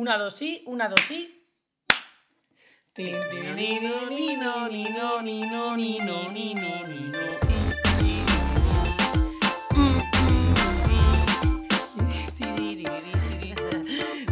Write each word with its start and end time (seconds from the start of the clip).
Una, 0.00 0.16
dos, 0.16 0.36
sí, 0.36 0.62
una, 0.66 0.88
dos, 0.88 1.00
sí. 1.00 1.44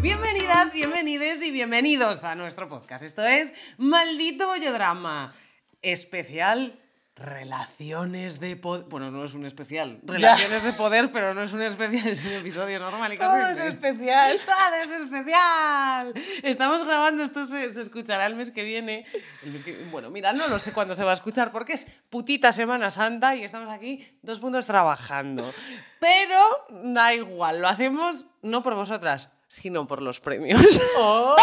Bienvenidas, 0.00 0.72
bienvenides 0.72 1.42
y 1.42 1.50
bienvenidos 1.50 2.22
a 2.22 2.36
nuestro 2.36 2.68
podcast. 2.68 3.04
Esto 3.04 3.24
es 3.24 3.52
Maldito 3.76 4.46
Bollodrama, 4.46 5.34
especial 5.82 6.78
Relaciones 7.16 8.40
de 8.40 8.56
Poder. 8.56 8.84
Bueno, 8.90 9.10
no 9.10 9.24
es 9.24 9.32
un 9.32 9.46
especial. 9.46 10.00
Relaciones 10.04 10.62
de 10.62 10.72
Poder, 10.74 11.10
pero 11.12 11.32
no 11.32 11.42
es 11.42 11.52
un 11.54 11.62
especial, 11.62 12.06
es 12.06 12.22
un 12.26 12.32
episodio 12.32 12.78
normal 12.78 13.14
y 13.14 13.16
Todo 13.16 13.34
es 13.46 13.58
especial. 13.58 14.36
¡Todo 14.46 14.74
es 14.94 15.00
especial! 15.02 16.12
Estamos 16.42 16.84
grabando, 16.84 17.22
esto 17.22 17.46
se, 17.46 17.72
se 17.72 17.80
escuchará 17.80 18.26
el 18.26 18.36
mes 18.36 18.50
que 18.50 18.64
viene. 18.64 19.06
El 19.42 19.52
mes 19.52 19.64
que- 19.64 19.76
bueno, 19.90 20.10
mira, 20.10 20.34
no 20.34 20.46
lo 20.48 20.58
sé 20.58 20.74
cuándo 20.74 20.94
se 20.94 21.04
va 21.04 21.12
a 21.12 21.14
escuchar 21.14 21.52
porque 21.52 21.72
es 21.72 21.86
putita 22.10 22.52
Semana 22.52 22.90
Santa 22.90 23.34
y 23.34 23.44
estamos 23.44 23.70
aquí 23.70 24.18
dos 24.20 24.38
puntos 24.38 24.66
trabajando. 24.66 25.54
Pero 25.98 26.38
da 26.84 27.14
igual, 27.14 27.60
lo 27.62 27.68
hacemos 27.68 28.26
no 28.42 28.62
por 28.62 28.74
vosotras, 28.74 29.30
sino 29.48 29.86
por 29.86 30.02
los 30.02 30.20
premios. 30.20 30.80
¡Oh! 30.98 31.36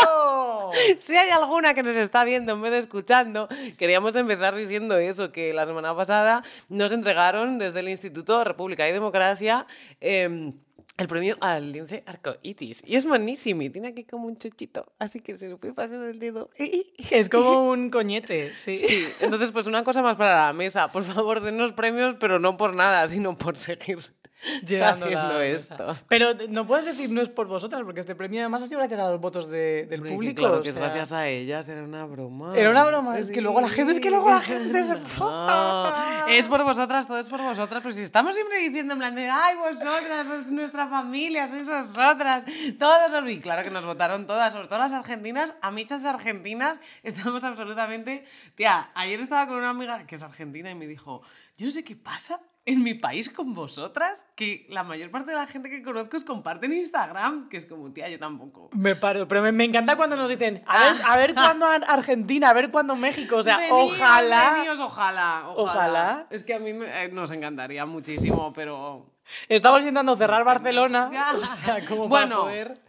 Si 0.97 1.15
hay 1.15 1.29
alguna 1.29 1.75
que 1.75 1.83
nos 1.83 1.95
está 1.95 2.23
viendo 2.23 2.53
en 2.53 2.61
vez 2.61 2.71
de 2.71 2.79
escuchando, 2.79 3.47
queríamos 3.77 4.15
empezar 4.15 4.55
diciendo 4.55 4.97
eso, 4.97 5.31
que 5.31 5.53
la 5.53 5.67
semana 5.67 5.95
pasada 5.95 6.43
nos 6.67 6.91
entregaron 6.91 7.59
desde 7.59 7.81
el 7.81 7.89
Instituto 7.89 8.43
República 8.43 8.89
y 8.89 8.91
Democracia 8.91 9.67
eh, 10.01 10.51
el 10.97 11.07
premio 11.07 11.37
al 11.41 11.71
lince 11.71 12.03
arcoiris. 12.05 12.83
Y 12.85 12.95
es 12.95 13.05
monísimo, 13.05 13.63
y 13.63 13.69
tiene 13.69 13.89
aquí 13.89 14.03
como 14.03 14.27
un 14.27 14.37
chochito, 14.37 14.85
así 14.99 15.19
que 15.21 15.37
se 15.37 15.49
lo 15.49 15.57
puede 15.57 15.73
pasar 15.73 16.03
el 16.03 16.19
dedo. 16.19 16.49
Es 17.11 17.29
como 17.29 17.69
un 17.69 17.89
coñete, 17.89 18.55
sí. 18.55 18.77
Sí, 18.83 19.07
entonces 19.19 19.51
pues 19.51 19.67
una 19.67 19.83
cosa 19.83 20.01
más 20.01 20.15
para 20.15 20.47
la 20.47 20.53
mesa. 20.53 20.91
Por 20.91 21.03
favor, 21.03 21.41
denos 21.41 21.73
premios, 21.73 22.15
pero 22.19 22.39
no 22.39 22.57
por 22.57 22.75
nada, 22.75 23.07
sino 23.07 23.37
por 23.37 23.57
seguir 23.57 23.99
Llevando 24.67 25.05
haciendo 25.05 25.39
esto. 25.41 25.97
Pero 26.07 26.29
no 26.49 26.65
puedes 26.67 26.85
decir 26.85 27.09
no 27.09 27.21
es 27.21 27.29
por 27.29 27.47
vosotras, 27.47 27.81
porque 27.83 27.99
este 28.01 28.15
premio 28.15 28.41
además 28.41 28.63
ha 28.63 28.67
sido 28.67 28.79
gracias 28.79 28.99
a 28.99 29.09
los 29.09 29.19
votos 29.21 29.49
de- 29.49 29.85
del 29.89 29.99
Hombre, 29.99 30.09
que 30.11 30.15
público. 30.15 30.39
claro 30.41 30.61
que 30.61 30.69
es 30.69 30.75
sea, 30.75 30.83
gracias 30.85 31.13
a 31.13 31.27
ellas, 31.27 31.69
era 31.69 31.83
una 31.83 32.05
broma. 32.05 32.55
Era 32.57 32.69
una 32.69 32.83
broma, 32.83 33.17
es 33.19 33.31
que 33.31 33.41
luego 33.41 33.61
la 33.61 33.69
gente- 33.69 33.93
es 33.93 33.99
que 33.99 34.09
luego 34.09 34.29
la 34.29 34.41
gente 34.41 34.83
se- 34.83 34.93
No, 35.19 36.27
es 36.27 36.47
por 36.47 36.63
vosotras, 36.63 37.07
todo 37.07 37.19
es 37.19 37.29
por 37.29 37.41
vosotras, 37.41 37.81
pero 37.81 37.93
si 37.93 38.01
estamos 38.03 38.35
siempre 38.35 38.57
diciendo 38.59 38.93
en 38.93 38.99
plan 38.99 39.15
de, 39.15 39.29
ay, 39.29 39.55
vosotras, 39.57 40.27
vos- 40.27 40.47
nuestra 40.47 40.87
familia, 40.87 41.47
sois 41.47 41.67
vosotras, 41.67 42.45
todos, 42.79 43.29
y 43.29 43.39
claro 43.39 43.63
que 43.63 43.69
nos 43.69 43.85
votaron 43.85 44.25
todas, 44.27 44.53
sobre 44.53 44.67
todo 44.67 44.79
las 44.79 44.93
argentinas, 44.93 45.55
amichas 45.61 46.03
argentinas, 46.05 46.81
estamos 47.03 47.43
absolutamente, 47.43 48.25
tía, 48.55 48.89
ayer 48.95 49.19
estaba 49.21 49.47
con 49.47 49.57
una 49.57 49.69
amiga 49.69 50.05
que 50.05 50.15
es 50.15 50.23
argentina 50.23 50.69
y 50.71 50.75
me 50.75 50.87
dijo, 50.87 51.21
yo 51.57 51.65
no 51.65 51.71
sé 51.71 51.83
qué 51.83 51.95
pasa 51.95 52.39
en 52.65 52.81
mi 52.81 52.93
país 52.93 53.29
con 53.29 53.53
vosotras, 53.53 54.25
que 54.35 54.65
la 54.69 54.83
mayor 54.83 55.11
parte 55.11 55.31
de 55.31 55.35
la 55.37 55.47
gente 55.47 55.69
que 55.69 55.83
conozco 55.83 56.15
os 56.15 56.23
comparte 56.23 56.65
en 56.67 56.73
Instagram, 56.73 57.49
que 57.49 57.57
es 57.57 57.65
como, 57.65 57.91
tía, 57.91 58.07
yo 58.09 58.17
tampoco. 58.19 58.69
Me 58.73 58.95
paro, 58.95 59.27
pero 59.27 59.41
me, 59.41 59.51
me 59.51 59.65
encanta 59.65 59.97
cuando 59.97 60.15
nos 60.15 60.29
dicen, 60.29 60.63
a 60.65 60.79
ver, 60.79 61.01
a 61.05 61.17
ver 61.17 61.33
cuándo 61.33 61.65
Ar- 61.65 61.83
Argentina, 61.87 62.49
a 62.49 62.53
ver 62.53 62.71
cuándo 62.71 62.95
México, 62.95 63.35
o 63.37 63.43
sea, 63.43 63.57
Veníos, 63.57 63.93
ojalá. 63.93 64.53
veníos, 64.53 64.79
ojalá, 64.79 65.43
ojalá. 65.49 65.61
Ojalá. 65.61 66.27
Es 66.29 66.43
que 66.45 66.53
a 66.53 66.59
mí 66.59 66.71
me- 66.73 67.03
eh, 67.03 67.09
nos 67.09 67.31
encantaría 67.31 67.85
muchísimo, 67.85 68.53
pero. 68.53 69.09
Estamos 69.49 69.79
intentando 69.81 70.15
cerrar 70.15 70.43
Barcelona, 70.45 71.09
Ya. 71.11 71.33
o 71.41 71.45
sea, 71.45 71.85
como 71.85 72.07
Bueno. 72.07 72.43
para 72.43 72.43
poder... 72.43 72.81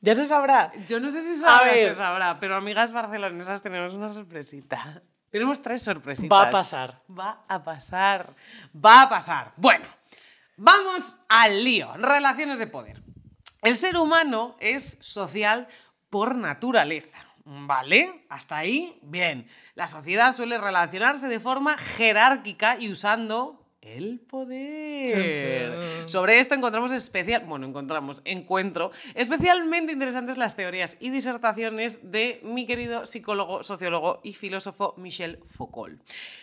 Ya 0.00 0.14
se 0.14 0.26
sabrá. 0.26 0.70
Yo 0.86 1.00
no 1.00 1.10
sé 1.10 1.20
si 1.22 1.34
sabrá, 1.34 1.74
se 1.74 1.94
sabrá, 1.96 2.38
pero 2.38 2.54
amigas 2.54 2.92
barcelonesas 2.92 3.62
tenemos 3.62 3.94
una 3.94 4.08
sorpresita. 4.08 5.02
Tenemos 5.30 5.60
tres 5.60 5.82
sorpresitas. 5.82 6.30
Va 6.30 6.48
a 6.48 6.50
pasar. 6.50 7.02
Va 7.10 7.44
a 7.48 7.62
pasar. 7.62 8.34
Va 8.74 9.02
a 9.02 9.08
pasar. 9.08 9.52
Bueno, 9.56 9.86
vamos 10.56 11.18
al 11.28 11.62
lío. 11.64 11.92
Relaciones 11.96 12.58
de 12.58 12.66
poder. 12.66 13.02
El 13.62 13.76
ser 13.76 13.96
humano 13.96 14.56
es 14.60 14.98
social 15.00 15.68
por 16.10 16.34
naturaleza. 16.34 17.18
¿Vale? 17.44 18.26
Hasta 18.28 18.58
ahí, 18.58 18.98
bien. 19.02 19.48
La 19.74 19.86
sociedad 19.86 20.34
suele 20.34 20.58
relacionarse 20.58 21.28
de 21.28 21.40
forma 21.40 21.78
jerárquica 21.78 22.76
y 22.78 22.90
usando 22.90 23.67
el 23.80 24.20
poder. 24.20 26.08
Sobre 26.08 26.40
esto 26.40 26.54
encontramos 26.54 26.92
especial, 26.92 27.44
bueno, 27.46 27.66
encontramos, 27.66 28.22
encuentro 28.24 28.90
especialmente 29.14 29.92
interesantes 29.92 30.36
las 30.36 30.56
teorías 30.56 30.96
y 31.00 31.10
disertaciones 31.10 31.98
de 32.02 32.40
mi 32.42 32.66
querido 32.66 33.06
psicólogo, 33.06 33.62
sociólogo 33.62 34.20
y 34.22 34.34
filósofo 34.34 34.94
Michel 34.96 35.40
Foucault. 35.46 36.00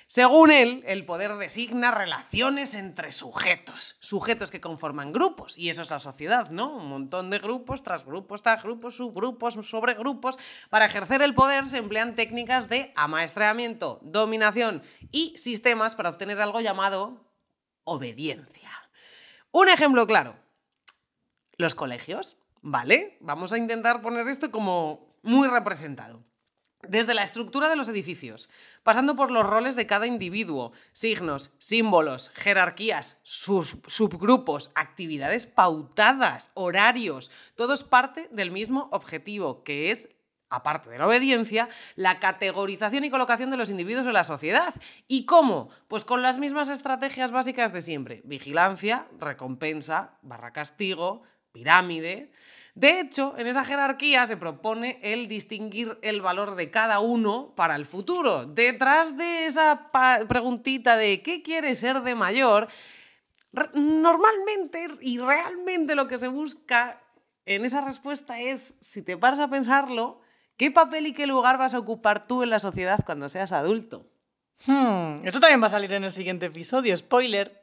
Según 0.07 0.51
él, 0.51 0.83
el 0.87 1.05
poder 1.05 1.35
designa 1.35 1.91
relaciones 1.91 2.75
entre 2.75 3.11
sujetos, 3.11 3.97
sujetos 3.99 4.51
que 4.51 4.61
conforman 4.61 5.11
grupos, 5.11 5.57
y 5.57 5.69
eso 5.69 5.81
es 5.81 5.89
la 5.91 5.99
sociedad, 5.99 6.49
¿no? 6.49 6.77
Un 6.77 6.87
montón 6.87 7.29
de 7.29 7.39
grupos, 7.39 7.83
tras 7.83 8.05
grupos, 8.05 8.41
tras 8.41 8.63
grupos, 8.63 8.95
subgrupos, 8.95 9.55
sobre 9.67 9.93
grupos. 9.93 10.37
Para 10.69 10.85
ejercer 10.85 11.21
el 11.21 11.35
poder 11.35 11.65
se 11.65 11.77
emplean 11.77 12.15
técnicas 12.15 12.69
de 12.69 12.93
amaestramiento, 12.95 13.99
dominación 14.03 14.83
y 15.11 15.35
sistemas 15.37 15.95
para 15.95 16.09
obtener 16.09 16.41
algo 16.41 16.61
llamado 16.61 17.25
obediencia. 17.85 18.69
Un 19.51 19.69
ejemplo 19.69 20.05
claro. 20.05 20.35
Los 21.57 21.73
colegios, 21.75 22.37
¿vale? 22.61 23.17
Vamos 23.21 23.53
a 23.53 23.57
intentar 23.57 24.01
poner 24.01 24.27
esto 24.27 24.51
como 24.51 25.15
muy 25.23 25.47
representado. 25.47 26.23
Desde 26.87 27.15
la 27.15 27.23
estructura 27.23 27.67
de 27.67 27.75
los 27.75 27.87
edificios, 27.89 28.47
pasando 28.83 29.15
por 29.15 29.31
los 29.31 29.43
roles 29.43 29.75
de 29.75 29.87
cada 29.87 30.05
individuo, 30.05 30.71
signos, 30.91 31.49
símbolos, 31.57 32.29
jerarquías, 32.35 33.17
sus- 33.23 33.77
subgrupos, 33.87 34.69
actividades 34.75 35.47
pautadas, 35.47 36.51
horarios, 36.53 37.31
todo 37.55 37.73
es 37.73 37.83
parte 37.83 38.27
del 38.31 38.51
mismo 38.51 38.87
objetivo, 38.91 39.63
que 39.63 39.89
es 39.89 40.09
aparte 40.55 40.89
de 40.89 40.97
la 40.97 41.07
obediencia, 41.07 41.69
la 41.95 42.19
categorización 42.19 43.03
y 43.03 43.09
colocación 43.09 43.49
de 43.49 43.57
los 43.57 43.69
individuos 43.69 44.07
en 44.07 44.13
la 44.13 44.23
sociedad. 44.23 44.73
¿Y 45.07 45.25
cómo? 45.25 45.69
Pues 45.87 46.05
con 46.05 46.21
las 46.21 46.39
mismas 46.39 46.69
estrategias 46.69 47.31
básicas 47.31 47.73
de 47.73 47.81
siempre. 47.81 48.21
Vigilancia, 48.25 49.07
recompensa, 49.19 50.17
barra 50.21 50.53
castigo, 50.53 51.23
pirámide. 51.51 52.31
De 52.73 52.99
hecho, 52.99 53.35
en 53.37 53.47
esa 53.47 53.63
jerarquía 53.63 54.27
se 54.27 54.35
propone 54.35 54.99
el 55.01 55.29
distinguir 55.29 55.97
el 56.01 56.19
valor 56.21 56.55
de 56.55 56.69
cada 56.69 56.99
uno 56.99 57.53
para 57.55 57.75
el 57.75 57.85
futuro. 57.85 58.45
Detrás 58.45 59.15
de 59.15 59.45
esa 59.45 59.89
preguntita 60.27 60.97
de 60.97 61.21
¿qué 61.21 61.41
quiere 61.41 61.75
ser 61.75 62.01
de 62.01 62.15
mayor? 62.15 62.67
Normalmente 63.73 64.89
y 64.99 65.19
realmente 65.19 65.95
lo 65.95 66.09
que 66.09 66.19
se 66.19 66.27
busca 66.27 67.01
en 67.45 67.63
esa 67.63 67.79
respuesta 67.79 68.41
es, 68.41 68.77
si 68.81 69.01
te 69.01 69.15
paras 69.15 69.39
a 69.39 69.49
pensarlo, 69.49 70.19
¿qué 70.57 70.71
papel 70.71 71.07
y 71.07 71.13
qué 71.13 71.27
lugar 71.27 71.57
vas 71.57 71.73
a 71.73 71.79
ocupar 71.79 72.27
tú 72.27 72.43
en 72.43 72.49
la 72.49 72.59
sociedad 72.59 72.99
cuando 73.05 73.29
seas 73.29 73.51
adulto? 73.51 74.05
Hmm, 74.65 75.25
Esto 75.25 75.39
también 75.39 75.61
va 75.61 75.67
a 75.67 75.69
salir 75.69 75.91
en 75.93 76.03
el 76.03 76.11
siguiente 76.11 76.45
episodio, 76.45 76.95
spoiler. 76.95 77.61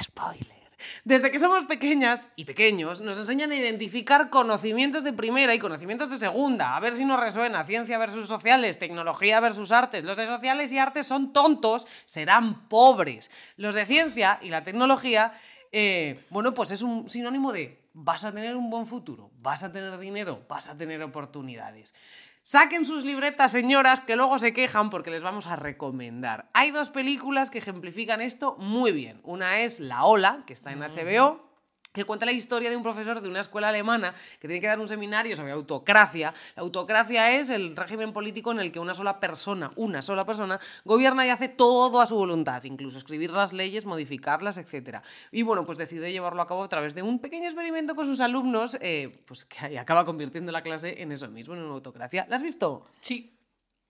Spoiler. 0.00 0.58
Desde 1.04 1.32
que 1.32 1.40
somos 1.40 1.64
pequeñas 1.64 2.30
y 2.36 2.44
pequeños, 2.44 3.00
nos 3.00 3.18
enseñan 3.18 3.50
a 3.50 3.56
identificar 3.56 4.30
conocimientos 4.30 5.02
de 5.02 5.12
primera 5.12 5.52
y 5.54 5.58
conocimientos 5.58 6.08
de 6.08 6.18
segunda. 6.18 6.76
A 6.76 6.80
ver 6.80 6.92
si 6.92 7.04
nos 7.04 7.18
resuena. 7.18 7.64
Ciencia 7.64 7.98
versus 7.98 8.28
sociales, 8.28 8.78
tecnología 8.78 9.40
versus 9.40 9.72
artes. 9.72 10.04
Los 10.04 10.16
de 10.18 10.26
sociales 10.26 10.72
y 10.72 10.78
artes 10.78 11.06
son 11.06 11.32
tontos, 11.32 11.86
serán 12.04 12.68
pobres. 12.68 13.30
Los 13.56 13.74
de 13.74 13.86
ciencia 13.86 14.38
y 14.40 14.50
la 14.50 14.62
tecnología, 14.62 15.32
eh, 15.72 16.24
bueno, 16.30 16.54
pues 16.54 16.70
es 16.70 16.82
un 16.82 17.08
sinónimo 17.10 17.52
de 17.52 17.87
vas 18.00 18.24
a 18.24 18.32
tener 18.32 18.56
un 18.56 18.70
buen 18.70 18.86
futuro, 18.86 19.30
vas 19.40 19.64
a 19.64 19.72
tener 19.72 19.98
dinero, 19.98 20.44
vas 20.48 20.68
a 20.68 20.76
tener 20.76 21.02
oportunidades. 21.02 21.94
Saquen 22.42 22.84
sus 22.84 23.04
libretas, 23.04 23.52
señoras, 23.52 24.00
que 24.00 24.16
luego 24.16 24.38
se 24.38 24.52
quejan 24.52 24.88
porque 24.88 25.10
les 25.10 25.22
vamos 25.22 25.46
a 25.48 25.56
recomendar. 25.56 26.48
Hay 26.54 26.70
dos 26.70 26.88
películas 26.90 27.50
que 27.50 27.58
ejemplifican 27.58 28.20
esto 28.20 28.56
muy 28.58 28.92
bien. 28.92 29.20
Una 29.24 29.58
es 29.58 29.80
La 29.80 30.04
Ola, 30.04 30.44
que 30.46 30.52
está 30.52 30.72
en 30.72 30.80
HBO, 30.80 31.47
que 31.92 32.04
cuenta 32.04 32.26
la 32.26 32.32
historia 32.32 32.70
de 32.70 32.76
un 32.76 32.82
profesor 32.82 33.20
de 33.20 33.28
una 33.28 33.40
escuela 33.40 33.68
alemana 33.68 34.14
que 34.40 34.46
tiene 34.48 34.60
que 34.60 34.66
dar 34.66 34.78
un 34.78 34.88
seminario 34.88 35.34
sobre 35.36 35.52
autocracia. 35.52 36.34
La 36.54 36.62
autocracia 36.62 37.38
es 37.38 37.50
el 37.50 37.74
régimen 37.76 38.12
político 38.12 38.52
en 38.52 38.60
el 38.60 38.70
que 38.72 38.78
una 38.78 38.94
sola 38.94 39.20
persona, 39.20 39.72
una 39.76 40.02
sola 40.02 40.24
persona, 40.24 40.60
gobierna 40.84 41.26
y 41.26 41.30
hace 41.30 41.48
todo 41.48 42.00
a 42.00 42.06
su 42.06 42.14
voluntad, 42.14 42.62
incluso 42.64 42.98
escribir 42.98 43.30
las 43.30 43.52
leyes, 43.52 43.86
modificarlas, 43.86 44.58
etc. 44.58 44.98
Y 45.32 45.42
bueno, 45.42 45.64
pues 45.64 45.78
decide 45.78 46.12
llevarlo 46.12 46.42
a 46.42 46.46
cabo 46.46 46.62
a 46.62 46.68
través 46.68 46.94
de 46.94 47.02
un 47.02 47.18
pequeño 47.18 47.44
experimento 47.44 47.94
con 47.94 48.06
sus 48.06 48.20
alumnos, 48.20 48.78
eh, 48.80 49.22
pues 49.26 49.44
que 49.44 49.78
acaba 49.78 50.04
convirtiendo 50.04 50.52
la 50.52 50.62
clase 50.62 51.02
en 51.02 51.12
eso 51.12 51.28
mismo, 51.28 51.54
en 51.54 51.62
una 51.62 51.74
autocracia. 51.74 52.26
¿La 52.28 52.36
has 52.36 52.42
visto? 52.42 52.84
Sí, 53.00 53.34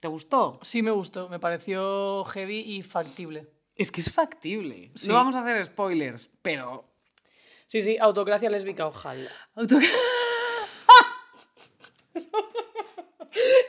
¿Te 0.00 0.06
gustó? 0.08 0.60
sí 0.62 0.82
me 0.82 0.92
gustó, 0.92 1.28
me 1.28 1.40
pareció 1.40 2.24
heavy 2.24 2.60
y 2.60 2.82
factible. 2.82 3.50
Es 3.74 3.92
que 3.92 4.00
es 4.00 4.12
factible. 4.12 4.90
Sí. 4.94 5.08
No 5.08 5.14
vamos 5.14 5.36
a 5.36 5.40
hacer 5.40 5.64
spoilers, 5.64 6.30
pero 6.42 6.87
Sí, 7.68 7.82
sí, 7.82 7.98
autocracia 8.00 8.48
lésbica, 8.48 8.86
ojalá. 8.86 9.30
Auto- 9.54 9.76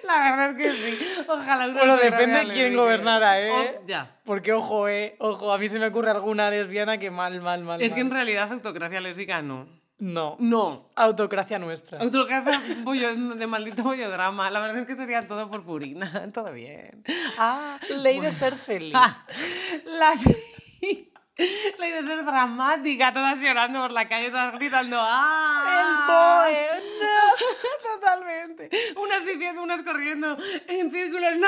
La 0.04 0.18
verdad 0.31 0.50
es 0.51 0.57
que 0.57 0.72
sí. 0.98 1.24
Ojalá 1.28 1.66
una 1.66 1.74
Bueno, 1.78 1.94
autocracia 1.94 2.25
depende 2.28 2.46
de 2.50 2.54
quién 2.54 2.75
gobernara, 2.75 3.40
¿eh? 3.42 3.51
Oh, 3.51 3.86
ya. 3.86 4.18
Porque, 4.24 4.54
ojo, 4.54 4.88
eh, 4.88 5.16
ojo, 5.19 5.51
a 5.54 5.57
mí 5.57 5.68
se 5.69 5.78
me 5.80 5.88
ocurre 5.88 6.10
alguna 6.12 6.50
lesbiana 6.50 6.98
que 6.98 7.12
mal, 7.12 7.40
mal, 7.42 7.63
mal. 7.63 7.81
Es 7.81 7.94
que 7.94 8.00
en 8.01 8.10
realidad 8.10 8.51
autocracia 8.51 9.00
lésbica 9.01 9.42
no. 9.42 9.68
No. 10.00 10.38
No. 10.40 10.88
Autocracia 10.96 11.60
nuestra. 11.60 12.00
Autocracia 12.00 12.60
bollo- 12.84 13.36
de 13.36 13.48
maldito 13.48 13.84
bollodrama. 13.84 14.50
La 14.50 14.62
verdad 14.62 14.78
es 14.80 14.86
que 14.86 14.96
sería 14.96 15.28
todo 15.28 15.50
por 15.50 15.63
purina. 15.66 16.31
Todo 16.34 16.54
bien. 16.54 17.04
Ah, 17.38 17.78
Ley 17.98 18.22
de 18.22 18.31
ser 18.31 18.56
feliz. 18.56 18.94
Ah, 18.96 19.25
la 19.86 20.13
Ley 21.77 21.91
de 21.91 22.03
ser 22.03 22.25
dramática, 22.25 23.13
todas 23.13 23.39
llorando 23.39 23.81
por 23.81 23.91
la 23.91 24.07
calle, 24.07 24.30
todas 24.30 24.53
gritando 24.53 24.97
¡Ah! 25.00 25.69
El 25.80 26.51
boe, 26.51 26.83
Totalmente. 27.94 28.69
Unas 28.97 29.25
diciendo, 29.25 29.62
unas 29.62 29.81
corriendo 29.83 30.38
en 30.68 30.91
círculos, 30.91 31.38
¡no! 31.38 31.47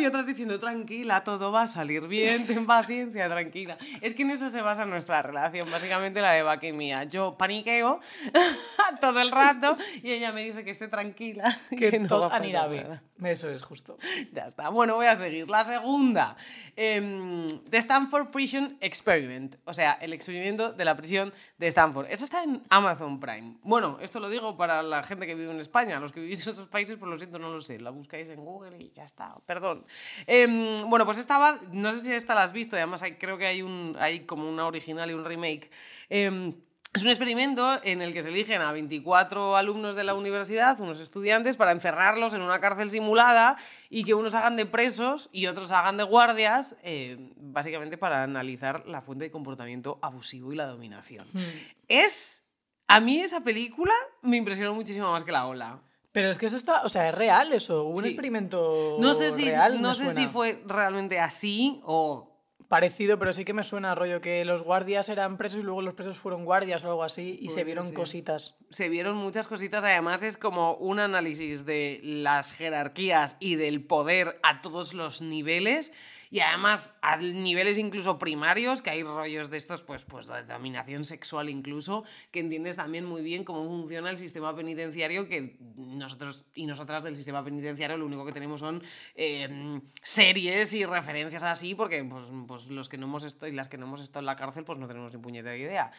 Y 0.00 0.06
otras 0.06 0.24
diciendo, 0.26 0.58
tranquila, 0.58 1.22
todo 1.24 1.52
va 1.52 1.62
a 1.62 1.66
salir 1.68 2.06
bien, 2.08 2.46
ten 2.46 2.64
paciencia, 2.64 3.28
tranquila. 3.28 3.76
Es 4.00 4.14
que 4.14 4.22
en 4.22 4.30
eso 4.30 4.48
se 4.48 4.62
basa 4.62 4.86
nuestra 4.86 5.20
relación, 5.20 5.70
básicamente 5.70 6.22
la 6.22 6.32
de 6.32 6.42
Vaca 6.42 6.66
y 6.66 6.72
mía. 6.72 7.04
Yo 7.04 7.36
paniqueo 7.36 8.00
todo 9.00 9.20
el 9.20 9.30
rato 9.30 9.76
y 10.02 10.12
ella 10.12 10.32
me 10.32 10.42
dice 10.42 10.64
que 10.64 10.70
esté 10.70 10.88
tranquila. 10.88 11.60
y 11.70 11.76
Que 11.76 11.98
no 11.98 12.06
todo 12.06 12.32
anirá 12.32 12.66
nada. 12.66 13.02
Eso 13.22 13.50
es 13.50 13.62
justo. 13.62 13.98
Ya 14.32 14.46
está. 14.46 14.70
Bueno, 14.70 14.94
voy 14.94 15.06
a 15.06 15.16
seguir. 15.16 15.50
La 15.50 15.64
segunda. 15.64 16.36
em, 16.76 17.46
The 17.68 17.78
Stanford 17.78 18.30
Prison 18.30 18.78
Experiment. 18.80 19.56
O 19.66 19.74
sea, 19.74 19.92
el 20.00 20.14
experimento 20.14 20.72
de 20.72 20.84
la 20.86 20.96
prisión 20.96 21.32
de 21.58 21.66
Stanford. 21.66 22.06
Eso 22.10 22.24
está 22.24 22.42
en 22.42 22.62
Amazon 22.70 23.20
Prime. 23.20 23.56
Bueno, 23.62 23.98
esto 24.00 24.20
lo 24.20 24.30
digo 24.30 24.56
para 24.56 24.82
la 24.82 25.02
gente 25.02 25.26
que 25.26 25.34
vive 25.34 25.50
en 25.52 25.60
España. 25.60 26.00
Los 26.00 26.12
que 26.12 26.20
vivís 26.20 26.46
en 26.46 26.52
otros 26.52 26.68
países, 26.68 26.96
pues 26.96 27.10
lo 27.10 27.18
siento, 27.18 27.38
no 27.38 27.50
lo 27.50 27.60
sé. 27.60 27.78
La 27.78 27.90
buscáis 27.90 28.28
en 28.30 28.42
Google 28.42 28.78
y 28.78 28.90
ya 28.92 29.04
está. 29.04 29.36
Perdón. 29.44 29.84
Em, 30.26 30.88
bueno, 30.88 31.04
pues 31.04 31.18
estaba... 31.18 31.60
No 31.72 31.92
sé 31.92 32.02
si 32.02 32.12
esta 32.12 32.34
la 32.34 32.42
has 32.42 32.52
visto. 32.52 32.76
y 32.76 32.78
Además, 32.78 33.02
hay, 33.02 33.12
creo 33.14 33.38
que 33.38 33.46
hay, 33.46 33.62
un, 33.62 33.96
hay 33.98 34.20
como 34.20 34.48
una 34.48 34.66
original 34.66 35.10
y 35.10 35.14
un 35.14 35.24
remake. 35.24 35.70
Em, 36.08 36.54
es 36.92 37.04
un 37.04 37.10
experimento 37.10 37.78
en 37.84 38.02
el 38.02 38.12
que 38.12 38.20
se 38.20 38.30
eligen 38.30 38.62
a 38.62 38.72
24 38.72 39.56
alumnos 39.56 39.94
de 39.94 40.02
la 40.02 40.14
universidad, 40.14 40.80
unos 40.80 40.98
estudiantes, 40.98 41.56
para 41.56 41.70
encerrarlos 41.70 42.34
en 42.34 42.42
una 42.42 42.60
cárcel 42.60 42.90
simulada 42.90 43.56
y 43.88 44.02
que 44.02 44.14
unos 44.14 44.34
hagan 44.34 44.56
de 44.56 44.66
presos 44.66 45.28
y 45.30 45.46
otros 45.46 45.70
hagan 45.70 45.96
de 45.96 46.02
guardias, 46.02 46.76
eh, 46.82 47.16
básicamente 47.36 47.96
para 47.96 48.24
analizar 48.24 48.88
la 48.88 49.02
fuente 49.02 49.24
de 49.24 49.30
comportamiento 49.30 50.00
abusivo 50.02 50.52
y 50.52 50.56
la 50.56 50.66
dominación. 50.66 51.26
Hmm. 51.32 51.40
Es... 51.86 52.42
A 52.88 52.98
mí 52.98 53.20
esa 53.20 53.40
película 53.44 53.94
me 54.22 54.36
impresionó 54.36 54.74
muchísimo 54.74 55.12
más 55.12 55.22
que 55.22 55.30
la 55.30 55.46
ola. 55.46 55.80
Pero 56.12 56.30
es 56.30 56.38
que 56.38 56.46
eso 56.46 56.56
está, 56.56 56.82
o 56.82 56.88
sea, 56.88 57.08
es 57.08 57.14
real 57.14 57.52
eso, 57.52 57.84
un 57.84 58.02
Sí. 58.02 58.08
experimento 58.10 58.96
No 58.98 59.14
sé 59.14 59.30
si, 59.32 59.44
real, 59.44 59.80
no 59.80 59.94
sé 59.94 60.10
si 60.10 60.26
fue 60.26 60.62
realmente 60.66 61.18
así 61.20 61.80
o 61.84 62.26
Parecido, 62.68 63.18
pero 63.18 63.32
sí 63.32 63.44
que 63.44 63.52
me 63.52 63.64
suena 63.64 63.96
rollo 63.96 64.20
que 64.20 64.44
los 64.44 64.62
guardias 64.62 65.08
eran 65.08 65.36
presos 65.36 65.58
y 65.58 65.62
luego 65.64 65.82
los 65.82 65.94
presos 65.94 66.18
fueron 66.18 66.44
guardias 66.44 66.84
o 66.84 66.88
algo 66.90 67.02
así 67.02 67.36
y 67.42 67.48
se 67.48 67.64
vieron 67.64 67.90
cositas. 67.92 68.58
se 68.70 68.88
vieron 68.88 69.16
muchas 69.16 69.48
cositas, 69.48 69.82
además 69.82 70.22
es 70.22 70.36
como 70.36 70.74
un 70.74 71.00
análisis 71.00 71.64
de 71.66 71.98
las 72.04 72.52
jerarquías 72.52 73.36
y 73.40 73.56
del 73.56 73.84
poder 73.84 74.38
a 74.44 74.60
todos 74.62 74.94
los 74.94 75.20
niveles 75.20 75.90
y 76.30 76.40
además 76.40 76.96
a 77.02 77.16
niveles 77.16 77.78
incluso 77.78 78.18
primarios, 78.18 78.82
que 78.82 78.90
hay 78.90 79.02
rollos 79.02 79.50
de 79.50 79.58
estos, 79.58 79.82
pues, 79.82 80.04
pues 80.04 80.28
de 80.28 80.44
dominación 80.44 81.04
sexual 81.04 81.48
incluso, 81.48 82.04
que 82.30 82.40
entiendes 82.40 82.76
también 82.76 83.04
muy 83.04 83.22
bien 83.22 83.44
cómo 83.44 83.64
funciona 83.64 84.10
el 84.10 84.18
sistema 84.18 84.54
penitenciario, 84.54 85.28
que 85.28 85.56
nosotros 85.76 86.44
y 86.54 86.66
nosotras 86.66 87.02
del 87.02 87.16
sistema 87.16 87.44
penitenciario 87.44 87.96
lo 87.96 88.06
único 88.06 88.24
que 88.24 88.32
tenemos 88.32 88.60
son 88.60 88.82
eh, 89.14 89.80
series 90.02 90.72
y 90.74 90.84
referencias 90.84 91.42
así, 91.42 91.74
porque 91.74 92.04
pues, 92.04 92.26
pues 92.46 92.68
los 92.68 92.88
que 92.88 92.96
no 92.96 93.06
hemos 93.06 93.24
estado 93.24 93.50
y 93.50 93.54
las 93.54 93.68
que 93.68 93.78
no 93.78 93.86
hemos 93.86 94.00
estado 94.00 94.20
en 94.20 94.26
la 94.26 94.36
cárcel, 94.36 94.64
pues 94.64 94.78
no 94.78 94.86
tenemos 94.86 95.12
ni 95.12 95.20
puñetera 95.20 95.56
idea. 95.56 95.90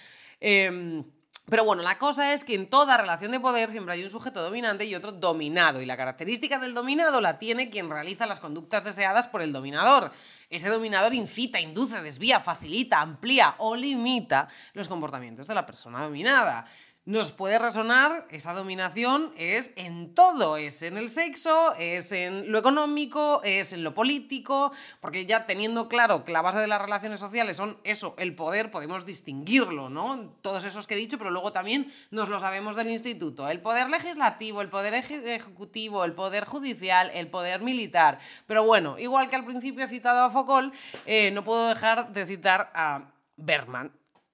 Em, 0.41 1.05
pero 1.51 1.65
bueno, 1.65 1.83
la 1.83 1.97
cosa 1.97 2.33
es 2.33 2.43
que 2.43 2.55
en 2.55 2.69
toda 2.69 2.97
relación 2.97 3.31
de 3.31 3.39
poder 3.39 3.71
siempre 3.71 3.93
hay 3.93 4.03
un 4.03 4.09
sujeto 4.09 4.41
dominante 4.41 4.85
y 4.85 4.95
otro 4.95 5.11
dominado. 5.11 5.81
Y 5.81 5.85
la 5.85 5.97
característica 5.97 6.59
del 6.59 6.73
dominado 6.73 7.19
la 7.19 7.39
tiene 7.39 7.69
quien 7.69 7.89
realiza 7.89 8.25
las 8.25 8.39
conductas 8.39 8.83
deseadas 8.83 9.27
por 9.27 9.41
el 9.41 9.51
dominador. 9.51 10.11
Ese 10.49 10.69
dominador 10.69 11.13
incita, 11.13 11.59
induce, 11.59 12.01
desvía, 12.01 12.39
facilita, 12.39 13.01
amplía 13.01 13.55
o 13.57 13.75
limita 13.75 14.47
los 14.73 14.88
comportamientos 14.88 15.47
de 15.47 15.55
la 15.55 15.65
persona 15.65 16.03
dominada. 16.03 16.65
Nos 17.03 17.31
puede 17.31 17.57
resonar, 17.57 18.27
esa 18.30 18.53
dominación 18.53 19.33
es 19.36 19.71
en 19.75 20.13
todo, 20.13 20.57
es 20.57 20.83
en 20.83 20.98
el 20.98 21.09
sexo, 21.09 21.74
es 21.80 22.12
en 22.12 22.51
lo 22.51 22.59
económico, 22.59 23.42
es 23.44 23.74
en 23.74 23.83
lo 23.83 23.95
político, 23.95 24.71
porque 25.00 25.25
ya 25.25 25.48
teniendo 25.48 25.88
claro 25.89 26.24
que 26.24 26.31
la 26.31 26.44
base 26.44 26.59
de 26.59 26.68
las 26.68 26.80
relaciones 26.80 27.19
sociales 27.19 27.57
son 27.57 27.80
eso, 27.83 28.13
el 28.19 28.36
poder, 28.36 28.69
podemos 28.69 29.03
distinguirlo, 29.03 29.89
¿no? 29.89 30.36
Todos 30.44 30.63
esos 30.63 30.86
que 30.86 30.94
he 30.94 30.98
dicho, 30.98 31.18
pero 31.18 31.31
luego 31.31 31.51
también 31.51 31.92
nos 32.12 32.30
lo 32.30 32.39
sabemos 32.39 32.75
del 32.75 32.92
instituto, 32.92 33.50
el 33.50 33.62
poder 33.62 33.89
legislativo, 33.89 34.62
el 34.62 34.69
poder 34.69 34.94
eje- 34.94 35.25
ejecutivo, 35.25 36.06
el 36.06 36.13
poder 36.13 36.45
judicial, 36.45 37.09
el 37.15 37.31
poder 37.31 37.62
militar. 37.62 38.19
Pero 38.45 38.63
bueno, 38.63 39.00
igual 39.00 39.27
que 39.27 39.38
al 39.38 39.45
principio 39.45 39.86
he 39.86 39.89
citado 39.89 40.21
a 40.24 40.30
Foucault, 40.30 40.71
eh, 41.07 41.31
no 41.31 41.44
puedo 41.44 41.68
dejar 41.68 42.13
de 42.13 42.27
citar 42.27 42.71
a 42.75 43.12
Berman. 43.38 43.92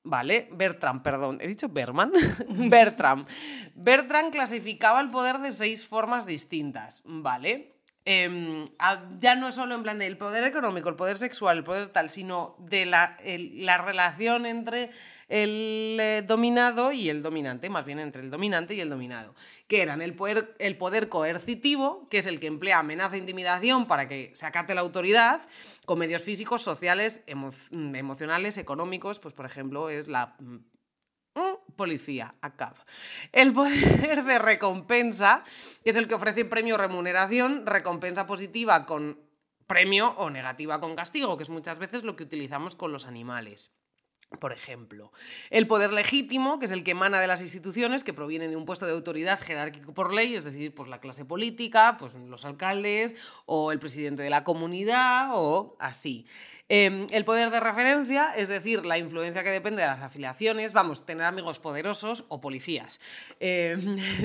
¿Vale? 0.09 0.48
Bertram, 0.51 1.04
perdón. 1.04 1.38
¿He 1.42 1.48
dicho 1.48 1.68
Berman? 1.68 2.13
Bertram. 2.48 3.25
Bertram 3.75 4.31
clasificaba 4.31 5.01
el 5.01 5.09
poder 5.09 5.39
de 5.39 5.51
seis 5.51 5.86
formas 5.86 6.25
distintas, 6.25 7.01
¿vale? 7.06 7.75
Em, 8.06 8.65
ya 9.19 9.36
no 9.36 9.51
solo 9.51 9.75
en 9.75 9.83
plan 9.83 10.00
del 10.00 10.18
poder 10.18 10.45
económico, 10.45 10.88
el 10.88 10.95
poder 10.95 11.18
sexual, 11.18 11.57
el 11.57 11.63
poder 11.65 11.89
tal, 11.89 12.09
sino 12.09 12.56
de 12.59 12.86
la 12.86 13.77
relación 13.80 14.45
entre 14.45 14.92
el 15.27 15.97
eh, 16.00 16.24
dominado 16.25 16.91
y 16.91 17.09
el 17.09 17.21
dominante, 17.21 17.69
más 17.69 17.85
bien 17.85 18.00
entre 18.00 18.21
el 18.21 18.29
dominante 18.29 18.75
y 18.75 18.79
el 18.79 18.89
dominado, 18.89 19.35
que 19.68 19.81
eran 19.81 20.01
el 20.01 20.15
poder, 20.15 20.56
el 20.59 20.77
poder 20.77 21.09
coercitivo, 21.09 22.07
que 22.09 22.19
es 22.19 22.27
el 22.27 22.39
que 22.39 22.47
emplea 22.47 22.79
amenaza 22.79 23.15
e 23.15 23.19
intimidación 23.19 23.88
para 23.88 24.07
que 24.07 24.31
se 24.35 24.45
acate 24.45 24.75
la 24.75 24.81
autoridad, 24.81 25.41
con 25.85 26.00
medios 26.00 26.24
físicos, 26.24 26.62
sociales, 26.62 27.24
mm, 27.71 27.95
emocionales, 27.95 28.57
económicos, 28.57 29.19
pues 29.19 29.33
por 29.33 29.45
ejemplo 29.45 29.89
es 29.89 30.07
la 30.07 30.35
mm, 30.39 30.57
policía, 31.75 32.35
ACAB. 32.41 32.75
El 33.31 33.53
poder 33.53 34.23
de 34.23 34.39
recompensa, 34.39 35.44
que 35.83 35.91
es 35.91 35.95
el 35.95 36.07
que 36.07 36.15
ofrece 36.15 36.45
premio 36.45 36.77
remuneración, 36.77 37.66
recompensa 37.66 38.25
positiva 38.25 38.85
con 38.85 39.19
premio 39.68 40.16
o 40.18 40.30
negativa 40.30 40.80
con 40.80 40.95
castigo, 40.95 41.37
que 41.37 41.44
es 41.44 41.49
muchas 41.49 41.78
veces 41.78 42.04
lo 42.04 42.16
que 42.16 42.23
utilizamos 42.23 42.75
con 42.75 42.92
los 42.92 43.06
animales. 43.06 43.71
Por 44.40 44.52
ejemplo, 44.52 45.12
el 45.50 45.68
poder 45.68 45.94
legítimo, 45.94 46.60
que 46.60 46.66
es 46.66 46.72
el 46.72 46.84
que 46.84 46.92
emana 46.92 47.19
de 47.19 47.28
las 47.28 47.42
instituciones, 47.42 48.04
que 48.04 48.14
proviene 48.14 48.50
de 48.50 48.57
un 48.57 48.66
puesto 48.66 48.86
de 48.86 48.92
autoridad 48.92 49.40
jerárquico 49.40 49.94
por 49.94 50.14
ley, 50.14 50.36
es 50.36 50.44
decir, 50.44 50.76
pues 50.76 50.90
la 50.90 51.00
clase 51.00 51.24
política, 51.24 51.96
pues 51.98 52.14
los 52.14 52.44
alcaldes 52.44 53.16
o 53.46 53.72
el 53.72 53.80
presidente 53.80 54.24
de 54.24 54.30
la 54.30 54.44
comunidad 54.44 55.30
o 55.34 55.78
así. 55.80 56.28
Eh, 56.69 57.07
el 57.12 57.26
poder 57.26 57.50
de 57.50 57.59
referencia, 57.59 58.33
es 58.36 58.50
decir, 58.50 58.86
la 58.86 58.97
influencia 58.97 59.44
que 59.44 59.50
depende 59.50 59.81
de 59.81 59.88
las 59.88 60.02
afiliaciones, 60.02 60.74
vamos, 60.74 61.06
tener 61.06 61.26
amigos 61.26 61.59
poderosos 61.59 62.26
o 62.28 62.42
policías. 62.42 63.00
Eh, 63.40 63.78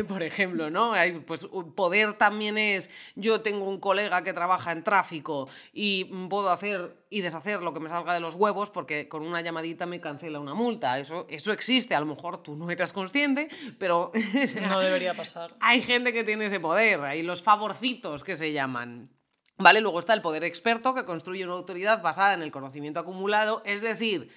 por 0.09 0.23
ejemplo, 0.23 0.71
¿no? 0.71 0.93
Hay, 0.93 1.21
pues 1.21 1.47
poder 1.75 2.15
también 2.15 2.59
es, 2.59 2.91
yo 3.15 3.43
tengo 3.43 3.69
un 3.69 3.79
colega 3.79 4.23
que 4.23 4.33
trabaja 4.33 4.73
en 4.73 4.83
tráfico 4.83 5.49
y 5.73 6.05
puedo 6.29 6.51
hacer 6.51 6.97
y 7.11 7.21
deshacer 7.21 7.63
lo 7.63 7.75
que 7.75 7.81
me 7.81 7.91
salga 7.91 8.15
de 8.15 8.21
los 8.21 8.35
huevos 8.35 8.71
porque 8.71 9.07
con 9.07 9.23
una 9.23 9.43
llamadita 9.43 9.87
me 9.87 10.01
cancela 10.01 10.41
una 10.41 10.55
multa. 10.55 10.99
Eso, 10.99 11.27
eso 11.29 11.53
existe, 11.53 11.95
a 11.95 12.01
lo 12.01 12.07
mejor 12.07 12.43
tú 12.43 12.57
no 12.57 12.71
eras 12.71 12.93
consciente, 12.93 13.49
pero 13.79 14.11
No 14.63 14.81
debería 14.81 15.15
pasar. 15.15 15.51
hay 15.61 15.83
gente 15.83 16.13
que 16.13 16.25
tiene 16.25 16.47
ese 16.47 16.59
poder, 16.59 17.01
hay 17.03 17.23
los 17.23 17.43
favorcitos 17.43 18.25
que 18.25 18.37
se 18.37 18.53
llaman. 18.53 19.11
¿Vale? 19.59 19.81
Luego 19.81 19.99
está 19.99 20.15
el 20.15 20.23
poder 20.23 20.45
experto 20.45 20.95
que 20.95 21.05
construye 21.05 21.45
una 21.45 21.55
autoridad 21.55 22.03
basada 22.03 22.35
en 22.35 22.43
el 22.43 22.51
conocimiento 22.51 23.01
acumulado, 23.01 23.63
es 23.65 23.81
decir, 23.81 24.31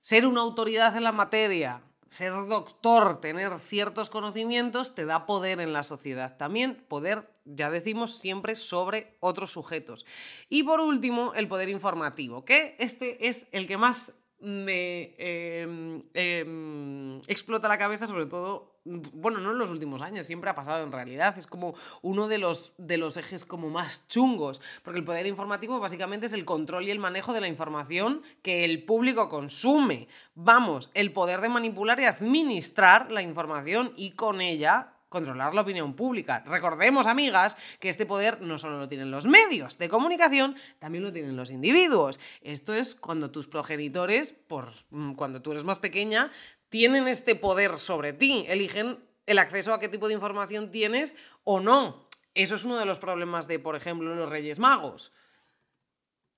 ser 0.00 0.26
una 0.26 0.40
autoridad 0.40 0.96
en 0.96 1.04
la 1.04 1.12
materia, 1.12 1.82
ser 2.08 2.32
doctor, 2.46 3.20
tener 3.20 3.58
ciertos 3.58 4.10
conocimientos, 4.10 4.94
te 4.94 5.04
da 5.04 5.26
poder 5.26 5.60
en 5.60 5.72
la 5.72 5.82
sociedad. 5.82 6.36
También 6.36 6.84
poder, 6.88 7.28
ya 7.44 7.70
decimos, 7.70 8.18
siempre 8.18 8.54
sobre 8.54 9.16
otros 9.20 9.52
sujetos. 9.52 10.06
Y 10.48 10.62
por 10.62 10.80
último, 10.80 11.34
el 11.34 11.48
poder 11.48 11.68
informativo, 11.68 12.44
que 12.44 12.76
este 12.78 13.28
es 13.28 13.46
el 13.50 13.66
que 13.66 13.76
más 13.76 14.12
me 14.44 15.14
eh, 15.18 16.02
eh, 16.14 17.20
explota 17.26 17.68
la 17.68 17.78
cabeza, 17.78 18.06
sobre 18.06 18.26
todo, 18.26 18.74
bueno, 18.84 19.40
no 19.40 19.52
en 19.52 19.58
los 19.58 19.70
últimos 19.70 20.02
años, 20.02 20.26
siempre 20.26 20.50
ha 20.50 20.54
pasado 20.54 20.84
en 20.84 20.92
realidad, 20.92 21.36
es 21.38 21.46
como 21.46 21.74
uno 22.02 22.28
de 22.28 22.38
los, 22.38 22.74
de 22.78 22.98
los 22.98 23.16
ejes 23.16 23.44
como 23.44 23.70
más 23.70 24.06
chungos, 24.08 24.60
porque 24.82 24.98
el 24.98 25.04
poder 25.04 25.26
informativo 25.26 25.80
básicamente 25.80 26.26
es 26.26 26.32
el 26.34 26.44
control 26.44 26.84
y 26.84 26.90
el 26.90 26.98
manejo 26.98 27.32
de 27.32 27.40
la 27.40 27.48
información 27.48 28.22
que 28.42 28.64
el 28.64 28.84
público 28.84 29.28
consume. 29.28 30.08
Vamos, 30.34 30.90
el 30.94 31.12
poder 31.12 31.40
de 31.40 31.48
manipular 31.48 31.98
y 32.00 32.04
administrar 32.04 33.10
la 33.10 33.22
información 33.22 33.92
y 33.96 34.12
con 34.12 34.40
ella 34.40 34.93
controlar 35.14 35.54
la 35.54 35.62
opinión 35.62 35.94
pública. 35.94 36.42
Recordemos, 36.44 37.06
amigas, 37.06 37.56
que 37.78 37.88
este 37.88 38.04
poder 38.04 38.42
no 38.42 38.58
solo 38.58 38.78
lo 38.78 38.88
tienen 38.88 39.10
los 39.10 39.26
medios 39.26 39.78
de 39.78 39.88
comunicación, 39.88 40.56
también 40.78 41.04
lo 41.04 41.12
tienen 41.12 41.36
los 41.36 41.50
individuos. 41.50 42.20
Esto 42.42 42.74
es 42.74 42.94
cuando 42.94 43.30
tus 43.30 43.46
progenitores, 43.46 44.32
por, 44.32 44.72
mm, 44.90 45.14
cuando 45.14 45.40
tú 45.40 45.52
eres 45.52 45.64
más 45.64 45.78
pequeña, 45.78 46.30
tienen 46.68 47.06
este 47.06 47.36
poder 47.36 47.78
sobre 47.78 48.12
ti, 48.12 48.44
eligen 48.48 48.98
el 49.26 49.38
acceso 49.38 49.72
a 49.72 49.80
qué 49.80 49.88
tipo 49.88 50.08
de 50.08 50.14
información 50.14 50.70
tienes 50.70 51.14
o 51.44 51.60
no. 51.60 52.04
Eso 52.34 52.56
es 52.56 52.64
uno 52.64 52.76
de 52.76 52.84
los 52.84 52.98
problemas 52.98 53.46
de, 53.46 53.60
por 53.60 53.76
ejemplo, 53.76 54.14
los 54.14 54.28
Reyes 54.28 54.58
Magos. 54.58 55.12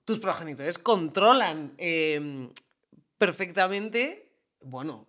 Tus 0.05 0.21
progenitores 0.21 0.79
controlan 0.79 1.73
eh, 1.79 2.51
perfectamente, 3.17 4.31
bueno, 4.61 5.07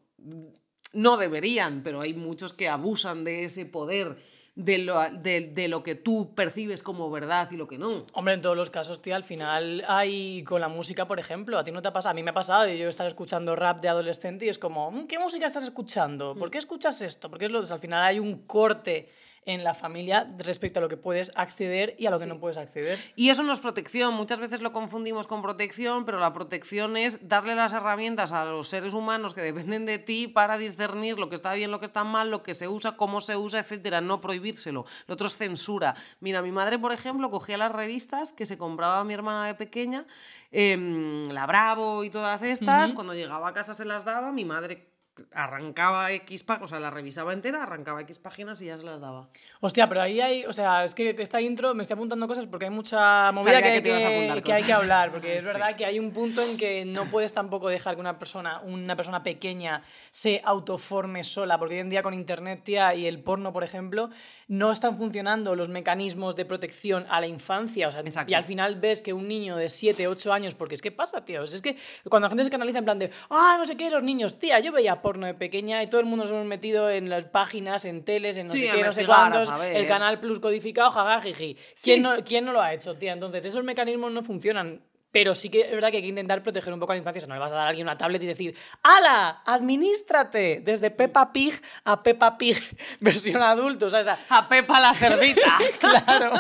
no 0.98 1.18
deberían, 1.18 1.84
pero 1.84 2.02
hay 2.02 2.14
muchos 2.14 2.54
que 2.54 2.68
abusan 2.68 3.24
de 3.24 3.46
ese 3.46 3.66
poder 3.66 4.18
de 4.56 4.80
lo, 4.80 5.00
de, 5.12 5.42
de 5.54 5.68
lo 5.68 5.84
que 5.84 5.94
tú 5.94 6.34
percibes 6.34 6.82
como 6.82 7.12
verdad 7.12 7.48
y 7.52 7.56
lo 7.56 7.68
que 7.68 7.78
no. 7.78 8.08
Hombre, 8.14 8.34
en 8.34 8.42
todos 8.42 8.58
los 8.58 8.72
casos, 8.72 9.04
tía, 9.04 9.16
al 9.16 9.24
final 9.24 9.86
hay 9.88 10.42
con 10.44 10.60
la 10.60 10.68
música, 10.68 11.08
por 11.08 11.20
ejemplo, 11.20 11.60
a 11.60 11.64
ti 11.64 11.72
no 11.72 11.84
te 11.84 11.90
ha 11.90 11.94
pasado, 11.94 12.12
a 12.12 12.16
mí 12.16 12.24
me 12.24 12.32
ha 12.32 12.34
pasado, 12.34 12.68
y 12.68 12.76
yo 12.80 12.90
estar 12.90 13.06
escuchando 13.06 13.56
rap 13.56 13.80
de 13.82 13.90
adolescente 13.90 14.48
y 14.48 14.50
es 14.50 14.58
como, 14.58 14.90
"Mm, 14.90 15.06
¿qué 15.06 15.20
música 15.20 15.46
estás 15.46 15.64
escuchando? 15.64 16.36
¿Por 16.36 16.50
qué 16.50 16.58
escuchas 16.58 17.00
esto? 17.04 17.30
Porque 17.30 17.46
es 17.46 17.52
lo, 17.52 17.60
al 17.60 17.80
final 17.80 18.04
hay 18.04 18.18
un 18.18 18.48
corte 18.48 19.08
en 19.48 19.64
la 19.64 19.74
familia 19.74 20.30
respecto 20.38 20.80
a 20.80 20.82
lo 20.82 20.90
que 20.90 20.98
puedes 20.98 21.32
acceder 21.36 21.96
y 21.98 22.06
a 22.06 22.12
lo 22.12 22.20
que 22.20 22.26
no 22.26 22.38
puedes 22.38 22.58
acceder. 22.58 23.00
Y 23.16 23.30
eso 23.30 23.44
no 23.44 23.54
es 23.54 23.60
protección. 23.60 24.14
Muchas 24.14 24.42
veces 24.42 24.62
lo 24.62 24.74
confundimos 24.74 25.26
con 25.26 25.42
protección, 25.42 26.06
pero 26.06 26.20
la 26.20 26.34
protección 26.34 26.98
es 26.98 27.28
darle 27.28 27.56
las 27.56 27.72
herramientas 27.72 28.34
a 28.34 28.44
los 28.44 28.68
seres 28.68 28.94
humanos 28.94 29.34
que 29.34 29.42
dependen 29.42 29.86
de 29.86 30.00
ti 30.00 30.28
para 30.28 30.58
discernir 30.58 31.18
lo 31.18 31.30
que 31.30 31.36
está 31.36 31.54
bien, 31.54 31.72
lo 31.72 31.80
que 31.80 31.86
está 31.86 32.04
mal, 32.04 32.30
lo 32.30 32.44
que 32.44 32.54
se 32.54 32.68
usa, 32.68 32.98
cómo 32.98 33.22
se 33.22 33.38
usa, 33.38 33.62
etcétera. 33.62 34.02
No 34.02 34.20
prohibírselo. 34.20 34.86
Lo 35.08 35.14
otro 35.14 35.28
es 35.28 35.38
censura. 35.38 35.96
Mira, 36.20 36.42
mi 36.42 36.52
madre, 36.52 36.78
por 36.78 36.92
ejemplo, 36.92 37.32
cogía 37.32 37.58
las 37.58 37.72
revistas 37.72 38.34
que 38.34 38.46
se 38.46 38.58
compraba 38.58 39.06
mi 39.06 39.14
hermana 39.14 39.48
de 39.48 39.56
pequeña, 39.56 40.06
em, 40.52 41.24
la 41.30 41.46
Bravo 41.46 42.04
y 42.04 42.10
todas 42.10 42.44
estas. 42.44 42.92
Cuando 42.92 43.14
llegaba 43.14 43.48
a 43.48 43.54
casa 43.54 43.74
se 43.74 43.86
las 43.86 44.04
daba. 44.04 44.34
Mi 44.34 44.44
madre 44.44 44.97
arrancaba 45.34 46.12
X 46.12 46.44
páginas, 46.44 46.66
o 46.66 46.68
sea, 46.68 46.80
la 46.80 46.90
revisaba 46.90 47.34
entera, 47.34 47.64
arrancaba 47.64 48.02
X 48.02 48.20
páginas 48.20 48.62
y 48.62 48.68
ya 48.68 48.78
se 48.78 48.84
las 48.84 49.02
daba. 49.02 49.28
Hostia, 49.60 49.88
pero 49.90 50.02
ahí 50.02 50.22
hay, 50.22 50.46
o 50.46 50.54
sea, 50.54 50.84
es 50.84 50.96
que 50.96 51.16
esta 51.20 51.42
intro 51.42 51.74
me 51.74 51.84
estoy 51.84 51.96
apuntando 51.96 52.28
cosas 52.28 52.46
porque 52.48 52.66
hay 52.66 52.72
mucha 52.72 53.32
movida 53.32 53.62
que, 53.62 53.82
que 53.82 53.92
hay 53.94 54.00
que, 54.00 54.06
apuntar 54.06 54.44
que 54.44 54.54
hay 54.54 54.62
que 54.62 54.68
cosas. 54.68 54.82
hablar, 54.82 55.12
porque 55.12 55.38
es 55.38 55.46
verdad 55.46 55.76
que 55.76 55.86
hay 55.86 56.00
un 56.00 56.12
punto 56.12 56.42
en 56.42 56.58
que 56.58 56.86
no 56.86 57.06
puedes 57.06 57.34
tampoco 57.34 57.70
dejar 57.70 57.96
que 57.96 58.02
una 58.02 58.20
persona, 58.20 58.60
una 58.62 58.96
persona 58.96 59.24
pequeña 59.24 59.84
se 60.12 60.42
autoforme 60.44 61.24
sola, 61.24 61.58
porque 61.58 61.76
hoy 61.76 61.82
en 61.82 61.90
día 61.90 62.04
con 62.04 62.14
internet, 62.14 62.62
tía, 62.64 62.96
y 62.96 63.08
el 63.08 63.22
porno, 63.22 63.54
por 63.54 63.64
ejemplo, 63.64 64.10
no 64.48 64.72
están 64.72 64.98
funcionando 64.98 65.56
los 65.56 65.68
mecanismos 65.68 66.36
de 66.38 66.46
protección 66.46 67.06
a 67.10 67.20
la 67.20 67.28
infancia, 67.28 67.90
o 67.90 67.92
sea, 67.92 68.02
Exacto. 68.02 68.32
y 68.32 68.34
al 68.34 68.46
final 68.46 68.80
ves 68.80 69.02
que 69.02 69.12
un 69.12 69.28
niño 69.28 69.58
de 69.58 69.68
7, 69.68 70.08
8 70.08 70.32
años, 70.32 70.56
porque 70.56 70.76
es 70.76 70.82
que 70.82 70.92
pasa, 70.92 71.26
tío, 71.26 71.44
es 71.44 71.62
que 71.62 71.76
cuando 72.10 72.28
la 72.28 72.30
gente 72.30 72.46
se 72.46 72.50
canaliza 72.50 72.80
en 72.80 72.86
plan 72.86 73.00
de, 73.00 73.12
ah, 73.30 73.58
no 73.60 73.66
sé 73.66 73.76
qué, 73.76 73.90
los 73.90 74.04
niños, 74.04 74.40
tía, 74.40 74.60
yo 74.60 74.72
veía 74.72 75.02
porno 75.02 75.26
de 75.28 75.34
pequeña 75.34 75.84
y 75.84 75.88
todo 75.88 76.00
el 76.00 76.08
mundo 76.08 76.24
nos 76.24 76.32
hemos 76.32 76.46
metido 76.46 76.90
en 76.90 77.10
las 77.10 77.26
páginas, 77.26 77.84
en 77.86 78.04
teles, 78.06 78.38
en 78.38 78.48
no 78.48 78.54
Sí, 78.54 78.60
sé 78.60 78.72
qué, 78.72 78.84
no 78.84 78.94
sé 78.94 79.06
cuántos, 79.06 79.50
el 79.62 79.86
canal 79.86 80.20
Plus 80.20 80.40
codificado, 80.40 80.92
jaja, 80.92 81.20
jiji. 81.22 81.58
¿Quién, 81.82 82.02
no, 82.02 82.24
¿Quién 82.24 82.46
no 82.46 82.54
lo 82.54 82.62
ha 82.62 82.74
hecho, 82.74 82.96
tía? 82.96 83.12
Entonces, 83.14 83.46
esos 83.46 83.64
mecanismos 83.64 84.12
no 84.12 84.24
funcionan. 84.24 84.82
Pero 85.12 85.34
sí 85.36 85.50
que 85.50 85.62
es 85.62 85.72
verdad 85.72 85.90
que 85.90 85.98
hay 85.98 86.04
que 86.04 86.10
intentar 86.10 86.44
proteger 86.44 86.74
un 86.74 86.80
poco 86.80 86.92
a 86.92 86.96
la 86.96 87.00
infancia. 87.00 87.20
O 87.20 87.22
sea, 87.22 87.28
no 87.30 87.36
le 87.36 87.40
vas 87.40 87.52
a 87.52 87.56
dar 87.56 87.66
a 87.66 87.70
alguien 87.70 87.88
una 87.88 87.98
tablet 87.98 88.22
y 88.24 88.28
decir, 88.28 88.56
¡Hala! 88.84 89.42
¡Administrate! 89.46 90.62
Desde 90.64 90.92
Peppa 90.92 91.32
Pig 91.32 91.60
a 91.86 92.04
Peppa 92.04 92.38
Pig 92.38 92.58
versión 93.00 93.42
adulto. 93.42 93.86
O 93.88 93.90
sea, 93.90 94.02
esa- 94.02 94.20
A 94.30 94.48
Pepa 94.50 94.80
la 94.80 94.94
cerdita. 94.94 95.58
claro. 95.80 96.34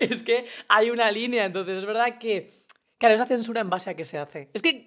es 0.00 0.22
que 0.22 0.46
hay 0.68 0.90
una 0.90 1.10
línea. 1.10 1.44
Entonces, 1.44 1.78
es 1.78 1.84
verdad 1.86 2.18
que, 2.18 2.50
claro, 2.98 3.14
esa 3.14 3.26
censura 3.26 3.60
en 3.60 3.70
base 3.70 3.90
a 3.90 3.94
qué 3.94 4.04
se 4.04 4.18
hace. 4.18 4.50
Es 4.54 4.62
que 4.62 4.82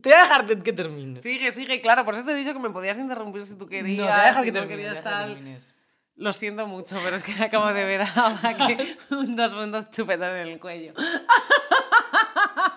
te 0.00 0.08
voy 0.08 0.12
a 0.18 0.22
dejar 0.22 0.46
que 0.62 0.72
termines. 0.72 1.22
sigue, 1.22 1.52
sigue, 1.52 1.80
claro. 1.80 2.04
Por 2.04 2.14
eso 2.14 2.24
te 2.24 2.32
he 2.32 2.36
dicho 2.36 2.52
que 2.54 2.58
me 2.58 2.70
podías 2.70 2.98
interrumpir 2.98 3.44
si 3.44 3.56
tú 3.56 3.66
querías. 3.66 3.98
no, 3.98 4.04
te 4.06 4.10
voy 4.12 4.20
a 4.20 4.24
dejar 4.24 4.42
si 4.42 4.46
que 4.46 4.52
no 4.52 4.60
termines. 4.66 4.76
querías 4.86 4.94
te 4.94 5.02
voy 5.02 5.12
a 5.12 5.18
dejar 5.18 5.28
que 5.28 5.34
termines. 5.34 5.74
Lo 6.16 6.32
siento 6.32 6.66
mucho, 6.66 6.98
pero 7.04 7.14
es 7.14 7.22
que 7.22 7.32
acabo 7.44 7.66
de 7.72 7.84
ver 7.84 8.00
a 8.02 8.30
Maki 8.42 8.76
dos 9.36 9.54
bundos 9.54 9.88
chupetones 9.90 10.46
en 10.46 10.52
el 10.54 10.58
cuello. 10.58 10.92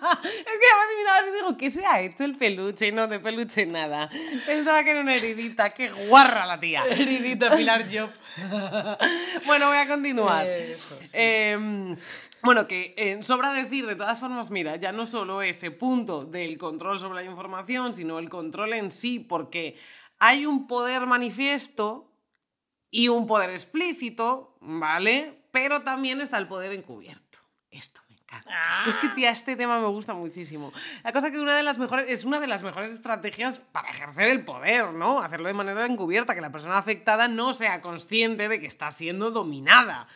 Es 0.02 0.30
que 0.32 0.68
además 0.72 0.88
miraba 0.98 1.18
así 1.20 1.30
y 1.30 1.34
digo, 1.34 1.58
¿qué 1.58 1.70
se 1.70 1.86
ha 1.86 2.02
hecho 2.02 2.24
el 2.24 2.36
peluche? 2.36 2.88
Y 2.88 2.92
no, 2.92 3.08
de 3.08 3.20
peluche 3.20 3.66
nada. 3.66 4.10
Pensaba 4.46 4.84
que 4.84 4.92
era 4.92 5.02
una 5.02 5.16
heridita. 5.16 5.74
¡Qué 5.74 5.92
guarra 5.92 6.46
la 6.46 6.60
tía! 6.60 6.84
Heridita 6.86 7.56
Pilar 7.56 7.86
Job. 7.92 8.10
Bueno, 9.46 9.68
voy 9.68 9.78
a 9.78 9.88
continuar. 9.88 10.48
Eso, 10.48 10.98
sí. 11.04 11.12
Eh, 11.14 11.96
bueno, 12.44 12.68
que 12.68 12.96
eh, 12.98 13.22
sobra 13.22 13.54
decir, 13.54 13.86
de 13.86 13.96
todas 13.96 14.20
formas, 14.20 14.50
mira, 14.50 14.76
ya 14.78 14.92
no 14.92 15.06
solo 15.06 15.42
ese 15.42 15.70
punto 15.70 16.26
del 16.26 16.58
control 16.58 17.00
sobre 17.00 17.24
la 17.24 17.30
información, 17.30 17.94
sino 17.94 18.18
el 18.18 18.30
control 18.30 18.74
en 18.74 18.90
sí, 18.90 19.20
porque 19.20 19.78
hay 20.18 20.46
un 20.46 20.66
poder 20.66 21.06
manifiesto 21.06 22.12
y 22.90 23.10
un 23.10 23.28
poder 23.28 23.52
explícito, 23.52 24.58
¿vale? 24.62 25.44
Pero 25.52 25.82
también 25.82 26.22
está 26.22 26.38
el 26.40 26.48
poder 26.48 26.72
encubierto. 26.72 27.40
Esto 27.70 28.02
Ah. 28.32 28.86
Es 28.88 28.98
que, 29.00 29.10
tía, 29.10 29.30
este 29.32 29.56
tema 29.56 29.80
me 29.80 29.88
gusta 29.88 30.14
muchísimo. 30.14 30.72
La 31.04 31.12
cosa 31.12 31.32
que 31.32 31.40
una 31.40 31.56
de 31.56 31.64
las 31.64 31.78
mejores, 31.78 32.06
es 32.10 32.26
una 32.26 32.40
de 32.40 32.48
las 32.48 32.64
mejores 32.64 32.92
estrategias 32.92 33.60
para 33.60 33.90
ejercer 33.90 34.30
el 34.30 34.46
poder, 34.46 34.94
¿no? 34.94 35.22
Hacerlo 35.22 35.48
de 35.48 35.54
manera 35.54 35.86
encubierta, 35.86 36.34
que 36.34 36.42
la 36.42 36.52
persona 36.52 36.78
afectada 36.78 37.28
no 37.28 37.54
sea 37.54 37.82
consciente 37.82 38.48
de 38.48 38.60
que 38.60 38.68
está 38.68 38.90
siendo 38.92 39.32
dominada. 39.32 40.08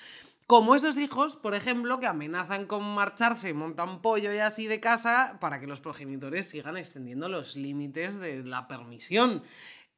Como 0.48 0.76
esos 0.76 0.98
hijos, 0.98 1.36
por 1.38 1.56
ejemplo, 1.56 2.00
que 2.00 2.06
amenazan 2.06 2.68
con 2.68 2.84
marcharse, 2.94 3.54
montan 3.54 4.02
pollo 4.02 4.32
y 4.32 4.38
así 4.38 4.68
de 4.68 4.80
casa 4.80 5.38
para 5.42 5.60
que 5.60 5.66
los 5.66 5.82
progenitores 5.82 6.48
sigan 6.48 6.78
extendiendo 6.78 7.28
los 7.30 7.56
límites 7.56 8.20
de 8.20 8.44
la 8.44 8.68
permisión. 8.68 9.44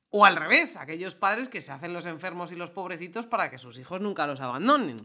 O 0.10 0.26
al 0.26 0.38
revés, 0.38 0.78
aquellos 0.78 1.16
padres 1.16 1.50
que 1.50 1.62
se 1.62 1.74
hacen 1.74 1.92
los 1.92 2.06
enfermos 2.06 2.54
y 2.54 2.56
los 2.56 2.72
pobrecitos 2.72 3.26
para 3.26 3.50
que 3.50 3.58
sus 3.58 3.78
hijos 3.78 4.00
nunca 4.00 4.26
los 4.26 4.40
abandonen. 4.40 4.96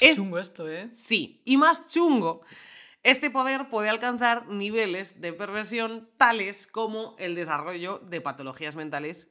Es 0.00 0.16
Chungo 0.16 0.38
esto, 0.38 0.68
¿eh? 0.68 0.88
Sí, 0.92 1.40
y 1.44 1.56
más 1.56 1.88
chungo. 1.88 2.42
Este 3.02 3.30
poder 3.30 3.70
puede 3.70 3.88
alcanzar 3.88 4.46
niveles 4.48 5.20
de 5.20 5.32
perversión 5.32 6.10
tales 6.16 6.66
como 6.66 7.16
el 7.18 7.34
desarrollo 7.34 7.98
de 7.98 8.20
patologías 8.20 8.76
mentales 8.76 9.28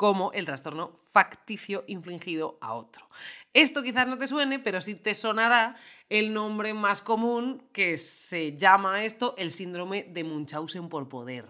como 0.00 0.32
el 0.32 0.46
trastorno 0.46 0.96
facticio 1.12 1.84
infligido 1.86 2.56
a 2.62 2.72
otro. 2.72 3.06
Esto 3.52 3.82
quizás 3.82 4.06
no 4.06 4.16
te 4.16 4.28
suene, 4.28 4.58
pero 4.58 4.80
sí 4.80 4.94
te 4.94 5.14
sonará 5.14 5.76
el 6.08 6.32
nombre 6.32 6.72
más 6.72 7.02
común 7.02 7.68
que 7.70 7.98
se 7.98 8.56
llama 8.56 9.04
esto 9.04 9.34
el 9.36 9.50
síndrome 9.50 10.04
de 10.04 10.24
Munchausen 10.24 10.88
por 10.88 11.06
poder. 11.10 11.44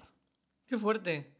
Qué 0.66 0.76
fuerte. 0.76 1.32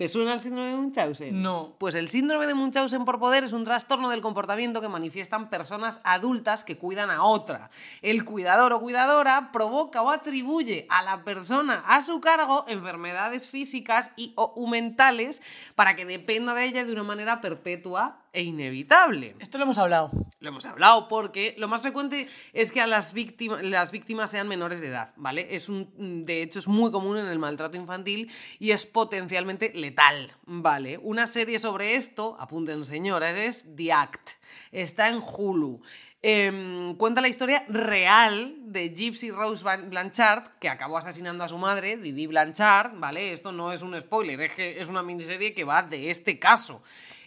¿Te 0.00 0.08
suena 0.08 0.32
el 0.32 0.40
síndrome 0.40 0.70
de 0.70 0.76
Munchausen? 0.76 1.42
No. 1.42 1.74
Pues 1.76 1.94
el 1.94 2.08
síndrome 2.08 2.46
de 2.46 2.54
Munchausen 2.54 3.04
por 3.04 3.18
poder 3.18 3.44
es 3.44 3.52
un 3.52 3.64
trastorno 3.64 4.08
del 4.08 4.22
comportamiento 4.22 4.80
que 4.80 4.88
manifiestan 4.88 5.50
personas 5.50 6.00
adultas 6.04 6.64
que 6.64 6.78
cuidan 6.78 7.10
a 7.10 7.22
otra. 7.22 7.68
El 8.00 8.24
cuidador 8.24 8.72
o 8.72 8.80
cuidadora 8.80 9.52
provoca 9.52 10.00
o 10.00 10.08
atribuye 10.08 10.86
a 10.88 11.02
la 11.02 11.22
persona 11.22 11.84
a 11.86 12.00
su 12.00 12.18
cargo 12.18 12.64
enfermedades 12.66 13.50
físicas 13.50 14.10
y 14.16 14.32
o 14.36 14.66
mentales 14.66 15.42
para 15.74 15.94
que 15.96 16.06
dependa 16.06 16.54
de 16.54 16.64
ella 16.64 16.82
de 16.82 16.92
una 16.94 17.02
manera 17.02 17.42
perpetua 17.42 18.19
e 18.32 18.42
inevitable. 18.42 19.36
Esto 19.38 19.58
lo 19.58 19.64
hemos 19.64 19.78
hablado. 19.78 20.10
Lo 20.40 20.48
hemos 20.48 20.64
hablado 20.66 21.08
porque 21.08 21.54
lo 21.58 21.68
más 21.68 21.82
frecuente 21.82 22.28
es 22.52 22.72
que 22.72 22.80
a 22.80 22.86
las 22.86 23.12
víctimas, 23.12 23.62
las 23.62 23.90
víctimas 23.90 24.30
sean 24.30 24.48
menores 24.48 24.80
de 24.80 24.88
edad, 24.88 25.12
¿vale? 25.16 25.48
Es 25.50 25.68
un, 25.68 26.22
de 26.24 26.42
hecho, 26.42 26.58
es 26.58 26.68
muy 26.68 26.90
común 26.90 27.18
en 27.18 27.26
el 27.26 27.38
maltrato 27.38 27.76
infantil 27.76 28.30
y 28.58 28.70
es 28.70 28.86
potencialmente 28.86 29.72
letal, 29.74 30.32
¿vale? 30.46 30.98
Una 30.98 31.26
serie 31.26 31.58
sobre 31.58 31.96
esto, 31.96 32.36
apunten 32.38 32.84
señoras, 32.84 33.36
es 33.36 33.64
The 33.76 33.92
Act. 33.92 34.30
Está 34.72 35.08
en 35.08 35.20
Hulu. 35.20 35.80
Em, 36.22 36.96
cuenta 36.96 37.22
la 37.22 37.28
historia 37.28 37.64
real 37.68 38.54
de 38.58 38.90
Gypsy 38.90 39.30
Rose 39.30 39.64
Blanchard, 39.64 40.58
que 40.60 40.68
acabó 40.68 40.98
asesinando 40.98 41.44
a 41.44 41.48
su 41.48 41.56
madre, 41.56 41.96
Didi 41.96 42.26
Blanchard, 42.26 42.92
¿vale? 42.94 43.32
Esto 43.32 43.52
no 43.52 43.72
es 43.72 43.80
un 43.80 43.98
spoiler, 43.98 44.38
es 44.42 44.52
que 44.52 44.80
es 44.80 44.88
una 44.90 45.02
miniserie 45.02 45.54
que 45.54 45.64
va 45.64 45.82
de 45.82 46.10
este 46.10 46.38
caso. 46.38 46.82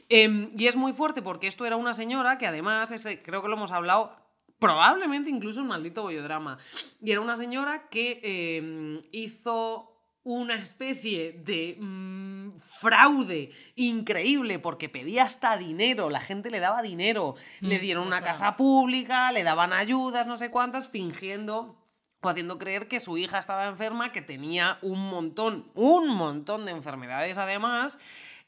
Em, 0.10 0.52
y 0.58 0.68
es 0.68 0.76
muy 0.76 0.94
fuerte 0.94 1.22
porque 1.22 1.48
esto 1.48 1.66
era 1.66 1.76
una 1.78 1.94
señora 1.94 2.38
que 2.38 2.48
además, 2.48 2.92
ese, 2.92 3.22
creo 3.22 3.42
que 3.42 3.48
lo 3.48 3.56
hemos 3.56 3.72
hablado 3.72 4.16
probablemente 4.60 5.30
incluso 5.30 5.62
un 5.62 5.68
maldito 5.68 6.04
bollodrama. 6.04 6.58
Y 7.02 7.12
era 7.12 7.22
una 7.22 7.36
señora 7.38 7.90
que 7.90 8.22
em, 8.58 9.02
hizo 9.12 9.90
una 10.26 10.56
especie 10.56 11.34
de 11.34 11.76
mm, 11.80 12.52
fraude 12.62 13.52
increíble 13.76 14.60
porque 14.60 14.88
pedía 14.88 15.24
hasta 15.24 15.58
dinero, 15.58 16.10
la 16.10 16.22
gente 16.22 16.50
le 16.50 16.62
daba 16.62 16.82
dinero, 16.82 17.36
le 17.60 17.78
Mm, 17.78 17.82
dieron 17.82 18.04
o 18.06 18.08
una 18.08 18.20
sea- 18.20 18.28
casa 18.28 18.56
pública, 18.56 19.32
le 19.34 19.44
daban 19.44 19.74
ayudas, 19.74 20.28
no 20.28 20.38
sé 20.38 20.50
cuántas, 20.50 20.88
fingiendo 20.90 21.76
o 22.22 22.30
haciendo 22.30 22.58
creer 22.58 22.88
que 22.88 23.02
su 23.02 23.18
hija 23.18 23.38
estaba 23.38 23.68
enferma, 23.68 24.14
que 24.14 24.22
tenía 24.22 24.78
un 24.82 25.10
montón, 25.10 25.70
un 25.76 26.08
montón 26.08 26.64
de 26.64 26.72
enfermedades 26.72 27.38
además, 27.38 28.00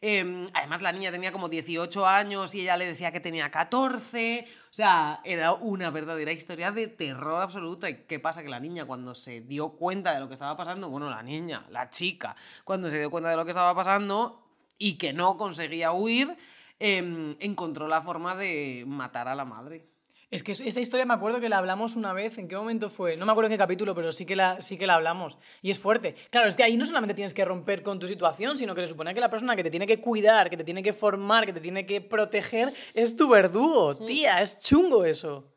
Em, 0.07 0.43
además, 0.53 0.83
la 0.83 0.91
niña 0.91 1.09
tenía 1.09 1.31
como 1.31 1.49
18 1.49 2.05
años 2.05 2.53
y 2.53 2.61
ella 2.61 2.77
le 2.77 2.85
decía 2.85 3.11
que 3.11 3.19
tenía 3.19 3.49
14. 3.49 4.45
O 4.69 4.73
sea, 4.73 5.19
era 5.23 5.53
una 5.53 5.89
verdadera 5.89 6.31
historia 6.31 6.71
de 6.71 6.87
terror 6.87 7.41
absoluta. 7.41 7.89
¿Y 7.89 8.03
qué 8.03 8.19
pasa? 8.19 8.43
Que 8.43 8.49
la 8.49 8.59
niña, 8.59 8.85
cuando 8.85 9.15
se 9.15 9.41
dio 9.41 9.69
cuenta 9.69 10.13
de 10.13 10.19
lo 10.19 10.27
que 10.27 10.35
estaba 10.35 10.55
pasando, 10.55 10.91
bueno, 10.91 11.09
la 11.09 11.23
niña, 11.23 11.65
la 11.71 11.89
chica, 11.89 12.35
cuando 12.63 12.91
se 12.91 12.99
dio 12.99 13.09
cuenta 13.09 13.31
de 13.31 13.35
lo 13.35 13.45
que 13.45 13.49
estaba 13.49 13.73
pasando 13.73 14.43
y 14.77 14.99
que 14.99 15.11
no 15.11 15.37
conseguía 15.37 15.91
huir, 15.91 16.37
em, 16.77 17.35
encontró 17.39 17.87
la 17.87 18.03
forma 18.03 18.35
de 18.35 18.83
matar 18.85 19.27
a 19.27 19.33
la 19.33 19.45
madre. 19.45 19.87
Es 20.31 20.43
que 20.43 20.53
esa 20.53 20.79
historia 20.79 21.05
me 21.05 21.13
acuerdo 21.13 21.39
que 21.39 21.49
la 21.49 21.59
hablamos 21.59 21.95
una 21.95 22.11
vez, 22.11 22.37
¿en 22.37 22.47
qué 22.47 22.55
momento 22.55 22.89
fue? 22.89 23.15
No 23.15 23.25
me 23.25 23.31
acuerdo 23.31 23.47
en 23.47 23.53
qué 23.53 23.57
capítulo, 23.57 23.93
pero 23.93 24.11
sí 24.11 24.25
que 24.25 24.35
la, 24.35 24.61
sí 24.61 24.77
que 24.77 24.87
la 24.87 24.95
hablamos. 24.95 25.37
Y 25.61 25.69
es 25.71 25.79
fuerte. 25.79 26.15
Claro, 26.31 26.47
es 26.47 26.55
que 26.55 26.63
ahí 26.63 26.77
no 26.77 26.85
solamente 26.85 27.13
tienes 27.13 27.33
que 27.33 27.45
romper 27.45 27.83
con 27.83 27.99
tu 27.99 28.07
situación, 28.07 28.57
sino 28.57 28.73
que 28.73 28.81
se 28.81 28.87
supone 28.87 29.13
que 29.13 29.19
la 29.19 29.29
persona 29.29 29.55
que 29.55 29.63
te 29.63 29.69
tiene 29.69 29.85
que 29.85 30.01
cuidar, 30.01 30.49
que 30.49 30.57
te 30.57 30.63
tiene 30.63 30.81
que 30.81 30.93
formar, 30.93 31.45
que 31.45 31.53
te 31.53 31.61
tiene 31.61 31.85
que 31.85 32.01
proteger, 32.01 32.73
es 32.93 33.15
tu 33.15 33.29
verdugo. 33.29 33.95
Tía, 33.95 34.41
es 34.41 34.59
chungo 34.59 35.05
eso. 35.05 35.51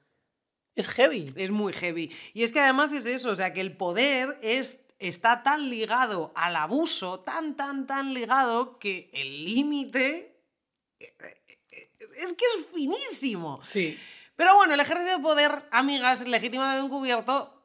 Es 0.74 0.88
heavy. 0.88 1.32
Es 1.34 1.50
muy 1.50 1.72
heavy. 1.72 2.14
Y 2.34 2.42
es 2.42 2.52
que 2.52 2.60
además 2.60 2.92
es 2.92 3.06
eso, 3.06 3.30
o 3.30 3.34
sea, 3.34 3.52
que 3.52 3.60
el 3.60 3.76
poder 3.76 4.38
es 4.42 4.84
está 4.98 5.42
tan 5.42 5.70
ligado 5.70 6.32
al 6.34 6.56
abuso, 6.56 7.20
tan, 7.20 7.56
tan, 7.56 7.86
tan 7.86 8.12
ligado, 8.14 8.78
que 8.78 9.10
el 9.12 9.44
límite 9.44 10.42
eh, 10.98 11.14
eh, 11.70 11.98
es 12.16 12.32
que 12.34 12.44
es 12.44 12.66
finísimo. 12.74 13.60
Sí. 13.62 13.98
Pero 14.38 14.54
bueno, 14.54 14.74
el 14.74 14.78
ejército 14.78 15.10
de 15.10 15.18
poder, 15.18 15.64
amigas, 15.72 16.24
legitimamente 16.24 16.86
encubierto, 16.86 17.57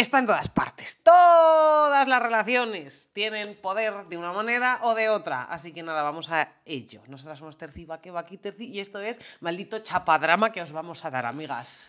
está 0.00 0.18
en 0.18 0.26
todas 0.26 0.48
partes. 0.48 1.00
Todas 1.02 2.06
las 2.08 2.22
relaciones 2.22 3.08
tienen 3.12 3.56
poder 3.56 4.06
de 4.08 4.16
una 4.16 4.32
manera 4.32 4.78
o 4.82 4.94
de 4.94 5.08
otra. 5.08 5.44
Así 5.44 5.72
que 5.72 5.82
nada, 5.82 6.02
vamos 6.02 6.30
a 6.30 6.48
ello. 6.64 7.02
Nosotras 7.08 7.38
somos 7.38 7.56
Terci, 7.56 7.86
que 8.02 8.10
Baki, 8.10 8.38
Terci, 8.38 8.66
y 8.66 8.80
esto 8.80 9.00
es 9.00 9.20
maldito 9.40 9.78
chapadrama 9.78 10.52
que 10.52 10.62
os 10.62 10.72
vamos 10.72 11.04
a 11.04 11.10
dar, 11.10 11.26
amigas. 11.26 11.86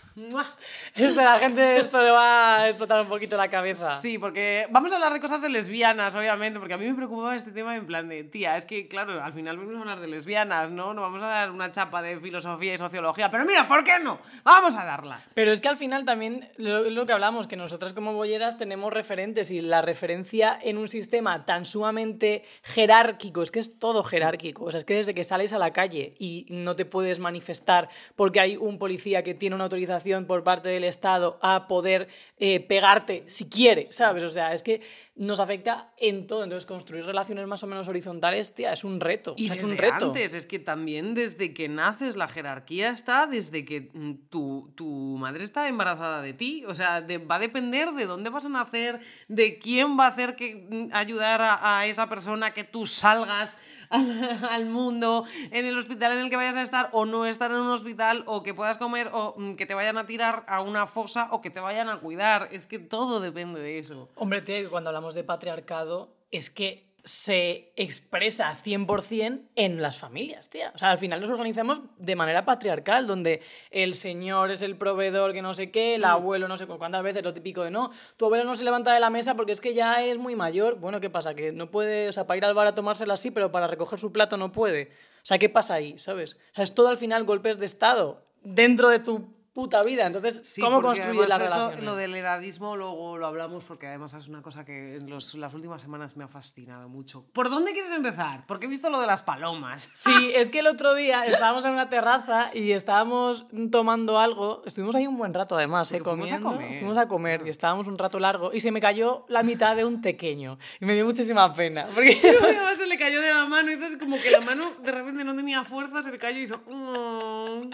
Eso, 0.95 1.21
la 1.21 1.37
gente 1.37 1.77
esto 1.77 2.01
le 2.01 2.11
va 2.11 2.55
a 2.55 2.69
explotar 2.69 3.01
un 3.01 3.07
poquito 3.07 3.37
la 3.37 3.49
cabeza. 3.49 3.99
Sí, 3.99 4.17
porque 4.17 4.67
vamos 4.71 4.91
a 4.91 4.95
hablar 4.95 5.13
de 5.13 5.19
cosas 5.19 5.41
de 5.41 5.49
lesbianas, 5.49 6.15
obviamente, 6.15 6.59
porque 6.59 6.73
a 6.73 6.77
mí 6.77 6.87
me 6.87 6.95
preocupaba 6.95 7.35
este 7.35 7.51
tema 7.51 7.75
en 7.75 7.85
plan 7.85 8.07
de, 8.07 8.23
tía, 8.23 8.57
es 8.57 8.65
que 8.65 8.87
claro, 8.87 9.23
al 9.23 9.33
final 9.33 9.57
vamos 9.57 9.75
a 9.75 9.79
hablar 9.79 9.99
de 9.99 10.07
lesbianas, 10.07 10.71
¿no? 10.71 10.93
No 10.93 11.01
vamos 11.01 11.21
a 11.21 11.27
dar 11.27 11.51
una 11.51 11.71
chapa 11.71 12.01
de 12.01 12.19
filosofía 12.19 12.73
y 12.73 12.77
sociología, 12.77 13.29
pero 13.29 13.45
mira, 13.45 13.67
¿por 13.67 13.83
qué 13.83 13.99
no? 13.99 14.19
Vamos 14.43 14.75
a 14.75 14.85
darla. 14.85 15.21
Pero 15.33 15.51
es 15.51 15.61
que 15.61 15.67
al 15.67 15.77
final 15.77 16.05
también 16.05 16.49
lo, 16.57 16.89
lo 16.89 17.05
que 17.05 17.13
hablamos, 17.13 17.47
que 17.47 17.55
nosotras 17.55 17.93
como 17.97 18.13
bolleras 18.13 18.57
tenemos 18.57 18.93
referentes 18.93 19.49
y 19.49 19.59
la 19.59 19.81
referencia 19.81 20.57
en 20.61 20.77
un 20.77 20.87
sistema 20.87 21.45
tan 21.45 21.65
sumamente 21.65 22.43
jerárquico, 22.61 23.41
es 23.41 23.49
que 23.49 23.57
es 23.57 23.79
todo 23.79 24.03
jerárquico, 24.03 24.65
o 24.65 24.71
sea, 24.71 24.77
es 24.77 24.85
que 24.85 24.93
desde 24.93 25.15
que 25.15 25.23
sales 25.23 25.51
a 25.51 25.57
la 25.57 25.73
calle 25.73 26.13
y 26.19 26.45
no 26.49 26.75
te 26.75 26.85
puedes 26.85 27.17
manifestar 27.17 27.89
porque 28.15 28.39
hay 28.39 28.55
un 28.55 28.77
policía 28.77 29.23
que 29.23 29.33
tiene 29.33 29.55
una 29.55 29.63
autorización 29.63 30.25
por 30.27 30.43
parte 30.43 30.69
del 30.69 30.83
Estado 30.83 31.39
a 31.41 31.67
poder 31.67 32.07
eh, 32.37 32.59
pegarte 32.59 33.23
si 33.25 33.49
quiere, 33.49 33.87
¿sabes? 33.91 34.21
O 34.21 34.29
sea, 34.29 34.53
es 34.53 34.61
que 34.61 34.81
nos 35.17 35.39
afecta 35.39 35.91
en 35.97 36.27
todo. 36.27 36.43
Entonces, 36.43 36.65
construir 36.65 37.05
relaciones 37.05 37.47
más 37.47 37.63
o 37.63 37.67
menos 37.67 37.87
horizontales, 37.87 38.53
tía, 38.53 38.71
es 38.73 38.83
un 38.83 38.99
reto. 38.99 39.33
Y 39.37 39.45
es 39.45 39.53
desde 39.57 39.71
un 39.71 39.77
reto. 39.77 40.05
antes, 40.07 40.33
es 40.33 40.45
que 40.45 40.59
también 40.59 41.13
desde 41.13 41.53
que 41.53 41.67
naces 41.69 42.15
la 42.15 42.27
jerarquía 42.27 42.89
está 42.91 43.27
desde 43.27 43.65
que 43.65 43.89
mm, 43.93 44.29
tu, 44.29 44.71
tu 44.75 44.85
madre 45.17 45.43
está 45.43 45.67
embarazada 45.67 46.21
de 46.21 46.33
ti. 46.33 46.63
O 46.67 46.75
sea, 46.75 47.01
de- 47.01 47.17
va 47.17 47.35
a 47.35 47.39
depender 47.39 47.91
de 47.93 48.05
dónde 48.05 48.29
vas 48.29 48.45
a 48.45 48.49
nacer, 48.49 48.99
de 49.27 49.57
quién 49.57 49.97
va 49.99 50.05
a 50.05 50.09
hacer 50.09 50.35
que 50.35 50.67
mm, 50.69 50.89
ayudar 50.95 51.41
a, 51.41 51.79
a 51.79 51.85
esa 51.87 52.07
persona 52.09 52.53
que 52.53 52.63
tú 52.63 52.85
salgas 52.85 53.57
al 53.89 54.65
mundo, 54.65 55.25
en 55.51 55.65
el 55.65 55.77
hospital 55.77 56.11
en 56.13 56.19
el 56.19 56.29
que 56.29 56.35
vayas 56.35 56.55
a 56.57 56.61
estar, 56.61 56.89
o 56.91 57.05
no 57.05 57.25
estar 57.25 57.51
en 57.51 57.57
un 57.57 57.69
hospital, 57.69 58.23
o 58.25 58.43
que 58.43 58.53
puedas 58.53 58.77
comer, 58.77 59.09
o 59.13 59.35
mm, 59.37 59.53
que 59.55 59.65
te 59.65 59.73
vayan 59.73 59.97
a 59.97 60.05
tirar 60.05 60.45
a 60.47 60.61
una 60.61 60.87
fosa, 60.87 61.29
o 61.31 61.41
que 61.41 61.49
te 61.49 61.59
vayan 61.59 61.89
a 61.89 61.97
cuidar. 61.97 62.49
Es 62.51 62.67
que 62.67 62.79
todo 62.79 63.19
depende 63.19 63.59
de 63.59 63.79
eso. 63.79 64.09
Hombre, 64.15 64.41
tía, 64.41 64.61
que 64.61 64.67
cuando 64.67 64.89
hablamos 64.89 65.06
de 65.15 65.23
patriarcado, 65.23 66.15
es 66.31 66.49
que 66.49 66.87
se 67.03 67.71
expresa 67.77 68.53
100% 68.53 69.47
en 69.55 69.81
las 69.81 69.97
familias, 69.97 70.49
tía. 70.49 70.73
O 70.75 70.77
sea, 70.77 70.91
al 70.91 70.97
final 70.97 71.21
nos 71.21 71.29
organizamos 71.29 71.81
de 71.97 72.17
manera 72.17 72.43
patriarcal, 72.43 73.07
donde 73.07 73.41
el 73.71 73.95
señor 73.95 74.51
es 74.51 74.61
el 74.61 74.75
proveedor 74.75 75.31
que 75.31 75.41
no 75.41 75.53
sé 75.53 75.71
qué, 75.71 75.95
el 75.95 76.03
abuelo 76.03 76.49
no 76.49 76.57
sé 76.57 76.67
cu- 76.67 76.77
cuántas 76.77 77.03
veces, 77.03 77.23
lo 77.23 77.33
típico 77.33 77.63
de 77.63 77.71
no, 77.71 77.91
tu 78.17 78.25
abuelo 78.25 78.43
no 78.43 78.55
se 78.55 78.65
levanta 78.65 78.93
de 78.93 78.99
la 78.99 79.09
mesa 79.09 79.35
porque 79.35 79.53
es 79.53 79.61
que 79.61 79.73
ya 79.73 80.03
es 80.03 80.17
muy 80.17 80.35
mayor. 80.35 80.79
Bueno, 80.79 80.99
¿qué 80.99 81.09
pasa? 81.09 81.33
Que 81.33 81.53
no 81.53 81.71
puede, 81.71 82.09
o 82.09 82.11
sea, 82.11 82.27
para 82.27 82.39
ir 82.39 82.45
al 82.45 82.53
bar 82.53 82.67
a 82.67 82.75
tomársela 82.75 83.13
así, 83.13 83.31
pero 83.31 83.53
para 83.53 83.67
recoger 83.67 83.99
su 83.99 84.11
plato 84.11 84.35
no 84.35 84.51
puede. 84.51 84.91
O 85.21 85.25
sea, 85.27 85.37
¿qué 85.37 85.47
pasa 85.47 85.75
ahí? 85.75 85.97
¿Sabes? 85.97 86.33
O 86.51 86.55
sea, 86.55 86.63
es 86.65 86.75
todo 86.75 86.89
al 86.89 86.97
final 86.97 87.23
golpes 87.23 87.57
de 87.57 87.67
Estado 87.67 88.25
dentro 88.43 88.89
de 88.89 88.99
tu 88.99 89.33
puta 89.57 89.81
vida. 89.81 90.05
Entonces, 90.05 90.41
Sí, 90.43 90.61
¿cómo 90.61 90.77
además 90.77 90.99
eso, 90.99 91.11
relaciones? 91.11 91.83
Lo 91.83 91.95
del 91.95 92.13
edadismo 92.13 92.75
luego 92.77 93.17
lo 93.17 93.25
hablamos 93.25 93.63
porque 93.63 93.87
además 93.87 94.13
es 94.13 94.27
una 94.27 94.43
cosa 94.43 94.63
que 94.63 94.97
en 94.97 95.09
los- 95.09 95.33
las 95.33 95.51
últimas 95.55 95.81
semanas 95.81 96.15
me 96.15 96.25
ha 96.25 96.27
fascinado 96.27 96.87
mucho. 96.89 97.25
¿Por 97.33 97.49
dónde 97.49 97.71
quieres 97.73 97.91
empezar? 97.91 98.45
Porque 98.45 98.67
he 98.67 98.69
visto 98.69 98.91
lo 98.91 99.01
de 99.01 99.07
las 99.07 99.23
palomas. 99.23 99.89
Sí, 99.95 100.31
es 100.35 100.51
que 100.51 100.59
el 100.59 100.67
otro 100.67 100.93
día 100.93 101.25
estábamos 101.25 101.65
en 101.65 101.71
una 101.71 101.89
terraza 101.89 102.51
y 102.53 102.71
estábamos 102.71 103.47
tomando 103.71 104.19
algo. 104.19 104.61
Estuvimos 104.63 104.95
ahí 104.95 105.07
un 105.07 105.17
buen 105.17 105.33
rato, 105.33 105.57
además, 105.57 105.91
¿eh? 105.91 106.01
Fuimos 106.03 106.31
a 106.31 106.39
comiendo. 106.39 106.49
comer. 106.51 106.79
Fuimos 106.79 106.97
a 106.99 107.07
comer 107.07 107.41
y 107.47 107.49
estábamos 107.49 107.87
un 107.87 107.97
rato 107.97 108.19
largo 108.19 108.53
y 108.53 108.59
se 108.59 108.71
me 108.71 108.79
cayó 108.79 109.25
la 109.27 109.41
mitad 109.41 109.75
de 109.75 109.85
un 109.85 110.01
tequeño. 110.03 110.59
Y 110.79 110.85
me 110.85 110.93
dio 110.93 111.03
muchísima 111.03 111.51
pena. 111.55 111.87
Porque 111.95 112.15
Además 112.43 112.77
se 112.77 112.85
le 112.85 112.95
cayó 112.99 113.19
de 113.21 113.33
la 113.33 113.45
mano 113.47 113.71
y 113.71 113.73
entonces 113.73 113.97
como 113.97 114.17
que 114.19 114.29
la 114.29 114.41
mano 114.41 114.65
de 114.83 114.91
repente 114.91 115.23
no 115.23 115.35
tenía 115.35 115.63
fuerza, 115.63 116.03
se 116.03 116.11
le 116.11 116.19
cayó 116.19 116.37
y 116.37 116.43
hizo... 116.43 116.57
"Mm". 116.67 117.71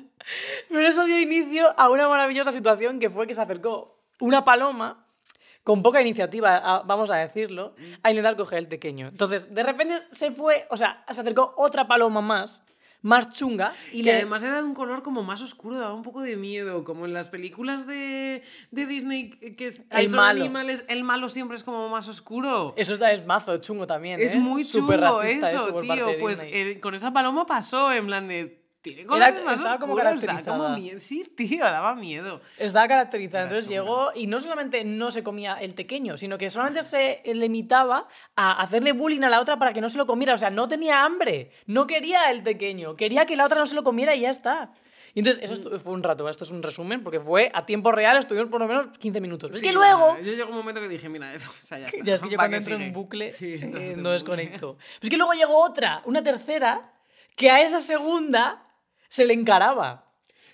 Pero 0.70 0.88
eso 0.88 1.04
dio 1.04 1.20
inicio 1.20 1.73
a 1.78 1.90
una 1.90 2.08
maravillosa 2.08 2.52
situación 2.52 3.00
que 3.00 3.10
fue 3.10 3.28
que 3.28 3.34
se 3.34 3.42
acercó 3.42 4.00
una 4.20 4.44
paloma 4.46 5.08
con 5.64 5.82
poca 5.82 6.02
iniciativa, 6.02 6.58
a- 6.58 6.84
vamos 6.84 7.10
a 7.10 7.16
decirlo, 7.18 7.76
a 8.04 8.10
intentar 8.10 8.36
coger 8.36 8.60
el 8.60 8.68
pequeño. 8.68 9.08
Entonces, 9.08 9.54
de 9.54 9.64
repente 9.64 9.96
se 10.12 10.32
fue, 10.32 10.68
o 10.70 10.78
sea, 10.78 11.04
se 11.10 11.22
acercó 11.22 11.54
otra 11.58 11.88
paloma 11.88 12.20
más, 12.22 12.66
más 13.02 13.30
chunga, 13.34 13.74
y 13.92 14.00
Y 14.00 14.04
le... 14.04 14.14
además 14.16 14.44
era 14.44 14.58
de 14.58 14.64
un 14.64 14.74
color 14.74 15.04
como 15.04 15.24
más 15.24 15.42
oscuro, 15.42 15.78
daba 15.78 15.94
un 15.94 16.04
poco 16.04 16.22
de 16.22 16.36
miedo, 16.38 16.84
como 16.86 17.06
en 17.06 17.14
las 17.14 17.30
películas 17.30 17.86
de, 17.88 18.44
de 18.72 18.86
Disney 18.86 19.30
que 19.58 19.68
es- 19.68 19.82
El 19.90 20.08
son 20.10 20.18
malo. 20.18 20.42
animales, 20.42 20.84
el 20.88 21.04
malo 21.04 21.28
siempre 21.30 21.56
es 21.58 21.64
como 21.64 21.88
más 21.90 22.08
oscuro. 22.10 22.74
Eso 22.78 22.94
está, 22.94 23.12
es 23.14 23.26
mazo 23.26 23.58
chungo 23.58 23.88
también, 23.88 24.22
Es 24.22 24.34
¿eh? 24.36 24.38
muy 24.40 24.66
chungo 24.66 24.88
Súper 24.88 25.00
racista 25.02 25.50
eso, 25.52 25.74
parte 25.74 25.88
tío. 25.94 26.08
Pues 26.20 26.44
eh, 26.46 26.80
con 26.82 26.94
esa 26.96 27.12
paloma 27.12 27.46
pasó, 27.46 27.92
en 27.94 28.06
plan 28.06 28.28
de... 28.28 28.63
Tiene 28.84 29.02
Era- 29.04 29.32
más 29.44 29.56
estaba 29.62 29.80
como 29.80 29.96
da 29.96 30.04
caracterizada. 30.04 30.58
como 30.58 30.70
miedo. 30.78 31.00
Sí, 31.02 31.24
tío, 31.36 31.64
daba 31.64 31.96
miedo. 31.96 32.42
Estaba 32.60 32.88
caracterizada. 32.88 33.46
Era 33.46 33.50
Entonces 33.50 33.70
chunga. 33.74 33.82
llegó 33.82 34.12
y 34.14 34.28
no 34.28 34.40
solamente 34.40 34.84
no 34.84 35.10
se 35.10 35.24
comía 35.24 35.56
el 35.56 35.74
pequeño, 35.74 36.18
sino 36.18 36.38
que 36.38 36.50
solamente 36.50 36.84
se 36.84 37.22
limitaba 37.26 38.08
a 38.36 38.62
hacerle 38.62 38.92
bullying 38.92 39.24
a 39.24 39.30
la 39.30 39.40
otra 39.40 39.58
para 39.58 39.72
que 39.74 39.80
no 39.82 39.90
se 39.90 39.98
lo 39.98 40.06
comiera. 40.06 40.34
O 40.34 40.38
sea, 40.38 40.50
no 40.50 40.68
tenía 40.68 41.04
hambre. 41.06 41.52
No 41.66 41.88
quería 41.88 42.30
el 42.30 42.44
pequeño. 42.44 42.96
Quería 42.98 43.26
que 43.26 43.36
la 43.38 43.46
otra 43.46 43.58
no 43.58 43.66
se 43.66 43.76
lo 43.76 43.84
comiera 43.84 44.14
y 44.16 44.20
ya 44.22 44.30
está. 44.30 44.74
Y 45.16 45.20
entonces, 45.20 45.50
eso 45.50 45.80
fue 45.80 45.94
un 45.94 46.04
rato. 46.04 46.28
Esto 46.28 46.44
es 46.44 46.52
un 46.52 46.62
resumen 46.62 47.04
porque 47.04 47.20
fue 47.22 47.52
a 47.54 47.66
tiempo 47.66 47.92
real, 47.94 48.18
estuvimos 48.18 48.50
por 48.50 48.60
lo 48.60 48.68
menos 48.68 48.88
15 48.98 49.22
minutos. 49.22 49.52
es 49.52 49.60
Sí, 49.60 49.68
que 49.68 49.72
luego. 49.72 50.18
Yo 50.18 50.34
llegó 50.34 50.50
un 50.50 50.58
momento 50.58 50.82
que 50.82 50.90
dije, 50.90 51.08
mira, 51.08 51.34
eso, 51.34 51.52
o 51.52 51.66
sea, 51.66 51.80
ya 51.80 51.86
está. 51.86 51.98
Ya 52.04 52.16
es 52.16 52.22
que 52.22 52.30
yo 52.32 52.36
¿para 52.36 52.50
cuando 52.50 52.58
entro 52.58 52.76
en 52.76 52.82
sigue? 52.82 52.92
bucle 52.92 53.32
Sí, 53.32 53.54
eh, 53.54 53.92
en 53.94 54.04
no 54.04 54.10
desconecto. 54.10 54.76
Pero 55.00 55.00
es 55.04 55.10
que 55.10 55.18
luego 55.18 55.32
llegó 55.34 55.64
otra, 55.64 56.02
una 56.06 56.22
tercera, 56.22 56.90
que 57.36 57.50
a 57.52 57.62
esa 57.62 57.80
segunda 57.80 58.64
se 59.14 59.26
le 59.28 59.34
encaraba. 59.36 60.06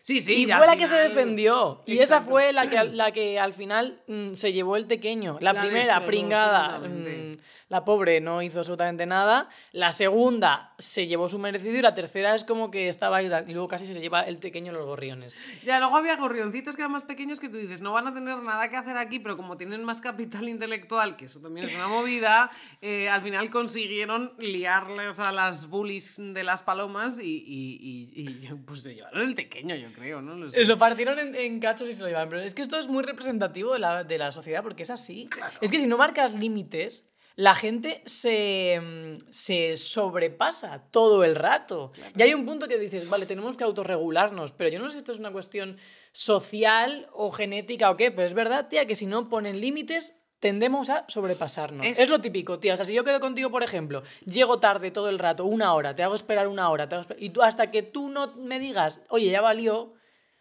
Sí, 0.01 0.19
sí, 0.19 0.33
y 0.33 0.45
fue 0.47 0.65
la 0.67 0.75
que 0.75 0.87
se 0.87 0.95
defendió. 0.97 1.81
Y 1.85 1.99
esa 1.99 2.19
fue 2.19 2.51
la 2.51 2.69
que, 2.69 2.77
al- 2.77 2.97
la 2.97 3.11
que 3.11 3.39
al 3.39 3.53
final 3.53 4.01
mm, 4.07 4.33
se 4.33 4.51
llevó 4.51 4.75
el 4.75 4.85
pequeño. 4.85 5.37
La, 5.39 5.53
La 5.53 5.61
primera, 5.61 6.05
pringada, 6.05 6.79
mm, 6.79 7.37
la 7.69 7.85
pobre 7.85 8.19
no 8.19 8.41
hizo 8.41 8.59
absolutamente 8.59 9.05
nada. 9.05 9.47
La 9.71 9.91
segunda 9.91 10.73
se 10.79 11.05
llevó 11.07 11.29
su 11.29 11.37
merecido 11.39 11.75
y 11.77 11.81
la 11.81 11.93
tercera 11.93 12.33
es 12.35 12.43
como 12.43 12.71
que 12.71 12.87
estaba 12.89 13.17
ahí 13.17 13.29
y 13.47 13.53
luego 13.53 13.67
casi 13.67 13.85
se 13.85 13.93
le 13.93 14.01
lleva 14.01 14.23
el 14.23 14.37
pequeño 14.39 14.71
los 14.73 14.85
gorriones. 14.85 15.37
Ya, 15.63 15.79
luego 15.79 15.95
había 15.97 16.15
gorrioncitos 16.15 16.75
que 16.75 16.81
eran 16.81 16.91
más 16.91 17.03
pequeños 17.03 17.39
que 17.39 17.47
tú 17.47 17.57
dices, 17.57 17.81
no 17.81 17.93
van 17.93 18.07
a 18.07 18.13
tener 18.13 18.37
nada 18.41 18.69
que 18.69 18.75
hacer 18.75 18.97
aquí, 18.97 19.19
pero 19.19 19.37
como 19.37 19.55
tienen 19.55 19.83
más 19.83 20.01
capital 20.01 20.49
intelectual, 20.49 21.15
que 21.15 21.25
eso 21.25 21.39
también 21.39 21.67
es 21.67 21.75
una 21.75 21.87
movida, 21.87 22.49
eh, 22.81 23.07
al 23.07 23.21
final 23.21 23.49
consiguieron 23.51 24.33
liarles 24.39 25.19
a 25.19 25.31
las 25.31 25.67
bullies 25.67 26.15
de 26.17 26.43
las 26.43 26.63
palomas 26.63 27.19
y, 27.19 27.25
y- 27.45 28.09
y- 28.15 28.21
y, 28.21 28.53
pues 28.65 28.81
se 28.81 28.95
llevaron 28.95 29.21
el 29.21 29.35
pequeño, 29.35 29.75
yo 29.75 29.93
creo, 29.93 30.21
¿no? 30.21 30.33
Lo 30.35 30.49
sé. 30.49 30.65
Lo 30.65 30.77
partieron 30.79 31.19
en, 31.19 31.35
en 31.35 31.59
cachos 31.59 31.87
y 31.87 31.93
se 31.93 32.01
lo 32.01 32.07
llevaron. 32.07 32.29
Pero 32.29 32.41
es 32.41 32.55
que 32.55 32.61
esto 32.63 32.79
es 32.79 32.87
muy 32.87 33.03
representativo 33.03 33.73
de 33.73 33.79
la, 33.79 34.03
de 34.03 34.17
la 34.17 34.31
sociedad 34.31 34.63
porque 34.63 34.83
es 34.83 34.89
así. 34.89 35.29
Es 35.61 35.69
que 35.69 35.79
si 35.79 35.85
no 35.87 35.97
marcas 35.97 36.33
límites, 36.33 37.05
la 37.39 37.55
gente 37.55 38.01
se, 38.05 38.81
mm, 38.81 39.31
se 39.31 39.77
sobrepasa 39.77 40.83
todo 40.91 41.23
el 41.23 41.35
rato. 41.35 41.93
Y 42.17 42.21
hay 42.21 42.33
un 42.33 42.45
punto 42.45 42.67
que 42.67 42.77
dices, 42.77 43.09
vale, 43.09 43.25
tenemos 43.25 43.55
que 43.55 43.63
autorregularnos, 43.63 44.51
pero 44.51 44.69
yo 44.69 44.77
no 44.79 44.87
sé 44.89 44.93
si 44.93 44.97
esto 44.97 45.13
es 45.13 45.19
una 45.19 45.31
cuestión 45.31 45.77
social 46.11 47.07
o 47.13 47.31
genética 47.31 47.89
o 47.91 47.95
qué, 47.95 48.11
pero 48.11 48.25
es 48.27 48.33
verdad, 48.33 48.67
tía, 48.67 48.85
que 48.85 48.95
si 48.97 49.05
no 49.05 49.29
ponen 49.29 49.61
límites, 49.61 50.17
tendemos 50.41 50.89
a 50.89 51.05
sobrepasarnos. 51.07 51.85
Es- 51.85 51.99
Es... 51.99 52.09
lo 52.09 52.19
típico, 52.19 52.59
tía. 52.59 52.73
O 52.73 52.77
sea, 52.77 52.85
si 52.85 52.93
yo 52.93 53.05
quedo 53.05 53.21
contigo, 53.21 53.49
por 53.49 53.63
ejemplo, 53.63 54.03
llego 54.25 54.59
tarde 54.59 54.91
todo 54.91 55.07
el 55.07 55.17
rato, 55.17 55.45
una 55.45 55.73
hora, 55.73 55.95
te 55.95 56.03
hago 56.03 56.15
esperar 56.15 56.49
una 56.49 56.69
hora, 56.69 56.89
te 56.89 56.95
hago 56.97 57.05
y 57.17 57.29
tú 57.29 57.41
hasta 57.41 57.71
que 57.71 57.83
tú 57.83 58.09
no 58.09 58.35
me 58.35 58.59
digas, 58.59 59.01
oye, 59.09 59.29
ya 59.31 59.39
valió, 59.39 59.93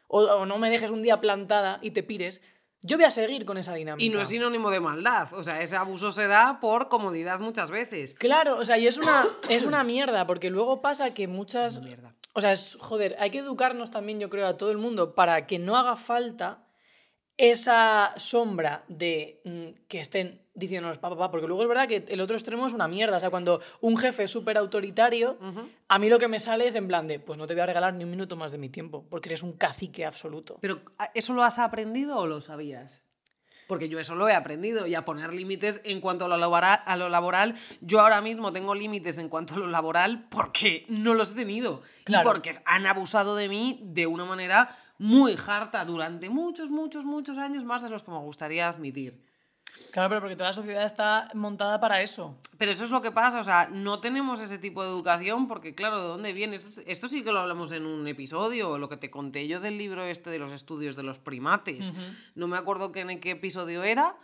o, 0.08 0.22
o 0.22 0.46
no 0.46 0.58
me 0.58 0.68
dejes 0.70 0.90
un 0.90 1.02
día 1.02 1.20
plantada 1.20 1.78
y 1.80 1.92
te 1.92 2.02
pires, 2.02 2.42
yo 2.82 2.96
voy 2.96 3.04
a 3.04 3.10
seguir 3.10 3.44
con 3.44 3.58
esa 3.58 3.74
dinámica. 3.74 4.04
Y 4.04 4.10
no 4.10 4.20
es 4.20 4.28
sinónimo 4.28 4.70
de 4.70 4.80
maldad. 4.80 5.32
O 5.32 5.42
sea, 5.42 5.62
ese 5.62 5.76
abuso 5.76 6.12
se 6.12 6.26
da 6.28 6.60
por 6.60 6.88
comodidad 6.88 7.40
muchas 7.40 7.70
veces. 7.70 8.14
Claro, 8.14 8.56
o 8.58 8.64
sea, 8.64 8.78
y 8.78 8.86
es 8.86 8.98
una, 8.98 9.26
es 9.48 9.66
una 9.66 9.82
mierda, 9.84 10.26
porque 10.26 10.50
luego 10.50 10.80
pasa 10.80 11.12
que 11.14 11.26
muchas... 11.26 11.80
Mierda. 11.80 12.14
O 12.34 12.40
sea, 12.40 12.52
es, 12.52 12.76
joder, 12.80 13.16
hay 13.18 13.30
que 13.30 13.38
educarnos 13.38 13.90
también, 13.90 14.20
yo 14.20 14.30
creo, 14.30 14.46
a 14.46 14.56
todo 14.56 14.70
el 14.70 14.78
mundo 14.78 15.14
para 15.14 15.46
que 15.46 15.58
no 15.58 15.76
haga 15.76 15.96
falta 15.96 16.67
esa 17.38 18.12
sombra 18.16 18.84
de 18.88 19.40
mm, 19.44 19.86
que 19.88 20.00
estén 20.00 20.42
diciéndonos 20.54 20.98
papá, 20.98 21.14
papá, 21.16 21.30
porque 21.30 21.46
luego 21.46 21.62
es 21.62 21.68
verdad 21.68 21.86
que 21.86 22.04
el 22.08 22.20
otro 22.20 22.34
extremo 22.36 22.66
es 22.66 22.72
una 22.72 22.88
mierda. 22.88 23.16
O 23.16 23.20
sea, 23.20 23.30
cuando 23.30 23.60
un 23.80 23.96
jefe 23.96 24.24
es 24.24 24.30
súper 24.32 24.58
autoritario, 24.58 25.38
a 25.86 25.98
mí 26.00 26.08
lo 26.08 26.18
que 26.18 26.26
me 26.26 26.40
sale 26.40 26.66
es 26.66 26.74
en 26.74 26.88
plan 26.88 27.06
de, 27.06 27.20
pues 27.20 27.38
no 27.38 27.46
te 27.46 27.54
voy 27.54 27.60
a 27.60 27.66
regalar 27.66 27.94
ni 27.94 28.02
un 28.02 28.10
minuto 28.10 28.34
más 28.34 28.50
de 28.50 28.58
mi 28.58 28.68
tiempo, 28.68 29.06
porque 29.08 29.28
eres 29.28 29.44
un 29.44 29.52
cacique 29.52 30.04
absoluto. 30.04 30.58
Pero 30.60 30.82
¿a- 30.98 31.10
¿eso 31.14 31.32
lo 31.32 31.44
has 31.44 31.60
aprendido 31.60 32.16
o 32.18 32.26
lo 32.26 32.40
sabías? 32.40 33.04
Porque 33.68 33.88
yo 33.90 34.00
eso 34.00 34.14
lo 34.16 34.28
he 34.28 34.34
aprendido 34.34 34.86
y 34.88 34.94
a 34.96 35.04
poner 35.04 35.32
límites 35.32 35.80
en 35.84 36.00
cuanto 36.00 36.24
a 36.24 36.28
lo, 36.28 36.38
laboral, 36.38 36.80
a 36.86 36.96
lo 36.96 37.08
laboral. 37.10 37.54
Yo 37.82 38.00
ahora 38.00 38.20
mismo 38.22 38.50
tengo 38.50 38.74
límites 38.74 39.18
en 39.18 39.28
cuanto 39.28 39.54
a 39.54 39.58
lo 39.58 39.66
laboral 39.68 40.26
porque 40.30 40.86
no 40.88 41.12
los 41.14 41.32
he 41.32 41.34
tenido. 41.36 41.82
Claro. 42.04 42.28
Y 42.28 42.32
porque 42.32 42.50
han 42.64 42.86
abusado 42.86 43.36
de 43.36 43.48
mí 43.50 43.78
de 43.84 44.06
una 44.08 44.24
manera 44.24 44.74
muy 44.98 45.36
harta 45.46 45.84
durante 45.84 46.28
muchos, 46.28 46.70
muchos, 46.70 47.04
muchos 47.04 47.38
años 47.38 47.64
más 47.64 47.82
de 47.82 47.90
los 47.90 48.02
que 48.02 48.10
me 48.10 48.18
gustaría 48.18 48.68
admitir. 48.68 49.26
Claro, 49.92 50.08
pero 50.08 50.20
porque 50.22 50.34
toda 50.34 50.48
la 50.50 50.54
sociedad 50.54 50.84
está 50.84 51.30
montada 51.34 51.78
para 51.78 52.00
eso. 52.02 52.36
Pero 52.56 52.72
eso 52.72 52.84
es 52.84 52.90
lo 52.90 53.00
que 53.00 53.12
pasa, 53.12 53.38
o 53.38 53.44
sea, 53.44 53.68
no 53.70 54.00
tenemos 54.00 54.40
ese 54.40 54.58
tipo 54.58 54.82
de 54.82 54.88
educación 54.88 55.46
porque, 55.46 55.74
claro, 55.74 56.00
¿de 56.00 56.08
dónde 56.08 56.32
viene? 56.32 56.56
Esto, 56.56 56.80
esto 56.86 57.08
sí 57.08 57.22
que 57.22 57.30
lo 57.30 57.38
hablamos 57.40 57.70
en 57.72 57.86
un 57.86 58.08
episodio, 58.08 58.76
lo 58.78 58.88
que 58.88 58.96
te 58.96 59.10
conté 59.10 59.46
yo 59.46 59.60
del 59.60 59.78
libro 59.78 60.04
este 60.04 60.30
de 60.30 60.38
los 60.38 60.52
estudios 60.52 60.96
de 60.96 61.04
los 61.04 61.18
primates. 61.18 61.92
No 62.34 62.48
me 62.48 62.56
acuerdo 62.56 62.90
que 62.92 63.00
en 63.00 63.20
qué 63.20 63.32
episodio 63.32 63.84
era. 63.84 64.16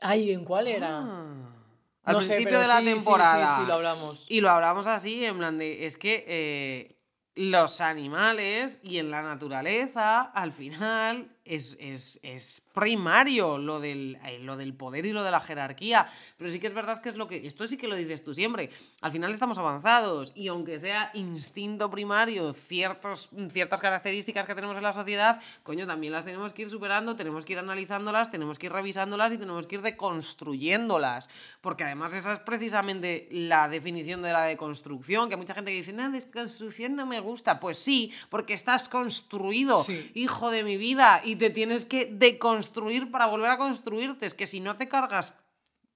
Ay, 0.00 0.32
¿en 0.32 0.44
cuál 0.44 0.66
era? 0.66 0.98
Al 0.98 2.14
No 2.14 2.20
sé, 2.20 2.34
principio 2.34 2.58
pero 2.58 2.60
de 2.60 2.66
la 2.68 2.78
sí, 2.78 2.84
sí, 2.84 2.88
sí, 2.90 2.94
temporada. 2.96 3.56
sí, 3.60 3.66
lo 3.66 3.74
hablamos. 3.74 4.26
Y 4.28 4.40
lo 4.40 4.50
hablamos 4.50 4.86
así, 4.86 5.24
en 5.24 5.38
plan 5.38 5.56
de, 5.56 5.86
es 5.86 5.96
que 5.96 6.24
eh, 6.28 6.97
los 7.38 7.80
animales 7.80 8.80
y 8.82 8.98
en 8.98 9.10
la 9.12 9.22
naturaleza, 9.22 10.22
al 10.22 10.52
final, 10.52 11.28
es, 11.44 11.76
es- 11.80 12.18
es 12.24 12.62
primario 12.78 13.58
lo 13.58 13.80
del, 13.80 14.18
eh, 14.24 14.38
lo 14.38 14.56
del 14.56 14.72
poder 14.74 15.04
y 15.06 15.12
lo 15.12 15.22
de 15.24 15.30
la 15.30 15.40
jerarquía. 15.40 16.08
Pero 16.36 16.50
sí 16.50 16.60
que 16.60 16.66
es 16.68 16.74
verdad 16.74 17.00
que 17.02 17.08
es 17.08 17.16
lo 17.16 17.26
que, 17.26 17.46
esto 17.46 17.66
sí 17.66 17.76
que 17.76 17.88
lo 17.88 17.96
dices 17.96 18.22
tú 18.22 18.34
siempre, 18.34 18.70
al 19.00 19.10
final 19.12 19.32
estamos 19.32 19.58
avanzados 19.58 20.32
y 20.34 20.48
aunque 20.48 20.78
sea 20.78 21.10
instinto 21.14 21.90
primario, 21.90 22.52
ciertos, 22.52 23.30
ciertas 23.50 23.80
características 23.80 24.46
que 24.46 24.54
tenemos 24.54 24.76
en 24.76 24.82
la 24.84 24.92
sociedad, 24.92 25.40
coño, 25.62 25.86
también 25.86 26.12
las 26.12 26.24
tenemos 26.24 26.52
que 26.52 26.62
ir 26.62 26.70
superando, 26.70 27.16
tenemos 27.16 27.44
que 27.44 27.54
ir 27.54 27.58
analizándolas, 27.58 28.30
tenemos 28.30 28.58
que 28.58 28.66
ir 28.66 28.72
revisándolas 28.72 29.32
y 29.32 29.38
tenemos 29.38 29.66
que 29.66 29.76
ir 29.76 29.82
deconstruyéndolas. 29.82 31.28
Porque 31.60 31.84
además 31.84 32.14
esa 32.14 32.32
es 32.32 32.38
precisamente 32.38 33.28
la 33.30 33.68
definición 33.68 34.22
de 34.22 34.32
la 34.32 34.42
deconstrucción, 34.42 35.28
que 35.28 35.36
mucha 35.36 35.54
gente 35.54 35.70
dice, 35.70 35.92
no, 35.92 36.08
desconstrucción 36.10 36.94
no 36.94 37.06
me 37.06 37.20
gusta. 37.20 37.60
Pues 37.60 37.78
sí, 37.78 38.12
porque 38.30 38.54
estás 38.54 38.88
construido, 38.88 39.82
Sí. 39.84 40.10
hijo 40.14 40.50
de 40.50 40.64
mi 40.64 40.76
vida, 40.76 41.20
y 41.24 41.36
te 41.36 41.50
tienes 41.50 41.84
que 41.84 42.06
deconstruir 42.06 42.67
para 43.10 43.26
volver 43.26 43.50
a 43.50 43.58
construirte. 43.58 44.26
Es 44.26 44.34
que 44.34 44.46
si 44.46 44.60
no 44.60 44.76
te 44.76 44.88
cargas 44.88 45.38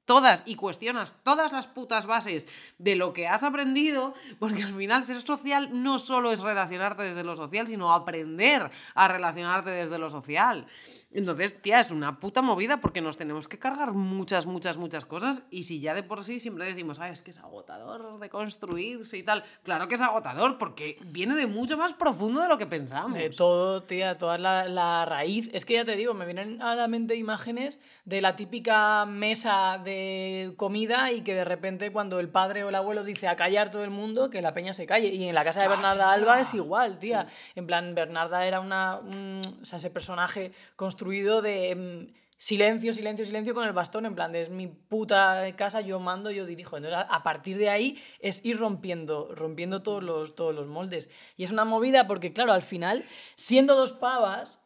todas 0.05 0.43
y 0.47 0.57
cuestionas 0.57 1.15
todas 1.23 1.53
las 1.53 1.67
putas 1.67 2.07
bases 2.07 2.47
de 2.79 2.97
lo 2.97 3.13
que 3.13 3.29
has 3.29 3.45
aprendido, 3.45 4.15
porque 4.39 4.63
al 4.63 4.75
final 4.75 5.03
ser 5.03 5.21
social 5.21 5.71
no 5.73 5.99
solo 5.99 6.33
es 6.33 6.41
relacionarte 6.41 7.03
desde 7.03 7.25
lo 7.25 7.37
social, 7.37 7.67
sino 7.67 7.93
aprender 7.93 8.71
a 8.95 9.09
relacionarte 9.09 9.71
desde 9.71 9.99
lo 9.99 10.11
social. 10.11 10.67
Entonces, 11.14 11.61
tía, 11.61 11.81
es 11.81 11.90
una 11.90 12.18
puta 12.20 12.40
movida 12.42 12.81
porque 12.81 13.01
nos 13.01 13.16
tenemos 13.16 13.48
que 13.48 13.59
cargar 13.59 13.92
muchas, 13.92 14.46
muchas, 14.46 14.77
muchas 14.79 15.05
cosas 15.05 15.42
y 15.51 15.64
si 15.64 15.81
ya 15.81 15.92
de 15.94 16.03
por 16.03 16.25
sí 16.25 16.40
siempre 16.40 16.64
decimos, 16.64 16.98
ay, 17.01 17.12
es 17.12 17.22
que 17.22 17.31
es 17.33 17.38
agotador 17.38 18.18
de 18.18 18.31
construirse 18.31 19.18
y 19.18 19.22
tal, 19.22 19.44
claro 19.62 19.88
que 19.88 19.96
es 19.96 20.01
agotador 20.03 20.57
porque 20.59 20.96
viene 21.07 21.35
de 21.37 21.46
mucho 21.46 21.77
más 21.77 21.92
profundo 21.92 22.40
de 22.40 22.48
lo 22.48 22.57
que 22.57 22.66
pensamos. 22.66 23.18
De 23.18 23.29
todo, 23.31 23.83
tía, 23.83 24.16
toda 24.16 24.38
la, 24.38 24.66
la 24.68 25.05
raíz. 25.05 25.51
Es 25.53 25.64
que 25.66 25.75
ya 25.75 25.85
te 25.85 25.96
digo, 25.96 26.14
me 26.14 26.25
vienen 26.25 26.62
a 26.62 26.75
la 26.75 26.88
mente 26.88 27.14
imágenes 27.16 27.81
de 28.05 28.20
la 28.22 28.35
típica 28.37 29.05
mesa 29.05 29.79
de 29.85 30.55
comida 30.57 31.12
y 31.12 31.20
que 31.20 31.35
de 31.35 31.44
repente 31.44 31.92
cuando 31.92 32.20
el 32.20 32.29
padre 32.31 32.64
o 32.64 32.70
el 32.70 32.75
abuelo 32.75 33.05
dice 33.05 33.29
a 33.29 33.37
callar 33.37 33.70
todo 33.70 33.85
el 33.85 33.90
mundo, 33.90 34.31
que 34.31 34.40
la 34.40 34.55
peña 34.55 34.72
se 34.72 34.87
calle. 34.87 35.09
Y 35.09 35.29
en 35.29 35.35
la 35.35 35.44
casa 35.44 35.61
de 35.62 35.68
Bernarda 35.68 36.11
Alba 36.12 36.40
es 36.40 36.55
igual, 36.55 36.98
tía. 36.98 37.27
En 37.55 37.66
plan, 37.66 37.94
Bernarda 37.94 38.46
era 38.46 38.61
una, 38.61 38.98
un- 38.98 39.42
o 39.61 39.64
sea, 39.64 39.77
ese 39.79 39.90
personaje 39.90 40.53
construido 40.77 41.02
de 41.05 41.75
mm, 41.75 42.15
silencio, 42.37 42.93
silencio, 42.93 43.25
silencio 43.25 43.55
con 43.55 43.67
el 43.67 43.73
bastón, 43.73 44.07
en 44.07 44.15
plan, 44.15 44.33
de 44.33 44.43
es 44.43 44.51
mi 44.51 44.67
puta 44.67 45.45
casa, 45.57 45.81
yo 45.81 46.01
mando, 46.01 46.31
yo 46.31 46.47
dirijo. 46.47 46.77
Entonces, 46.77 46.99
a, 46.99 47.03
a 47.03 47.23
partir 47.23 47.57
de 47.59 47.71
ahí 47.71 47.99
es 48.21 48.45
ir 48.45 48.59
rompiendo, 48.59 49.35
rompiendo 49.35 49.83
todos 49.83 50.03
los, 50.03 50.35
todos 50.35 50.55
los 50.55 50.67
moldes. 50.67 51.09
Y 51.37 51.45
es 51.45 51.53
una 51.53 51.65
movida 51.65 52.07
porque, 52.07 52.33
claro, 52.33 52.53
al 52.53 52.62
final, 52.62 53.05
siendo 53.37 53.77
dos 53.77 53.93
pavas, 53.93 54.59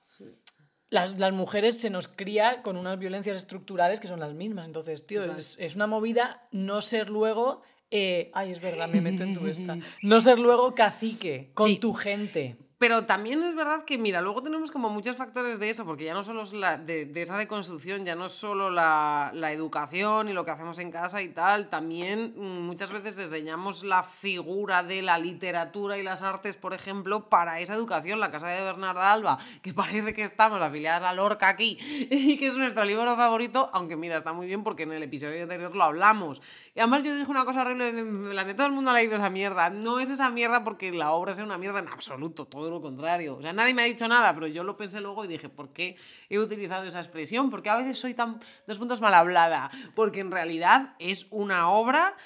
las, 0.89 1.19
las 1.19 1.33
mujeres 1.33 1.79
se 1.81 1.91
nos 1.91 2.09
cría 2.09 2.63
con 2.63 2.77
unas 2.77 2.99
violencias 2.99 3.37
estructurales 3.37 4.01
que 4.01 4.09
son 4.09 4.21
las 4.21 4.35
mismas. 4.35 4.67
Entonces, 4.67 5.07
tío, 5.07 5.25
es, 5.37 5.57
es 5.59 5.75
una 5.75 5.87
movida 5.87 6.47
no 6.53 6.81
ser 6.81 7.11
luego... 7.11 7.63
eh, 7.91 8.31
ay, 8.35 8.53
es 8.53 8.61
verdad, 8.61 8.89
me 8.89 9.01
meto 9.01 9.25
en 9.25 9.35
tu 9.35 9.47
esta. 9.47 9.77
No 10.03 10.21
ser 10.21 10.39
luego 10.39 10.75
cacique 10.75 11.51
con 11.55 11.69
Sí. 11.69 11.79
tu 11.79 11.93
gente. 11.93 12.57
Pero 12.79 13.07
también 13.07 13.43
es 13.43 13.55
verdad 13.55 13.85
que, 13.85 13.97
mira, 13.97 14.21
luego 14.21 14.43
tenemos 14.43 14.71
como 14.71 14.91
muchos 14.91 15.17
factores 15.17 15.59
de 15.59 15.71
eso, 15.71 15.87
porque 15.87 16.05
ya 16.05 16.13
no 16.13 16.23
solo 16.23 16.43
es 16.43 16.53
la, 16.53 16.77
de, 16.77 17.07
de 17.07 17.23
esa 17.23 17.39
deconstrucción, 17.39 18.05
ya 18.05 18.15
no 18.15 18.27
es 18.27 18.33
solo 18.33 18.71
la, 18.71 19.31
la 19.33 19.51
educación 19.51 20.29
y 20.29 20.35
lo 20.35 20.45
que 20.45 20.51
hacemos 20.51 20.79
en 20.79 20.91
casa 20.91 21.23
y 21.23 21.31
tal, 21.31 21.71
también 21.71 22.35
mm, 22.37 22.67
muchas 22.67 22.93
veces 22.93 23.17
desdeñamos 23.17 23.83
la 23.83 24.03
figura 24.03 24.83
de 24.83 25.01
la 25.01 25.17
literatura 25.17 25.97
y 25.97 26.03
las 26.03 26.23
artes, 26.23 26.59
por 26.59 26.75
ejemplo, 26.75 27.31
para 27.31 27.61
esa 27.61 27.73
educación. 27.73 28.21
La 28.21 28.31
casa 28.31 28.49
de 28.49 28.63
Bernarda 28.63 29.11
Alba, 29.11 29.39
que 29.63 29.73
parece 29.75 30.13
que 30.13 30.25
estamos 30.25 30.61
afiliadas 30.61 31.03
a 31.03 31.15
Lorca 31.15 31.49
aquí 31.49 31.79
y 31.81 32.37
que 32.37 32.47
es 32.47 32.57
nuestro 32.57 32.85
libro 32.85 33.17
favorito, 33.17 33.71
aunque 33.73 33.97
mira, 33.97 34.19
está 34.19 34.35
muy 34.35 34.47
bien 34.47 34.63
porque 34.63 34.83
en 34.83 34.93
el 34.93 35.03
episodio 35.03 35.45
anterior 35.45 35.75
lo 35.75 35.85
hablamos. 35.85 36.43
Y 36.75 36.81
además 36.81 37.05
yo 37.05 37.17
dije 37.17 37.31
una 37.31 37.47
cosa 37.47 37.63
horrible, 37.63 38.35
la 38.35 38.45
de 38.45 38.53
todo 38.53 38.67
el 38.67 38.73
mundo 38.73 38.91
ha 38.91 38.95
leído 38.95 39.17
esa 39.17 39.31
mierda. 39.31 39.71
No 39.71 39.99
es 39.99 40.11
esa 40.11 40.31
mierda 40.31 40.63
porque 40.63 40.93
la 40.93 41.13
obra 41.13 41.33
sea 41.33 41.47
una 41.47 41.57
mierda 41.57 41.79
en 41.79 41.89
absoluto, 41.89 42.45
todo 42.45 42.66
lo 42.71 42.81
contrario. 42.81 43.37
O 43.37 43.43
sea, 43.43 43.53
nadie 43.53 43.75
me 43.75 43.83
ha 43.83 43.87
dicho 43.87 44.07
nada, 44.09 44.35
pero 44.35 44.47
yo 44.47 44.65
lo 44.65 44.77
pensé 44.77 45.01
luego 45.01 45.25
y 45.25 45.29
dije, 45.29 45.49
¿por 45.49 45.73
qué 45.73 45.97
he 46.29 46.39
utilizado 46.39 46.85
esa 46.85 46.99
expresión? 46.99 47.51
Porque 47.51 47.71
a 47.71 47.77
veces 47.77 47.99
soy 47.99 48.15
tan, 48.15 48.39
dos 48.67 48.79
puntos 48.79 49.01
mal 49.01 49.15
hablada, 49.15 49.71
porque 49.95 50.21
en 50.21 50.31
realidad 50.31 50.95
es 50.99 51.27
una 51.31 51.71
obra 51.71 52.17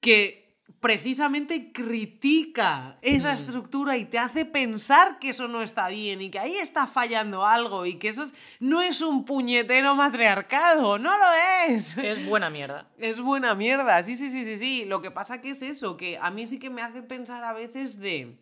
que 0.00 0.42
precisamente 0.80 1.70
critica 1.72 2.98
esa 3.02 3.32
estructura 3.32 3.96
y 3.96 4.04
te 4.04 4.18
hace 4.18 4.44
pensar 4.44 5.18
que 5.20 5.28
eso 5.30 5.46
no 5.46 5.62
está 5.62 5.88
bien 5.88 6.20
y 6.22 6.30
que 6.30 6.38
ahí 6.40 6.54
está 6.54 6.86
fallando 6.88 7.46
algo 7.46 7.86
y 7.86 7.98
que 7.98 8.08
eso 8.08 8.24
es- 8.24 8.34
no 8.58 8.80
es 8.82 9.00
un 9.00 9.24
puñetero 9.24 9.94
matriarcado, 9.94 10.98
no 10.98 11.16
lo 11.16 11.24
es. 11.68 11.96
Es 11.98 12.26
buena 12.26 12.50
mierda. 12.50 12.88
Es 12.98 13.20
buena 13.20 13.54
mierda, 13.54 14.02
sí, 14.02 14.16
sí, 14.16 14.28
sí, 14.30 14.42
sí, 14.44 14.56
sí. 14.56 14.84
Lo 14.84 15.00
que 15.00 15.10
pasa 15.12 15.40
que 15.40 15.50
es 15.50 15.62
eso, 15.62 15.96
que 15.96 16.18
a 16.20 16.30
mí 16.30 16.46
sí 16.48 16.58
que 16.58 16.70
me 16.70 16.82
hace 16.82 17.02
pensar 17.02 17.44
a 17.44 17.52
veces 17.52 18.00
de... 18.00 18.36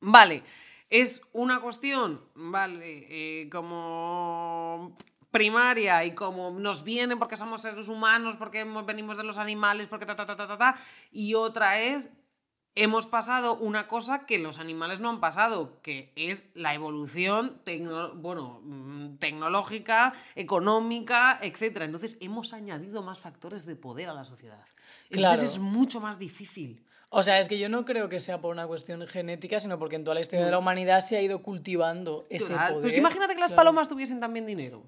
Vale, 0.00 0.42
es 0.90 1.22
una 1.32 1.60
cuestión, 1.60 2.20
vale, 2.34 3.06
eh, 3.42 3.48
como 3.50 4.96
primaria 5.30 6.04
y 6.04 6.14
como 6.14 6.50
nos 6.50 6.84
viene 6.84 7.16
porque 7.16 7.36
somos 7.36 7.62
seres 7.62 7.88
humanos, 7.88 8.36
porque 8.36 8.64
venimos 8.86 9.16
de 9.16 9.24
los 9.24 9.38
animales, 9.38 9.86
porque 9.86 10.06
ta, 10.06 10.16
ta, 10.16 10.24
ta, 10.24 10.36
ta, 10.36 10.46
ta, 10.46 10.56
ta, 10.56 10.76
y 11.12 11.34
otra 11.34 11.80
es 11.80 12.10
hemos 12.74 13.06
pasado 13.08 13.56
una 13.56 13.88
cosa 13.88 14.24
que 14.24 14.38
los 14.38 14.58
animales 14.60 15.00
no 15.00 15.10
han 15.10 15.18
pasado, 15.20 15.80
que 15.82 16.12
es 16.14 16.44
la 16.54 16.74
evolución 16.74 17.60
tecno- 17.64 18.14
bueno, 18.14 18.60
mm, 18.62 19.16
tecnológica, 19.18 20.12
económica, 20.36 21.40
etc. 21.42 21.82
Entonces 21.82 22.16
hemos 22.20 22.52
añadido 22.52 23.02
más 23.02 23.18
factores 23.18 23.66
de 23.66 23.74
poder 23.74 24.08
a 24.08 24.14
la 24.14 24.24
sociedad. 24.24 24.64
Entonces 25.10 25.40
Claro. 25.40 25.52
es 25.54 25.58
mucho 25.58 26.00
más 26.00 26.18
difícil. 26.20 26.84
O 27.10 27.22
sea, 27.22 27.40
es 27.40 27.48
que 27.48 27.58
yo 27.58 27.68
no 27.68 27.84
creo 27.84 28.08
que 28.08 28.20
sea 28.20 28.40
por 28.40 28.52
una 28.52 28.66
cuestión 28.66 29.06
genética, 29.06 29.60
sino 29.60 29.78
porque 29.78 29.96
en 29.96 30.04
toda 30.04 30.14
la 30.14 30.20
historia 30.20 30.44
de 30.44 30.50
la 30.50 30.58
humanidad 30.58 31.00
se 31.00 31.16
ha 31.16 31.22
ido 31.22 31.42
cultivando 31.42 32.26
ese 32.28 32.52
Claro. 32.52 32.74
poder. 32.74 32.82
Pues 32.82 32.92
que 32.92 32.98
imagínate 32.98 33.34
que 33.34 33.40
las 33.40 33.50
Claro. 33.50 33.60
palomas 33.60 33.88
tuviesen 33.88 34.20
también 34.20 34.44
dinero. 34.44 34.84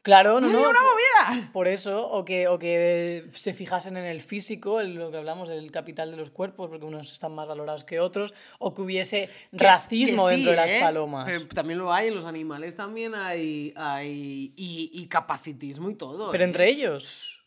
Claro, 0.00 0.40
no, 0.40 0.48
no. 0.48 0.60
una 0.70 0.78
movida. 0.80 1.50
Por 1.52 1.68
eso, 1.68 2.08
o 2.08 2.24
que, 2.24 2.48
o 2.48 2.58
que 2.58 3.26
se 3.32 3.52
fijasen 3.52 3.96
en 3.98 4.06
el 4.06 4.22
físico, 4.22 4.80
en 4.80 4.94
lo 4.94 5.10
que 5.10 5.18
hablamos, 5.18 5.50
el 5.50 5.70
capital 5.70 6.10
de 6.12 6.16
los 6.16 6.30
cuerpos, 6.30 6.70
porque 6.70 6.86
unos 6.86 7.12
están 7.12 7.34
más 7.34 7.46
valorados 7.46 7.84
que 7.84 8.00
otros, 8.00 8.32
o 8.58 8.72
que 8.72 8.80
hubiese 8.80 9.26
Que 9.50 9.56
es- 9.56 9.60
racismo 9.60 10.24
que 10.28 10.30
sí, 10.30 10.34
dentro 10.36 10.50
de 10.52 10.56
las 10.56 10.70
¿eh? 10.70 10.78
palomas. 10.80 11.26
Pero 11.26 11.46
también 11.48 11.78
lo 11.80 11.92
hay 11.92 12.08
en 12.08 12.14
los 12.14 12.24
animales, 12.24 12.74
también 12.76 13.14
hay, 13.14 13.74
hay 13.76 14.54
y, 14.56 14.90
y 14.94 15.06
capacitismo 15.08 15.90
y 15.90 15.94
todo. 15.96 16.30
Pero 16.30 16.44
¿eh? 16.44 16.46
entre 16.46 16.70
ellos, 16.70 17.37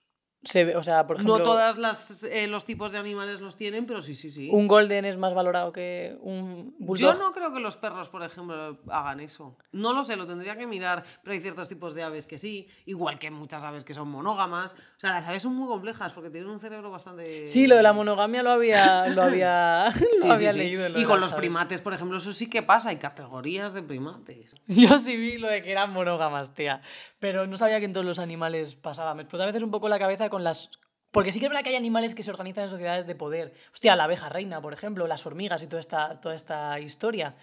se 0.43 0.63
ve- 0.65 0.75
o 0.75 0.81
sea, 0.83 1.05
por 1.05 1.17
ejemplo, 1.17 1.37
No 1.37 1.43
todos 1.43 1.77
los 1.77 2.65
tipos 2.65 2.91
de 2.91 2.97
animales 2.97 3.41
los 3.41 3.57
tienen, 3.57 3.85
pero 3.85 4.01
sí, 4.01 4.15
sí, 4.15 4.31
sí. 4.31 4.49
un 4.51 4.67
golden 4.67 5.05
es 5.05 5.17
más 5.17 5.33
valorado 5.33 5.71
que 5.71 6.17
un 6.21 6.71
Yo 6.79 6.85
bulldog. 6.85 7.19
no 7.19 7.31
creo 7.31 7.53
que 7.53 7.59
los 7.59 7.77
perros, 7.77 8.09
por 8.09 8.23
ejemplo, 8.23 8.79
hagan 8.89 9.19
eso. 9.19 9.57
No 9.71 9.93
lo 9.93 10.03
sé, 10.03 10.15
lo 10.15 10.25
tendría 10.25 10.55
que 10.57 10.65
mirar, 10.65 11.03
pero 11.23 11.33
hay 11.33 11.41
ciertos 11.41 11.69
tipos 11.69 11.93
de 11.93 12.03
aves 12.03 12.25
que 12.25 12.37
sí, 12.39 12.67
igual 12.85 13.19
que 13.19 13.29
muchas 13.29 13.63
aves 13.63 13.85
que 13.85 13.93
son 13.93 14.07
monógamas. 14.09 14.73
O 14.97 14.99
sea, 14.99 15.11
las 15.13 15.27
aves 15.27 15.43
son 15.43 15.53
muy 15.55 15.67
complejas 15.67 16.13
porque 16.13 16.29
tienen 16.29 16.49
un 16.49 16.59
cerebro 16.59 16.89
bastante... 16.89 17.45
Sí, 17.45 17.67
lo 17.67 17.75
de 17.75 17.83
la 17.83 17.93
monogamia 17.93 18.41
lo 18.41 18.49
había, 18.51 19.07
lo 19.09 19.21
había, 19.23 19.91
Sí, 19.93 20.05
lo 20.15 20.21
sí, 20.21 20.27
había 20.29 20.53
sí. 20.53 20.57
leído. 20.57 20.89
lo 20.89 20.99
Y 20.99 21.03
con 21.03 21.15
las 21.15 21.21
los 21.21 21.31
aves. 21.33 21.39
primates, 21.39 21.81
por 21.81 21.93
ejemplo, 21.93 22.17
eso 22.17 22.33
sí 22.33 22.49
que 22.49 22.63
pasa, 22.63 22.89
hay 22.89 22.97
categorías 22.97 23.73
de 23.73 23.83
primates. 23.83 24.55
Yo 24.65 24.97
sí 24.97 25.15
vi 25.17 25.37
lo 25.37 25.47
de 25.49 25.61
que 25.61 25.71
eran 25.71 25.93
monógamas, 25.93 26.53
tía. 26.55 26.81
Pero 27.19 27.45
no 27.45 27.57
sabía 27.57 27.77
que 27.79 27.85
en 27.85 27.93
todos 27.93 28.05
los 28.05 28.17
animales 28.17 28.75
pasaba. 28.75 29.13
Me 29.13 29.21
explota 29.21 29.43
a 29.43 29.47
veces 29.47 29.61
un 29.61 29.69
poco 29.69 29.87
la 29.87 29.99
cabeza 29.99 30.30
con 30.31 30.43
las. 30.43 30.71
Porque 31.11 31.31
sí 31.31 31.39
que 31.39 31.45
es 31.45 31.49
verdad 31.49 31.63
que 31.63 31.69
hay 31.69 31.75
animales 31.75 32.15
que 32.15 32.23
se 32.23 32.31
organizan 32.31 32.63
en 32.63 32.69
sociedades 32.71 33.05
de 33.05 33.13
poder. 33.13 33.53
Hostia, 33.71 33.95
la 33.95 34.05
abeja 34.05 34.29
reina, 34.29 34.61
por 34.61 34.73
ejemplo, 34.73 35.05
las 35.05 35.25
hormigas 35.27 35.61
y 35.61 35.67
toda 35.67 35.79
esta, 35.79 36.19
toda 36.19 36.33
esta 36.33 36.79
historia. 36.79 37.35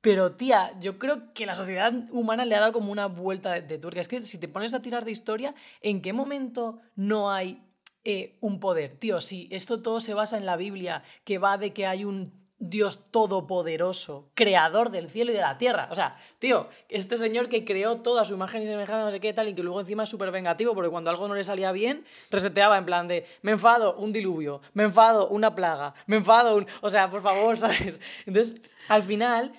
Pero, 0.00 0.36
tía, 0.36 0.78
yo 0.78 0.98
creo 0.98 1.30
que 1.34 1.46
la 1.46 1.56
sociedad 1.56 1.92
humana 2.10 2.44
le 2.44 2.54
ha 2.54 2.60
dado 2.60 2.72
como 2.72 2.92
una 2.92 3.06
vuelta 3.06 3.52
de, 3.52 3.78
de. 3.78 4.00
Es 4.00 4.08
que 4.08 4.20
si 4.22 4.38
te 4.38 4.48
pones 4.48 4.72
a 4.72 4.82
tirar 4.82 5.04
de 5.04 5.10
historia, 5.10 5.54
¿en 5.80 6.00
qué 6.00 6.12
momento 6.12 6.80
no 6.94 7.32
hay 7.32 7.62
eh, 8.04 8.38
un 8.40 8.60
poder? 8.60 8.96
Tío, 8.98 9.20
si 9.20 9.48
esto 9.50 9.82
todo 9.82 10.00
se 10.00 10.14
basa 10.14 10.38
en 10.38 10.46
la 10.46 10.56
Biblia, 10.56 11.02
que 11.24 11.38
va 11.38 11.58
de 11.58 11.72
que 11.72 11.86
hay 11.86 12.04
un 12.04 12.49
Dios 12.60 13.00
todopoderoso, 13.10 14.28
creador 14.34 14.90
del 14.90 15.08
cielo 15.08 15.32
y 15.32 15.34
de 15.34 15.40
la 15.40 15.56
tierra. 15.56 15.88
O 15.90 15.94
sea, 15.94 16.14
tío, 16.38 16.68
este 16.90 17.16
señor 17.16 17.48
que 17.48 17.64
creó 17.64 17.96
toda 18.02 18.24
su 18.26 18.34
imagen 18.34 18.62
y 18.62 18.66
semejanza, 18.66 19.02
no 19.02 19.10
sé 19.10 19.18
qué 19.18 19.32
tal, 19.32 19.48
y 19.48 19.54
que 19.54 19.62
luego 19.62 19.80
encima 19.80 20.02
es 20.02 20.10
súper 20.10 20.30
vengativo, 20.30 20.74
porque 20.74 20.90
cuando 20.90 21.08
algo 21.08 21.26
no 21.26 21.34
le 21.34 21.42
salía 21.42 21.72
bien, 21.72 22.04
reseteaba 22.30 22.76
en 22.76 22.84
plan 22.84 23.08
de, 23.08 23.26
me 23.40 23.52
enfado, 23.52 23.96
un 23.96 24.12
diluvio, 24.12 24.60
me 24.74 24.82
enfado, 24.84 25.28
una 25.28 25.54
plaga, 25.54 25.94
me 26.06 26.16
enfado, 26.16 26.56
un... 26.56 26.66
O 26.82 26.90
sea, 26.90 27.10
por 27.10 27.22
favor, 27.22 27.56
¿sabes? 27.58 27.98
Entonces, 28.26 28.60
al 28.88 29.02
final... 29.02 29.52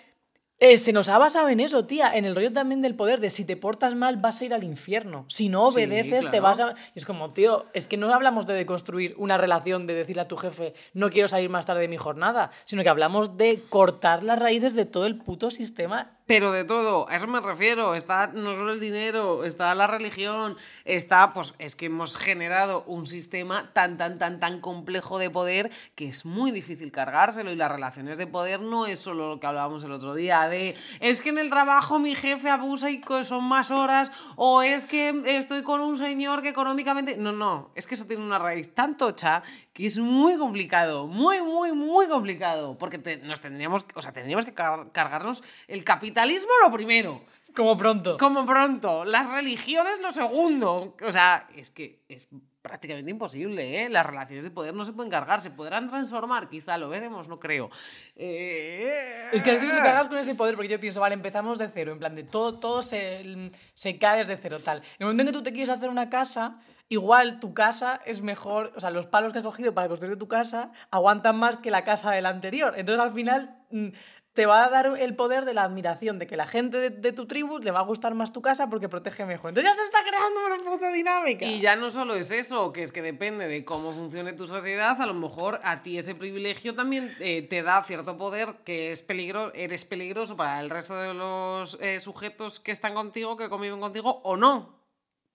eh, 0.63 0.77
se 0.77 0.93
nos 0.93 1.09
ha 1.09 1.17
basado 1.17 1.49
en 1.49 1.59
eso, 1.59 1.85
tía, 1.85 2.15
en 2.15 2.23
el 2.23 2.35
rollo 2.35 2.53
también 2.53 2.83
del 2.83 2.93
poder, 2.93 3.19
de 3.19 3.31
si 3.31 3.45
te 3.45 3.57
portas 3.57 3.95
mal 3.95 4.17
vas 4.17 4.41
a 4.41 4.45
ir 4.45 4.53
al 4.53 4.63
infierno, 4.63 5.25
si 5.27 5.49
no 5.49 5.71
Sí, 5.71 5.73
obedeces 5.73 6.29
te 6.29 6.39
vas 6.39 6.59
a... 6.59 6.75
Y 6.93 6.99
es 6.99 7.05
como, 7.05 7.31
tío, 7.31 7.65
es 7.73 7.87
que 7.87 7.97
no 7.97 8.13
hablamos 8.13 8.45
de 8.45 8.63
construir 8.67 9.15
una 9.17 9.37
relación, 9.37 9.87
de 9.87 9.95
decirle 9.95 10.21
a 10.21 10.27
tu 10.27 10.37
jefe, 10.37 10.75
no 10.93 11.09
quiero 11.09 11.27
salir 11.27 11.49
más 11.49 11.65
tarde 11.65 11.81
de 11.81 11.87
mi 11.87 11.97
jornada, 11.97 12.51
sino 12.63 12.83
que 12.83 12.89
hablamos 12.89 13.37
de 13.37 13.59
cortar 13.69 14.21
las 14.21 14.37
raíces 14.37 14.75
de 14.75 14.85
todo 14.85 15.07
el 15.07 15.17
puto 15.17 15.49
sistema. 15.49 16.11
Pero 16.31 16.53
de 16.53 16.63
todo, 16.63 17.09
a 17.09 17.17
eso 17.17 17.27
me 17.27 17.41
refiero. 17.41 17.93
Está 17.93 18.27
no 18.27 18.55
solo 18.55 18.71
el 18.71 18.79
dinero, 18.79 19.43
está 19.43 19.75
la 19.75 19.85
religión, 19.85 20.55
está, 20.85 21.33
pues 21.33 21.53
es 21.59 21.75
que 21.75 21.87
hemos 21.87 22.15
generado 22.15 22.85
un 22.87 23.05
sistema 23.05 23.69
tan, 23.73 23.97
tan, 23.97 24.17
tan, 24.17 24.39
tan 24.39 24.61
complejo 24.61 25.19
de 25.19 25.29
poder 25.29 25.69
que 25.93 26.07
es 26.07 26.25
muy 26.25 26.51
difícil 26.51 26.89
cargárselo. 26.89 27.51
Y 27.51 27.57
las 27.57 27.69
relaciones 27.69 28.17
de 28.17 28.27
poder 28.27 28.61
no 28.61 28.85
es 28.85 28.99
solo 28.99 29.27
lo 29.27 29.41
que 29.41 29.47
hablábamos 29.47 29.83
el 29.83 29.91
otro 29.91 30.13
día, 30.13 30.47
de 30.47 30.77
es 31.01 31.21
que 31.21 31.31
en 31.31 31.37
el 31.37 31.49
trabajo 31.49 31.99
mi 31.99 32.15
jefe 32.15 32.49
abusa 32.49 32.89
y 32.89 33.03
son 33.25 33.43
más 33.43 33.69
horas, 33.69 34.13
o 34.37 34.61
es 34.61 34.85
que 34.85 35.21
estoy 35.25 35.63
con 35.63 35.81
un 35.81 35.97
señor 35.97 36.41
que 36.41 36.47
económicamente. 36.47 37.17
No, 37.17 37.33
no, 37.33 37.71
es 37.75 37.87
que 37.87 37.95
eso 37.95 38.07
tiene 38.07 38.23
una 38.23 38.39
raíz 38.39 38.73
tan 38.73 38.95
tocha 38.95 39.43
que 39.81 39.87
es 39.87 39.97
muy 39.97 40.37
complicado, 40.37 41.07
muy, 41.07 41.41
muy, 41.41 41.71
muy 41.71 42.07
complicado. 42.07 42.77
Porque 42.77 42.97
te- 42.99 43.17
nos 43.17 43.41
tendríamos, 43.41 43.85
o 43.95 44.01
sea, 44.01 44.11
tendríamos 44.11 44.45
que 44.45 44.53
car- 44.53 44.91
cargarnos 44.91 45.43
el 45.67 45.83
capitalismo 45.83 46.49
lo 46.63 46.71
primero. 46.71 47.21
Como 47.55 47.75
pronto. 47.77 48.15
Como 48.17 48.45
pronto, 48.45 49.03
las 49.03 49.29
religiones 49.29 49.99
lo 49.99 50.11
segundo. 50.11 50.95
O 51.05 51.11
sea, 51.11 51.47
es 51.55 51.69
que 51.71 52.01
es 52.07 52.27
prácticamente 52.61 53.09
imposible, 53.11 53.81
¿eh? 53.83 53.89
Las 53.89 54.05
relaciones 54.05 54.43
de 54.45 54.51
poder 54.51 54.73
no 54.75 54.85
se 54.85 54.93
pueden 54.93 55.09
cargar, 55.09 55.41
se 55.41 55.49
podrán 55.49 55.87
transformar, 55.87 56.47
quizá 56.47 56.77
lo 56.77 56.87
veremos, 56.87 57.27
no 57.27 57.39
creo. 57.39 57.69
Eh, 58.15 59.29
Es 59.33 59.41
que 59.43 59.49
a 59.51 59.53
veces 59.55 59.71
te 59.71 59.77
cagas 59.81 60.07
con 60.07 60.17
ese 60.17 60.35
poder 60.35 60.55
porque 60.55 60.69
yo 60.69 60.79
pienso, 60.79 61.01
vale, 61.01 61.15
empezamos 61.15 61.57
de 61.57 61.67
cero, 61.69 61.91
en 61.91 61.99
plan 61.99 62.15
de 62.15 62.23
todo, 62.23 62.59
todo 62.59 62.81
se, 62.83 63.51
se 63.73 63.97
cae 63.97 64.19
desde 64.19 64.37
cero, 64.37 64.57
tal. 64.63 64.77
En 64.77 64.83
el 64.99 65.05
momento 65.07 65.21
en 65.23 65.27
que 65.27 65.33
tú 65.33 65.43
te 65.43 65.51
quieres 65.51 65.69
hacer 65.69 65.89
una 65.89 66.09
casa, 66.09 66.59
igual 66.91 67.39
tu 67.39 67.53
casa 67.53 68.01
es 68.05 68.21
mejor, 68.21 68.73
o 68.75 68.81
sea, 68.81 68.91
los 68.91 69.05
palos 69.05 69.31
que 69.31 69.39
has 69.39 69.45
cogido 69.45 69.73
para 69.73 69.87
construir 69.87 70.17
tu 70.17 70.27
casa 70.27 70.73
aguantan 70.91 71.39
más 71.39 71.57
que 71.57 71.71
la 71.71 71.85
casa 71.85 72.11
de 72.11 72.21
la 72.21 72.27
anterior. 72.27 72.73
Entonces 72.75 73.01
al 73.01 73.13
final 73.13 73.55
mm, 73.71 73.87
te 74.33 74.45
va 74.45 74.65
a 74.65 74.69
dar 74.69 74.87
el 74.99 75.15
poder 75.15 75.45
de 75.45 75.53
la 75.53 75.63
admiración, 75.63 76.19
de 76.19 76.27
que 76.27 76.35
la 76.35 76.45
gente 76.45 76.77
de, 76.77 76.89
de 76.89 77.13
tu 77.13 77.27
tribu 77.27 77.59
le 77.59 77.71
va 77.71 77.79
a 77.79 77.83
gustar 77.83 78.13
más 78.13 78.33
tu 78.33 78.41
casa 78.41 78.69
porque 78.69 78.89
protege 78.89 79.25
mejor. 79.25 79.51
Entonces 79.51 79.71
ya 79.71 79.73
se 79.73 79.83
está 79.83 79.99
creando 80.03 80.45
una 80.45 80.69
puta 80.69 80.91
dinámica. 80.91 81.45
Y 81.45 81.61
ya 81.61 81.77
no 81.77 81.91
solo 81.91 82.13
es 82.15 82.29
eso, 82.29 82.73
que 82.73 82.83
es 82.83 82.91
que 82.91 83.01
depende 83.01 83.47
de 83.47 83.63
cómo 83.63 83.93
funcione 83.93 84.33
tu 84.33 84.45
sociedad, 84.45 85.01
a 85.01 85.05
lo 85.05 85.13
mejor 85.13 85.61
a 85.63 85.83
ti 85.83 85.97
ese 85.97 86.13
privilegio 86.13 86.75
también 86.75 87.15
eh, 87.21 87.41
te 87.41 87.63
da 87.63 87.81
cierto 87.85 88.17
poder 88.17 88.49
que 88.65 88.91
es 88.91 89.01
peligro, 89.01 89.53
eres 89.53 89.85
peligroso 89.85 90.35
para 90.35 90.59
el 90.59 90.69
resto 90.69 90.97
de 90.97 91.13
los 91.13 91.77
eh, 91.79 92.01
sujetos 92.01 92.59
que 92.59 92.73
están 92.73 92.93
contigo, 92.95 93.37
que 93.37 93.47
conviven 93.47 93.79
contigo, 93.79 94.19
o 94.25 94.35
no. 94.35 94.80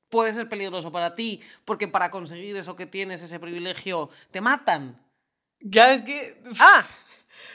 Puede 0.08 0.32
ser 0.32 0.48
peligroso 0.48 0.92
para 0.92 1.14
ti, 1.14 1.40
porque 1.64 1.88
para 1.88 2.10
conseguir 2.10 2.56
eso 2.56 2.76
que 2.76 2.86
tienes, 2.86 3.22
ese 3.22 3.40
privilegio, 3.40 4.08
te 4.30 4.40
matan. 4.40 5.02
Claro, 5.70 5.92
es 5.92 6.02
que... 6.02 6.42
¡Ah! 6.60 6.86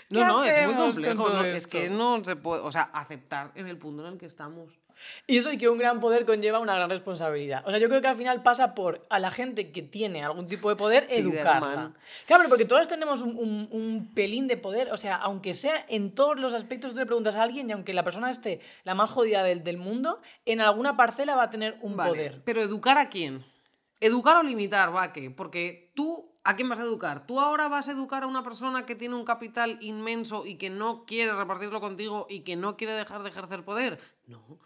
¿Qué 0.10 0.20
No, 0.20 0.28
no, 0.28 0.44
es 0.44 0.66
muy 0.66 0.76
complejo. 0.76 1.30
¿no? 1.30 1.44
Es 1.46 1.68
que 1.68 1.90
no 1.90 2.24
se 2.24 2.36
puede, 2.36 2.62
o 2.62 2.72
sea, 2.72 2.84
aceptar 2.94 3.52
en 3.56 3.68
el 3.68 3.78
punto 3.78 4.06
en 4.06 4.14
el 4.14 4.20
que 4.20 4.26
estamos. 4.26 4.81
Y 5.28 5.38
eso 5.38 5.52
y 5.52 5.58
que 5.58 5.70
un 5.70 5.78
gran 5.78 6.00
poder 6.00 6.26
conlleva 6.26 6.60
una 6.60 6.76
gran 6.76 6.90
responsabilidad. 6.90 7.64
O 7.66 7.70
sea, 7.70 7.80
yo 7.80 7.88
creo 7.90 8.02
que 8.02 8.08
al 8.08 8.16
final 8.16 8.44
pasa 8.44 8.74
por 8.76 9.06
a 9.10 9.20
la 9.20 9.32
gente 9.32 9.72
que 9.72 9.82
tiene 9.82 10.24
algún 10.24 10.48
tipo 10.48 10.70
de 10.70 10.76
poder 10.76 11.08
educarla. 11.10 11.94
Claro, 12.26 12.42
pero 12.44 12.50
porque 12.50 12.66
todos 12.66 12.88
tenemos 12.88 13.22
un, 13.22 13.36
un- 13.38 13.68
un 13.72 14.14
pelín 14.14 14.48
de 14.48 14.58
poder. 14.58 14.92
O 14.92 14.98
sea, 14.98 15.16
aunque 15.16 15.54
sea 15.54 15.86
en 15.88 16.14
todos 16.14 16.40
los 16.40 16.54
aspectos, 16.54 16.94
tú 16.94 17.00
le 17.00 17.06
preguntas 17.06 17.36
a 17.36 17.44
alguien 17.44 17.70
y 17.70 17.74
aunque 17.74 17.94
la 17.94 18.04
persona 18.04 18.30
esté 18.30 18.60
la 18.84 18.96
más 18.96 19.10
jodida 19.12 19.44
del, 19.44 19.64
del 19.64 19.78
mundo, 19.78 20.22
en 20.46 20.62
alguna 20.62 20.98
parcela 20.98 21.36
va 21.36 21.44
a 21.44 21.50
tener 21.50 21.78
un 21.82 21.96
Vale, 21.96 22.10
poder. 22.12 22.42
Pero 22.44 22.62
educar 22.62 22.98
a 22.98 23.10
quién? 23.10 23.46
Educar 24.00 24.38
o 24.38 24.44
limitar, 24.44 24.92
Vaque, 24.92 25.30
porque 25.30 25.92
tú 25.96 26.32
¿a 26.44 26.56
quién 26.56 26.68
vas 26.70 26.80
a 26.80 26.84
educar? 26.84 27.28
¿Tú 27.28 27.40
ahora 27.40 27.68
vas 27.68 27.88
a 27.88 27.92
educar 27.92 28.24
a 28.24 28.28
una 28.28 28.42
persona 28.42 28.84
que 28.84 28.96
tiene 28.96 29.14
un 29.16 29.26
capital 29.26 29.78
inmenso 29.82 30.48
y 30.48 30.56
que 30.56 30.72
no 30.72 31.06
quiere 31.06 31.34
repartirlo 31.34 31.80
contigo 31.80 32.26
y 32.28 32.40
que 32.40 32.56
no 32.56 32.78
quiere 32.78 32.94
dejar 32.94 33.22
de 33.22 33.30
ejercer 33.30 33.64
poder? 33.64 34.00
No. 34.26 34.58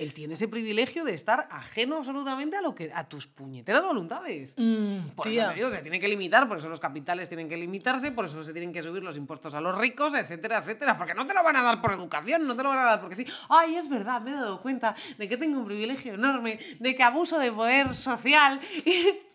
Él 0.00 0.14
tiene 0.14 0.34
ese 0.34 0.48
privilegio 0.48 1.04
de 1.04 1.12
estar 1.12 1.46
ajeno 1.50 1.98
absolutamente 1.98 2.56
a 2.56 2.62
lo 2.62 2.74
que 2.74 2.90
a 2.94 3.08
tus 3.08 3.26
puñeteras 3.26 3.82
voluntades. 3.84 4.54
Mm, 4.56 5.10
Por 5.14 5.26
tía. 5.26 5.44
eso 5.44 5.50
te 5.52 5.56
digo, 5.56 5.70
se 5.70 5.82
tiene 5.82 6.00
que 6.00 6.08
limitar, 6.08 6.48
por 6.48 6.56
eso 6.58 6.68
los 6.70 6.80
capitales 6.80 7.28
tienen 7.28 7.48
que 7.48 7.56
limitarse, 7.56 8.10
por 8.10 8.24
eso 8.24 8.42
se 8.42 8.52
tienen 8.52 8.72
que 8.72 8.80
subir 8.82 9.02
los 9.02 9.16
impuestos 9.16 9.54
a 9.54 9.60
los 9.60 9.76
ricos, 9.76 10.14
etcétera, 10.14 10.58
etcétera. 10.58 10.96
Porque 10.96 11.14
no 11.14 11.26
te 11.26 11.34
lo 11.34 11.44
van 11.44 11.56
a 11.56 11.62
dar 11.62 11.82
por 11.82 11.92
educación, 11.92 12.46
no 12.46 12.56
te 12.56 12.62
lo 12.62 12.70
van 12.70 12.78
a 12.78 12.84
dar 12.84 13.00
porque 13.00 13.16
sí. 13.16 13.26
Ay, 13.48 13.76
es 13.76 13.88
verdad, 13.88 14.20
me 14.22 14.30
he 14.30 14.34
dado 14.34 14.62
cuenta 14.62 14.94
de 15.18 15.28
que 15.28 15.36
tengo 15.36 15.58
un 15.58 15.66
privilegio 15.66 16.14
enorme, 16.14 16.58
de 16.78 16.94
que 16.96 17.02
abuso 17.02 17.38
de 17.38 17.52
poder 17.52 17.94
social 17.94 18.58
y. 18.84 19.29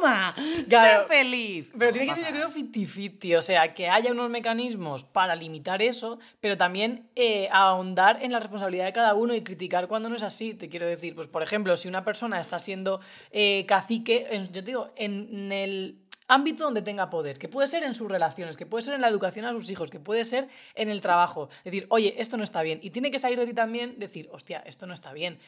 ¡Toma! 0.00 0.34
Claro. 0.68 1.02
¡Sé 1.02 1.08
feliz! 1.08 1.70
Pero 1.78 1.90
No 1.90 1.92
tiene 1.92 2.12
que 2.14 2.16
ser, 2.20 2.34
yo 2.34 2.48
creo, 2.50 2.50
50-50. 2.50 3.36
O 3.38 3.42
sea, 3.42 3.74
que 3.74 3.88
haya 3.88 4.12
unos 4.12 4.30
mecanismos 4.30 5.04
para 5.04 5.34
limitar 5.36 5.82
eso, 5.82 6.18
pero 6.40 6.56
también 6.56 7.08
eh, 7.16 7.48
ahondar 7.50 8.22
en 8.22 8.32
la 8.32 8.38
responsabilidad 8.40 8.84
de 8.86 8.92
cada 8.92 9.14
uno 9.14 9.34
y 9.34 9.42
criticar 9.42 9.88
cuando 9.88 10.08
no 10.08 10.16
es 10.16 10.22
así. 10.22 10.54
Te 10.54 10.68
quiero 10.68 10.86
decir, 10.86 11.14
pues, 11.14 11.28
por 11.28 11.42
ejemplo, 11.42 11.76
si 11.76 11.88
una 11.88 12.04
persona 12.04 12.40
está 12.40 12.58
siendo 12.58 13.00
eh, 13.30 13.64
cacique, 13.66 14.26
en- 14.30 14.46
yo 14.46 14.62
te 14.62 14.70
digo, 14.70 14.92
en 14.96 15.50
el 15.52 15.98
ámbito 16.28 16.64
donde 16.64 16.82
tenga 16.82 17.10
poder, 17.10 17.38
que 17.38 17.48
puede 17.48 17.68
ser 17.68 17.82
en 17.82 17.94
sus 17.94 18.10
relaciones, 18.10 18.56
que 18.56 18.66
puede 18.66 18.82
ser 18.82 18.94
en 18.94 19.00
la 19.00 19.08
educación 19.08 19.44
a 19.44 19.52
sus 19.52 19.70
hijos, 19.70 19.90
que 19.90 20.00
puede 20.00 20.24
ser 20.24 20.48
en 20.74 20.88
el 20.88 21.00
trabajo. 21.00 21.48
Decir, 21.64 21.86
oye, 21.90 22.14
esto 22.18 22.36
no 22.36 22.44
está 22.44 22.62
bien. 22.62 22.80
Y 22.82 22.90
tiene 22.90 23.10
que 23.10 23.18
salir 23.18 23.38
de 23.38 23.46
ti 23.46 23.54
también 23.54 23.98
decir, 23.98 24.28
hostia, 24.32 24.62
esto 24.66 24.86
no 24.86 24.94
está 24.94 25.12
bien. 25.12 25.38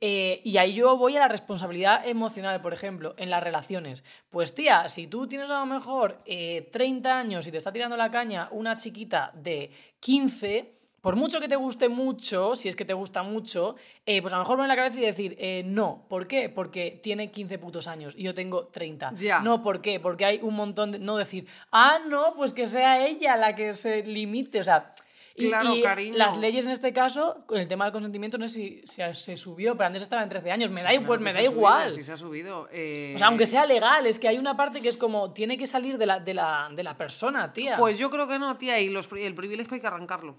Eh, 0.00 0.42
y 0.44 0.58
ahí 0.58 0.74
yo 0.74 0.96
voy 0.96 1.16
a 1.16 1.20
la 1.20 1.28
responsabilidad 1.28 2.06
emocional, 2.06 2.60
por 2.60 2.72
ejemplo, 2.72 3.14
en 3.16 3.30
las 3.30 3.42
relaciones. 3.42 4.04
Pues 4.30 4.54
tía, 4.54 4.88
si 4.88 5.06
tú 5.06 5.26
tienes 5.26 5.50
a 5.50 5.60
lo 5.60 5.66
mejor 5.66 6.20
eh, 6.26 6.68
30 6.70 7.18
años 7.18 7.46
y 7.46 7.50
te 7.50 7.56
está 7.56 7.72
tirando 7.72 7.96
la 7.96 8.10
caña 8.10 8.48
una 8.50 8.76
chiquita 8.76 9.32
de 9.34 9.70
15, 10.00 10.74
por 11.06 11.14
mucho 11.14 11.38
que 11.38 11.46
te 11.46 11.54
guste 11.54 11.88
mucho, 11.88 12.56
si 12.56 12.68
es 12.68 12.74
que 12.74 12.84
te 12.84 12.92
gusta 12.92 13.22
mucho, 13.22 13.76
eh, 14.04 14.20
pues 14.20 14.32
a 14.34 14.38
lo 14.38 14.42
mejor 14.42 14.56
poner 14.56 14.66
la 14.66 14.74
cabeza 14.74 14.98
y 14.98 15.02
decir, 15.02 15.36
eh, 15.38 15.62
no, 15.64 16.04
¿por 16.08 16.26
qué? 16.26 16.48
Porque 16.48 16.98
tiene 17.00 17.30
15 17.30 17.58
putos 17.60 17.86
años 17.86 18.12
y 18.16 18.24
yo 18.24 18.34
tengo 18.34 18.66
30. 18.66 19.12
Ya. 19.16 19.38
No, 19.38 19.62
¿por 19.62 19.80
qué? 19.80 20.00
Porque 20.00 20.24
hay 20.24 20.40
un 20.42 20.56
montón 20.56 20.90
de... 20.90 20.98
No 20.98 21.16
decir, 21.16 21.46
ah, 21.70 22.00
no, 22.08 22.34
pues 22.34 22.52
que 22.52 22.66
sea 22.66 23.06
ella 23.06 23.36
la 23.36 23.54
que 23.54 23.72
se 23.74 24.02
limite. 24.02 24.58
O 24.58 24.64
sea, 24.64 24.94
Y, 25.36 25.46
Claro, 25.48 25.76
y 25.76 25.82
cariño. 25.82 26.16
las 26.16 26.38
leyes 26.38 26.66
en 26.66 26.72
este 26.72 26.92
caso, 26.92 27.44
con 27.46 27.58
el 27.60 27.68
tema 27.68 27.84
del 27.84 27.92
consentimiento, 27.92 28.36
no 28.36 28.48
sé 28.48 28.54
si 28.54 28.80
se, 28.84 29.14
se 29.14 29.36
subió, 29.36 29.76
pero 29.76 29.86
antes 29.86 30.02
estaba 30.02 30.24
en 30.24 30.28
13 30.28 30.50
años. 30.50 30.70
Me 30.74 30.82
da, 30.82 30.88
Sí, 30.90 30.94
claro 30.96 31.06
pues 31.06 31.20
me 31.20 31.32
da 31.32 31.38
subido, 31.38 31.52
igual. 31.52 31.90
sí 31.92 32.02
se 32.02 32.12
ha 32.14 32.16
subido. 32.16 32.66
eh, 32.72 33.12
O 33.14 33.18
sea, 33.20 33.28
aunque 33.28 33.46
sea 33.46 33.64
legal, 33.64 34.06
es 34.08 34.18
que 34.18 34.26
hay 34.26 34.38
una 34.38 34.56
parte 34.56 34.80
que 34.80 34.88
es 34.88 34.96
como, 34.96 35.32
tiene 35.32 35.56
que 35.56 35.68
salir 35.68 35.98
de 35.98 36.06
la, 36.06 36.18
de 36.18 36.34
la, 36.34 36.68
de 36.74 36.82
la 36.82 36.96
persona, 36.96 37.52
tía. 37.52 37.76
Pues 37.76 37.96
yo 37.96 38.10
creo 38.10 38.26
que 38.26 38.40
no, 38.40 38.56
tía, 38.56 38.80
y 38.80 38.88
los, 38.88 39.08
el 39.12 39.36
privilegio 39.36 39.72
hay 39.74 39.80
que 39.80 39.86
arrancarlo. 39.86 40.34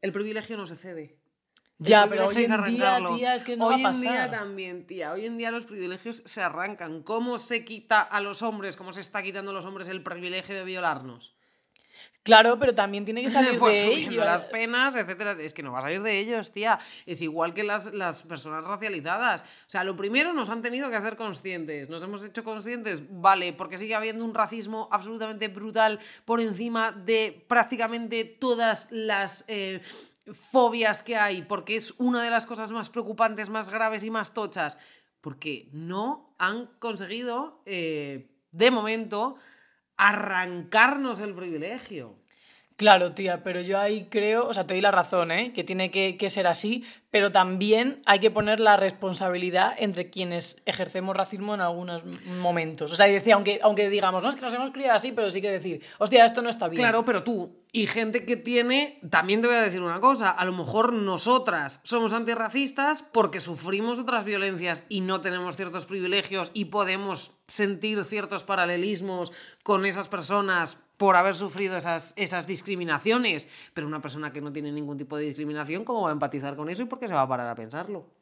El 0.00 0.12
privilegio 0.12 0.56
no 0.56 0.66
se 0.66 0.76
cede. 0.76 1.18
El 1.78 1.86
ya, 1.86 2.06
pero 2.08 2.26
hoy 2.26 2.44
en 2.44 2.64
día, 2.64 2.98
tía, 3.16 3.34
es 3.34 3.42
que 3.42 3.56
no 3.56 3.66
Hoy 3.66 3.82
va 3.82 3.90
en 3.90 4.00
día 4.00 4.30
también, 4.30 4.86
tía. 4.86 5.12
Hoy 5.12 5.24
en 5.24 5.38
día 5.38 5.50
los 5.50 5.64
privilegios 5.64 6.22
se 6.26 6.42
arrancan. 6.42 7.02
¿Cómo 7.02 7.38
se 7.38 7.64
quita 7.64 8.02
a 8.02 8.20
los 8.20 8.42
hombres, 8.42 8.76
cómo 8.76 8.92
se 8.92 9.00
está 9.00 9.22
quitando 9.22 9.50
a 9.50 9.54
los 9.54 9.64
hombres 9.64 9.88
el 9.88 10.02
privilegio 10.02 10.54
de 10.54 10.64
violarnos? 10.64 11.34
Claro, 12.22 12.58
pero 12.58 12.74
también 12.74 13.04
tiene 13.04 13.22
que 13.22 13.30
salir 13.30 13.58
pues 13.58 13.76
de 13.76 13.82
subiendo 13.82 14.12
ello. 14.12 14.24
las 14.24 14.44
penas, 14.44 14.94
etcétera. 14.94 15.32
Es 15.40 15.54
que 15.54 15.62
no 15.62 15.72
va 15.72 15.78
a 15.78 15.82
salir 15.82 16.02
de 16.02 16.18
ellos, 16.18 16.52
tía. 16.52 16.78
Es 17.06 17.22
igual 17.22 17.54
que 17.54 17.64
las, 17.64 17.92
las 17.94 18.22
personas 18.22 18.64
racializadas. 18.64 19.42
O 19.42 19.70
sea, 19.70 19.84
lo 19.84 19.96
primero 19.96 20.32
nos 20.32 20.50
han 20.50 20.62
tenido 20.62 20.90
que 20.90 20.96
hacer 20.96 21.16
conscientes. 21.16 21.88
Nos 21.88 22.02
hemos 22.02 22.24
hecho 22.24 22.44
conscientes, 22.44 23.04
vale, 23.10 23.52
porque 23.52 23.78
sigue 23.78 23.94
habiendo 23.94 24.24
un 24.24 24.34
racismo 24.34 24.88
absolutamente 24.92 25.48
brutal 25.48 25.98
por 26.24 26.40
encima 26.40 26.92
de 26.92 27.44
prácticamente 27.48 28.24
todas 28.24 28.88
las 28.90 29.44
eh, 29.48 29.80
fobias 30.32 31.02
que 31.02 31.16
hay, 31.16 31.42
porque 31.42 31.76
es 31.76 31.94
una 31.98 32.22
de 32.22 32.30
las 32.30 32.46
cosas 32.46 32.70
más 32.72 32.90
preocupantes, 32.90 33.48
más 33.48 33.70
graves 33.70 34.04
y 34.04 34.10
más 34.10 34.34
tochas. 34.34 34.78
Porque 35.22 35.68
no 35.72 36.34
han 36.38 36.66
conseguido, 36.78 37.62
eh, 37.66 38.30
de 38.52 38.70
momento, 38.70 39.36
arrancarnos 40.00 41.20
el 41.20 41.34
privilegio. 41.34 42.16
Claro, 42.76 43.12
tía, 43.12 43.44
pero 43.44 43.60
yo 43.60 43.78
ahí 43.78 44.06
creo, 44.08 44.48
o 44.48 44.54
sea, 44.54 44.66
te 44.66 44.72
doy 44.72 44.80
la 44.80 44.90
razón, 44.90 45.30
¿eh? 45.30 45.52
Que 45.52 45.64
tiene 45.64 45.90
que, 45.90 46.16
que 46.16 46.30
ser 46.30 46.46
así, 46.46 46.82
pero 47.10 47.30
también 47.30 48.00
hay 48.06 48.20
que 48.20 48.30
poner 48.30 48.58
la 48.58 48.78
responsabilidad 48.78 49.74
entre 49.76 50.08
quienes 50.08 50.62
ejercemos 50.64 51.14
racismo 51.14 51.54
en 51.54 51.60
algunos 51.60 52.02
momentos. 52.40 52.90
O 52.90 52.96
sea, 52.96 53.06
y 53.06 53.12
decía, 53.12 53.34
aunque, 53.34 53.60
aunque 53.62 53.90
digamos, 53.90 54.22
no 54.22 54.30
es 54.30 54.36
que 54.36 54.40
nos 54.40 54.54
hemos 54.54 54.70
criado 54.70 54.94
así, 54.94 55.12
pero 55.12 55.30
sí 55.30 55.42
que 55.42 55.50
decir, 55.50 55.82
hostia, 55.98 56.24
esto 56.24 56.40
no 56.40 56.48
está 56.48 56.68
bien. 56.68 56.80
Claro, 56.80 57.04
pero 57.04 57.22
tú 57.22 57.54
y 57.72 57.86
gente 57.86 58.24
que 58.24 58.36
tiene, 58.36 58.98
también 59.08 59.40
te 59.40 59.46
voy 59.46 59.56
a 59.56 59.62
decir 59.62 59.82
una 59.82 60.00
cosa, 60.00 60.30
a 60.30 60.44
lo 60.44 60.52
mejor 60.52 60.92
nosotras 60.92 61.80
somos 61.84 62.12
antirracistas 62.12 63.02
porque 63.02 63.40
sufrimos 63.40 63.98
otras 63.98 64.24
violencias 64.24 64.84
y 64.88 65.00
no 65.00 65.20
tenemos 65.20 65.56
ciertos 65.56 65.86
privilegios 65.86 66.50
y 66.52 66.66
podemos 66.66 67.32
sentir 67.46 68.04
ciertos 68.04 68.44
paralelismos 68.44 69.32
con 69.62 69.86
esas 69.86 70.08
personas 70.08 70.82
por 70.96 71.16
haber 71.16 71.34
sufrido 71.34 71.76
esas, 71.76 72.12
esas 72.16 72.46
discriminaciones, 72.46 73.48
pero 73.72 73.86
una 73.86 74.00
persona 74.00 74.32
que 74.32 74.40
no 74.40 74.52
tiene 74.52 74.72
ningún 74.72 74.98
tipo 74.98 75.16
de 75.16 75.24
discriminación, 75.24 75.84
¿cómo 75.84 76.02
va 76.02 76.10
a 76.10 76.12
empatizar 76.12 76.56
con 76.56 76.68
eso 76.68 76.82
y 76.82 76.86
por 76.86 76.98
qué 76.98 77.08
se 77.08 77.14
va 77.14 77.22
a 77.22 77.28
parar 77.28 77.48
a 77.48 77.54
pensarlo? 77.54 78.19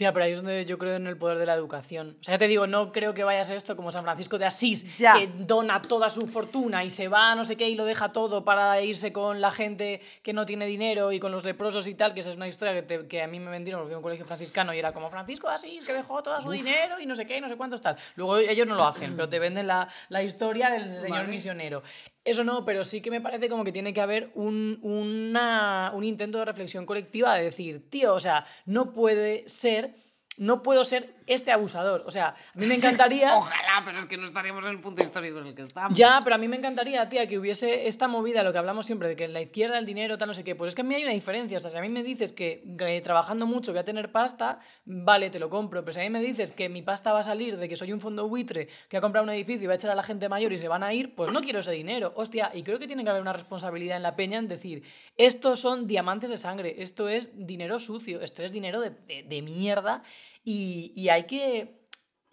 Tía, 0.00 0.14
pero 0.14 0.24
ahí 0.24 0.32
es 0.32 0.38
donde 0.42 0.64
yo 0.64 0.78
creo 0.78 0.96
en 0.96 1.06
el 1.06 1.18
poder 1.18 1.36
de 1.36 1.44
la 1.44 1.52
educación. 1.52 2.16
O 2.20 2.24
sea, 2.24 2.34
ya 2.34 2.38
te 2.38 2.48
digo, 2.48 2.66
no 2.66 2.90
creo 2.90 3.12
que 3.12 3.22
vaya 3.22 3.42
a 3.42 3.44
ser 3.44 3.58
esto 3.58 3.76
como 3.76 3.92
San 3.92 4.02
Francisco 4.02 4.38
de 4.38 4.46
Asís, 4.46 4.96
Ya. 4.96 5.12
que 5.12 5.26
dona 5.26 5.82
toda 5.82 6.08
su 6.08 6.26
fortuna 6.26 6.82
y 6.84 6.88
se 6.88 7.08
va 7.08 7.34
no 7.34 7.44
sé 7.44 7.56
qué 7.58 7.68
y 7.68 7.74
lo 7.74 7.84
deja 7.84 8.10
todo 8.10 8.42
para 8.42 8.80
irse 8.80 9.12
con 9.12 9.42
la 9.42 9.50
gente 9.50 10.00
que 10.22 10.32
no 10.32 10.46
tiene 10.46 10.64
dinero 10.64 11.12
y 11.12 11.20
con 11.20 11.32
los 11.32 11.44
leprosos 11.44 11.86
y 11.86 11.94
tal, 11.94 12.14
que 12.14 12.20
esa 12.20 12.30
es 12.30 12.36
una 12.36 12.48
historia 12.48 12.72
que, 12.72 12.82
te- 12.82 13.06
que 13.08 13.20
a 13.22 13.26
mí 13.26 13.38
me 13.40 13.50
vendieron 13.50 13.82
porque 13.82 13.92
a 13.92 13.98
un 13.98 14.02
colegio 14.02 14.24
franciscano 14.24 14.72
y 14.72 14.78
era 14.78 14.92
como 14.92 15.10
Francisco 15.10 15.48
de 15.48 15.54
Asís, 15.56 15.84
que 15.84 15.92
dejó 15.92 16.22
todo 16.22 16.40
su 16.40 16.50
dinero 16.50 16.98
y 16.98 17.04
no 17.04 17.14
sé 17.14 17.26
qué 17.26 17.36
y 17.36 17.42
no 17.42 17.50
sé 17.50 17.56
cuántos 17.58 17.82
tal. 17.82 17.96
Luego 18.16 18.38
ellos 18.38 18.66
no 18.66 18.76
lo 18.76 18.86
hacen, 18.86 19.14
pero 19.16 19.28
te 19.28 19.38
venden 19.38 19.66
la, 19.66 19.86
la 20.08 20.22
historia 20.22 20.70
del 20.70 20.88
señor 20.90 21.10
Vale. 21.10 21.28
misionero. 21.28 21.82
Eso 22.24 22.44
no, 22.44 22.64
pero 22.66 22.84
sí 22.84 23.00
que 23.00 23.10
me 23.10 23.20
parece 23.22 23.48
como 23.48 23.64
que 23.64 23.72
tiene 23.72 23.94
que 23.94 24.00
haber 24.00 24.30
un, 24.34 24.78
una- 24.82 25.90
un 25.94 26.04
intento 26.04 26.38
de 26.38 26.44
reflexión 26.44 26.84
colectiva 26.84 27.34
de 27.34 27.44
decir, 27.44 27.88
tío, 27.88 28.14
o 28.14 28.20
sea, 28.20 28.46
no 28.66 28.92
puede 28.92 29.48
ser, 29.48 29.94
no 30.36 30.62
puedo 30.62 30.84
ser 30.84 31.14
este 31.26 31.52
abusador. 31.52 32.02
O 32.06 32.10
sea, 32.10 32.28
a 32.28 32.58
mí 32.58 32.66
me 32.66 32.74
encantaría... 32.74 33.36
Ojalá, 33.36 33.82
pero 33.84 33.98
es 33.98 34.06
que 34.06 34.16
no 34.16 34.24
estaríamos 34.26 34.64
en 34.64 34.70
el 34.70 34.80
punto 34.80 35.02
histórico 35.02 35.38
en 35.38 35.48
el 35.48 35.54
que 35.54 35.62
estamos. 35.62 35.96
Ya, 35.96 36.20
pero 36.24 36.34
a 36.36 36.38
mí 36.38 36.48
me 36.48 36.56
encantaría, 36.56 37.08
tía, 37.08 37.26
que 37.26 37.38
hubiese 37.38 37.86
esta 37.88 38.08
movida, 38.08 38.42
lo 38.42 38.50
que 38.52 38.58
hablamos 38.58 38.86
siempre, 38.86 39.06
de 39.08 39.16
que 39.16 39.24
en 39.24 39.32
la 39.34 39.42
izquierda 39.42 39.78
el 39.78 39.84
dinero, 39.86 40.16
tal, 40.18 40.28
no 40.28 40.34
sé 40.34 40.42
qué. 40.42 40.54
Pues 40.56 40.70
es 40.70 40.74
que 40.74 40.80
a 40.80 40.84
mí 40.84 40.94
hay 40.94 41.02
una 41.04 41.12
diferencia. 41.12 41.58
O 41.58 41.60
sea, 41.60 41.70
si 41.70 41.76
a 41.76 41.80
mí 41.82 41.88
me 41.90 42.02
dices 42.02 42.32
que, 42.32 42.64
que 42.78 43.00
trabajando 43.02 43.46
mucho 43.46 43.70
voy 43.72 43.80
a 43.80 43.84
tener 43.84 44.10
pasta, 44.10 44.58
vale, 44.86 45.30
te 45.30 45.38
lo 45.38 45.50
compro. 45.50 45.84
Pero 45.84 45.92
si 45.92 46.00
a 46.00 46.02
mí 46.04 46.10
me 46.10 46.20
dices 46.22 46.52
que 46.52 46.68
mi 46.68 46.82
pasta 46.82 47.12
va 47.12 47.20
a 47.20 47.24
salir 47.24 47.56
de 47.58 47.68
que 47.68 47.76
soy 47.76 47.92
un 47.92 48.00
fondo 48.00 48.26
buitre 48.26 48.68
que 48.88 48.96
ha 48.96 49.00
comprado 49.00 49.24
un 49.24 49.30
edificio 49.30 49.64
y 49.64 49.66
va 49.66 49.74
a 49.74 49.76
echar 49.76 49.90
a 49.90 49.94
la 49.94 50.02
gente 50.02 50.28
mayor 50.28 50.52
y 50.52 50.56
se 50.56 50.68
van 50.68 50.82
a 50.82 50.92
ir, 50.94 51.14
pues 51.14 51.30
no 51.32 51.40
quiero 51.42 51.58
ese 51.60 51.72
dinero. 51.72 52.12
Hostia, 52.16 52.50
y 52.54 52.62
creo 52.62 52.78
que 52.78 52.86
tiene 52.86 53.04
que 53.04 53.10
haber 53.10 53.22
una 53.22 53.32
responsabilidad 53.34 53.98
en 53.98 54.02
la 54.02 54.16
peña 54.16 54.38
en 54.38 54.48
decir, 54.48 54.82
estos 55.16 55.60
son 55.60 55.86
diamantes 55.86 56.30
de 56.30 56.38
sangre, 56.38 56.76
esto 56.82 57.08
es 57.08 57.46
dinero 57.46 57.78
sucio, 57.78 58.20
esto 58.22 58.42
es 58.42 58.50
dinero 58.52 58.80
de, 58.80 58.90
de- 58.90 59.22
de 59.22 59.42
mierda 59.42 60.02
y, 60.44 60.92
y 60.96 61.08
hay 61.08 61.24
que 61.24 61.80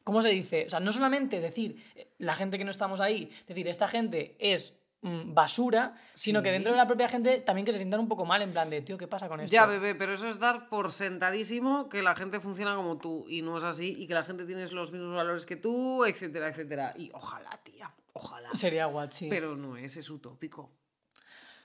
¿Cómo 0.07 0.21
se 0.21 0.29
dice? 0.29 0.63
O 0.67 0.69
sea, 0.69 0.79
no 0.79 0.93
solamente 0.93 1.41
decir 1.41 1.83
eh, 1.93 2.13
la 2.19 2.33
gente 2.33 2.57
que 2.57 2.63
no 2.63 2.71
estamos 2.71 3.01
ahí, 3.01 3.29
decir 3.45 3.67
esta 3.67 3.89
gente 3.89 4.37
es 4.39 4.79
mm, 5.01 5.33
basura, 5.33 5.95
sino 6.13 6.41
que 6.41 6.49
dentro 6.49 6.71
de 6.71 6.77
la 6.77 6.87
propia 6.87 7.09
gente 7.09 7.39
también 7.39 7.65
que 7.65 7.73
se 7.73 7.77
sientan 7.79 7.99
un 7.99 8.07
poco 8.07 8.23
mal, 8.23 8.41
en 8.41 8.51
plan 8.53 8.69
de, 8.69 8.79
tío, 8.79 8.97
¿qué 8.97 9.09
pasa 9.09 9.27
con 9.27 9.41
esto? 9.41 9.51
Ya, 9.51 9.65
bebé, 9.65 9.95
pero 9.95 10.13
eso 10.13 10.29
es 10.29 10.39
dar 10.39 10.69
por 10.69 10.93
sentadísimo 10.93 11.89
que 11.89 12.01
la 12.01 12.15
gente 12.15 12.39
funciona 12.39 12.73
como 12.73 12.97
tú 12.97 13.25
y 13.27 13.41
no 13.41 13.57
es 13.57 13.65
así 13.65 13.97
y 13.99 14.07
que 14.07 14.13
la 14.13 14.23
gente 14.23 14.45
tiene 14.45 14.65
los 14.67 14.93
mismos 14.93 15.13
valores 15.13 15.45
que 15.45 15.57
tú, 15.57 16.05
etcétera, 16.05 16.47
etcétera. 16.47 16.93
Y 16.97 17.11
ojalá, 17.13 17.49
tía, 17.65 17.93
ojalá. 18.13 18.47
Sería 18.53 18.85
guachi. 18.85 19.27
Pero 19.27 19.57
no 19.57 19.75
es, 19.75 19.97
es 19.97 20.09
utópico. 20.09 20.71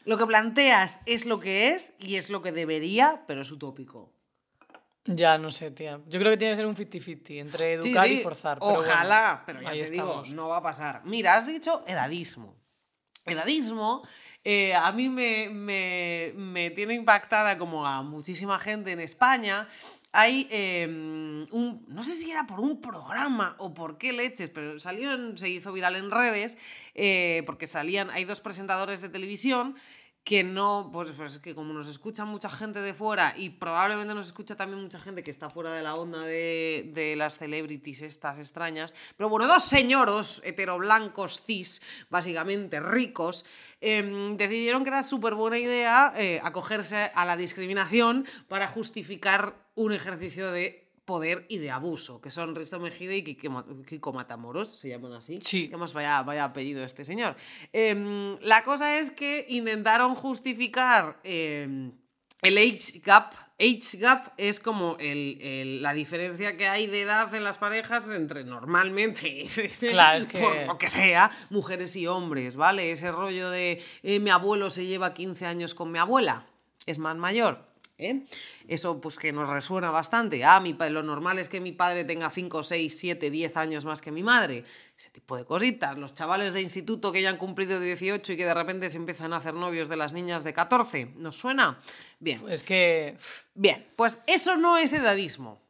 Lo 0.04 0.18
que 0.18 0.26
planteas 0.26 0.98
es 1.06 1.26
lo 1.26 1.38
que 1.38 1.68
es 1.68 1.94
y 2.00 2.16
es 2.16 2.28
lo 2.28 2.42
que 2.42 2.50
debería, 2.50 3.22
pero 3.28 3.42
es 3.42 3.52
utópico. 3.52 4.12
Ya, 5.04 5.36
no 5.38 5.50
sé, 5.50 5.70
tía. 5.72 6.00
Yo 6.06 6.18
creo 6.20 6.30
que 6.30 6.36
tiene 6.36 6.52
que 6.52 6.56
ser 6.56 6.66
un 6.66 6.76
50-50 6.76 7.40
entre 7.40 7.72
educar 7.74 8.06
sí, 8.06 8.14
y 8.14 8.18
forzar. 8.22 8.58
pero 8.60 8.72
Ojalá, 8.74 9.42
bueno, 9.44 9.60
pero 9.60 9.62
ya 9.76 9.84
te 9.84 9.90
digo, 9.90 10.22
no 10.34 10.48
va 10.48 10.58
a 10.58 10.62
pasar. 10.62 11.02
Mira, 11.04 11.34
has 11.34 11.46
dicho 11.46 11.82
edadismo. 11.88 12.56
Edadismo 13.26 14.02
eh, 14.44 14.74
a 14.74 14.90
mí 14.92 15.08
me, 15.08 15.48
me- 15.50 16.32
me 16.36 16.70
tiene 16.70 16.94
impactada 16.94 17.56
como 17.58 17.86
a 17.86 18.02
muchísima 18.02 18.58
gente 18.58 18.90
en 18.92 19.00
España. 19.00 19.68
Hay 20.12 20.46
eh, 20.50 20.84
un, 20.86 21.84
no 21.88 22.02
sé 22.02 22.12
si 22.14 22.30
era 22.30 22.46
por 22.46 22.60
un 22.60 22.80
programa 22.80 23.54
o 23.58 23.72
por 23.72 23.98
qué 23.98 24.12
leches, 24.12 24.50
pero 24.50 24.78
salió 24.80 25.12
en- 25.14 25.38
se 25.38 25.48
hizo 25.48 25.72
viral 25.72 25.96
en 25.96 26.10
redes 26.10 26.58
eh, 26.94 27.42
porque 27.46 27.66
salían, 27.66 28.10
hay 28.10 28.24
dos 28.24 28.40
presentadores 28.40 29.00
de 29.00 29.08
televisión 29.08 29.76
que 30.24 30.44
no, 30.44 30.88
pues, 30.92 31.10
pues 31.16 31.38
que 31.40 31.54
como 31.54 31.72
nos 31.74 31.88
escucha 31.88 32.24
mucha 32.24 32.48
gente 32.48 32.80
de 32.80 32.94
fuera 32.94 33.34
y 33.36 33.50
probablemente 33.50 34.14
nos 34.14 34.26
escucha 34.26 34.56
también 34.56 34.80
mucha 34.80 35.00
gente 35.00 35.24
que 35.24 35.32
está 35.32 35.50
fuera 35.50 35.72
de 35.72 35.82
la 35.82 35.96
onda 35.96 36.20
de, 36.20 36.90
de 36.94 37.16
las 37.16 37.38
celebrities 37.38 38.02
estas 38.02 38.38
extrañas, 38.38 38.94
pero 39.16 39.28
bueno, 39.28 39.48
dos 39.48 39.64
señoros 39.64 40.40
heteroblancos, 40.44 41.42
cis, 41.44 41.82
básicamente 42.08 42.78
ricos, 42.78 43.44
em, 43.80 44.36
decidieron 44.36 44.84
que 44.84 44.90
era 44.90 45.02
súper 45.02 45.34
buena 45.34 45.58
idea 45.58 46.12
eh, 46.16 46.40
acogerse 46.44 47.10
a 47.14 47.24
la 47.24 47.36
discriminación 47.36 48.24
para 48.48 48.68
justificar 48.68 49.56
un 49.74 49.92
ejercicio 49.92 50.52
de 50.52 50.81
poder 51.04 51.44
y 51.48 51.58
de 51.58 51.70
abuso, 51.70 52.20
que 52.20 52.30
son 52.30 52.54
Risto 52.54 52.78
Mejide 52.78 53.16
y 53.16 53.22
Kiko 53.24 54.12
Matamoros, 54.12 54.68
se 54.78 54.88
llaman 54.88 55.12
así. 55.14 55.38
Sí. 55.42 55.68
Que 55.68 55.76
más 55.76 55.92
vaya, 55.92 56.22
vaya 56.22 56.44
apellido 56.44 56.84
este 56.84 57.04
señor. 57.04 57.34
Em, 57.72 58.38
la 58.40 58.62
cosa 58.64 58.98
es 58.98 59.10
que 59.10 59.44
intentaron 59.48 60.14
justificar 60.14 61.18
em, 61.24 61.92
el 62.42 62.58
age 62.58 63.00
gap. 63.04 63.34
Age 63.58 63.98
gap 63.98 64.32
es 64.36 64.58
como 64.58 64.96
el- 64.98 65.38
el- 65.40 65.82
la 65.82 65.92
diferencia 65.92 66.56
que 66.56 66.66
hay 66.66 66.86
de 66.88 67.02
edad 67.02 67.32
en 67.34 67.44
las 67.44 67.58
parejas 67.58 68.08
entre 68.08 68.42
normalmente, 68.44 69.46
Claro, 69.90 70.18
es 70.20 70.26
que- 70.26 70.38
por 70.40 70.66
lo 70.66 70.78
que 70.78 70.88
sea, 70.88 71.30
mujeres 71.50 71.94
y 71.96 72.06
hombres, 72.06 72.56
¿vale? 72.56 72.90
Ese 72.90 73.12
rollo 73.12 73.50
de 73.50 73.80
eh, 74.02 74.18
mi 74.20 74.30
abuelo 74.30 74.70
se 74.70 74.86
lleva 74.86 75.14
15 75.14 75.46
años 75.46 75.74
con 75.74 75.92
mi 75.92 75.98
abuela, 75.98 76.46
es 76.86 76.98
más 76.98 77.16
mayor. 77.16 77.71
¿Eh? 78.02 78.22
Eso 78.68 79.00
pues 79.00 79.16
que 79.16 79.32
nos 79.32 79.48
resuena 79.48 79.90
bastante. 79.90 80.44
Ah, 80.44 80.60
mi 80.60 80.72
lo 80.72 81.02
normal 81.02 81.38
es 81.38 81.48
que 81.48 81.60
mi 81.60 81.72
padre 81.72 82.04
tenga 82.04 82.30
5, 82.30 82.62
6, 82.62 82.98
7, 82.98 83.30
10 83.30 83.56
años 83.56 83.84
más 83.84 84.00
que 84.00 84.10
mi 84.10 84.22
madre. 84.22 84.64
Ese 84.96 85.10
tipo 85.10 85.36
de 85.36 85.44
cositas. 85.44 85.96
Los 85.96 86.14
chavales 86.14 86.52
de 86.52 86.60
instituto 86.60 87.12
que 87.12 87.22
ya 87.22 87.30
han 87.30 87.38
cumplido 87.38 87.80
18 87.80 88.32
y 88.32 88.36
que 88.36 88.46
de 88.46 88.54
repente 88.54 88.90
se 88.90 88.96
empiezan 88.96 89.32
a 89.32 89.36
hacer 89.36 89.54
novios 89.54 89.88
de 89.88 89.96
las 89.96 90.12
niñas 90.12 90.44
de 90.44 90.52
14. 90.52 91.12
¿Nos 91.16 91.36
suena? 91.36 91.78
Bien. 92.18 92.42
Es 92.48 92.64
que... 92.64 93.16
Bien, 93.54 93.86
pues 93.96 94.22
eso 94.26 94.56
no 94.56 94.78
es 94.78 94.92
edadismo. 94.92 95.62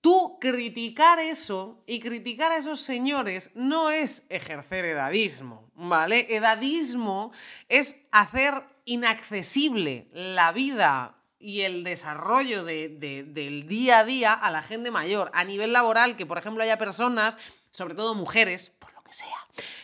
Tú 0.00 0.38
criticar 0.40 1.18
eso 1.18 1.82
y 1.86 2.00
criticar 2.00 2.52
a 2.52 2.56
esos 2.56 2.80
señores 2.80 3.50
no 3.54 3.90
es 3.90 4.24
ejercer 4.30 4.86
edadismo, 4.86 5.70
¿vale? 5.74 6.26
Edadismo 6.34 7.32
es 7.68 7.96
hacer 8.10 8.54
inaccesible 8.86 10.08
la 10.12 10.52
vida 10.52 11.19
y 11.40 11.62
el 11.62 11.82
desarrollo 11.84 12.62
de- 12.64 12.88
de- 12.90 13.22
del 13.24 13.66
día 13.66 14.00
a 14.00 14.04
día 14.04 14.32
a 14.34 14.50
la 14.50 14.62
gente 14.62 14.90
mayor. 14.90 15.30
A 15.34 15.42
nivel 15.44 15.72
laboral, 15.72 16.16
que 16.16 16.26
por 16.26 16.36
ejemplo 16.38 16.62
haya 16.62 16.76
personas, 16.78 17.38
sobre 17.70 17.94
todo 17.94 18.14
mujeres, 18.14 18.72
sea, 19.12 19.36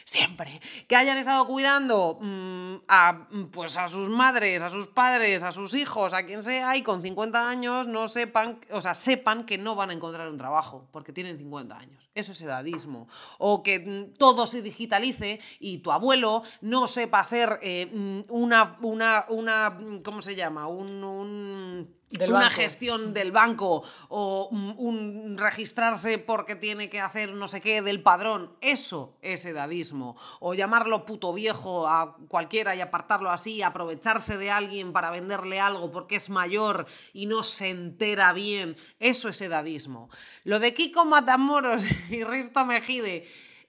siempre, 0.05 0.61
que 0.87 0.97
hayan 0.97 1.19
estado 1.19 1.47
cuidando 1.47 2.19
mm, 2.21 2.77
a, 2.89 3.29
pues 3.51 3.77
a 3.77 3.89
sus 3.89 4.09
madres, 4.09 4.63
a 4.63 4.71
sus 4.71 4.89
padres, 4.89 5.43
a 5.43 5.53
sus 5.53 5.75
hijos, 5.75 6.15
a 6.15 6.25
quien 6.25 6.43
sea, 6.43 6.77
y 6.77 6.83
con 6.83 7.03
50 7.03 7.49
años 7.49 7.87
no 7.87 8.09
sepan, 8.09 8.61
o 8.71 8.81
sea, 8.81 8.95
sepan 8.95 9.45
que 9.45 9.59
no 9.59 9.75
van 9.75 9.91
a 9.91 9.93
encontrar 9.95 10.29
un 10.29 10.39
trabajo 10.39 10.89
porque 10.93 11.13
tienen 11.13 11.39
50 11.39 11.77
años. 11.77 12.11
Eso 12.15 12.33
es 12.33 12.41
edadismo. 12.41 13.09
O 13.39 13.63
que 13.63 13.81
mm, 13.81 14.15
todo 14.19 14.47
se 14.47 14.63
digitalice 14.63 15.41
y 15.61 15.79
tu 15.79 15.93
abuelo 15.93 16.43
no 16.61 16.87
sepa 16.87 17.21
hacer 17.21 17.59
eh, 17.63 17.91
mm, 17.93 18.21
una, 18.31 18.77
una, 18.83 19.25
una, 19.29 19.79
¿cómo 20.03 20.23
se 20.23 20.35
llama? 20.35 20.67
un, 20.67 21.97
una 22.13 22.41
banco. 22.41 22.51
gestión 22.51 23.13
del 23.13 23.33
banco 23.33 23.83
o 24.09 24.49
un, 24.51 24.75
un 24.79 25.39
registrarse 25.39 26.19
porque 26.19 26.55
tiene 26.55 26.89
que 26.89 27.01
hacer 27.01 27.33
no 27.33 27.49
sé 27.49 27.61
qué 27.61 27.83
del 27.83 28.03
padrón, 28.03 28.57
eso 28.61 29.17
es 29.23 29.45
edadismo. 29.45 30.17
O 30.41 30.55
llamarlo 30.55 31.05
puto 31.05 31.33
viejo 31.33 31.89
a 31.89 32.17
cualquiera 32.29 32.77
y 32.77 32.81
apartarlo 32.81 33.31
así, 33.31 33.63
aprovecharse 33.63 34.39
de 34.39 34.51
alguien 34.51 34.93
para 34.93 35.11
venderle 35.11 35.61
algo 35.61 35.91
porque 35.91 36.17
es 36.17 36.31
mayor 36.31 36.87
y 37.13 37.27
no 37.27 37.43
se 37.43 37.71
entera 37.71 38.33
bien, 38.33 38.77
eso 39.01 39.29
es 39.29 39.41
edadismo. 39.41 40.09
Lo 40.45 40.61
de 40.61 40.75
Kiko 40.75 41.05
Matamoros 41.05 41.85
y 42.11 42.23
Risto 42.25 42.65
Mejide 42.65 43.27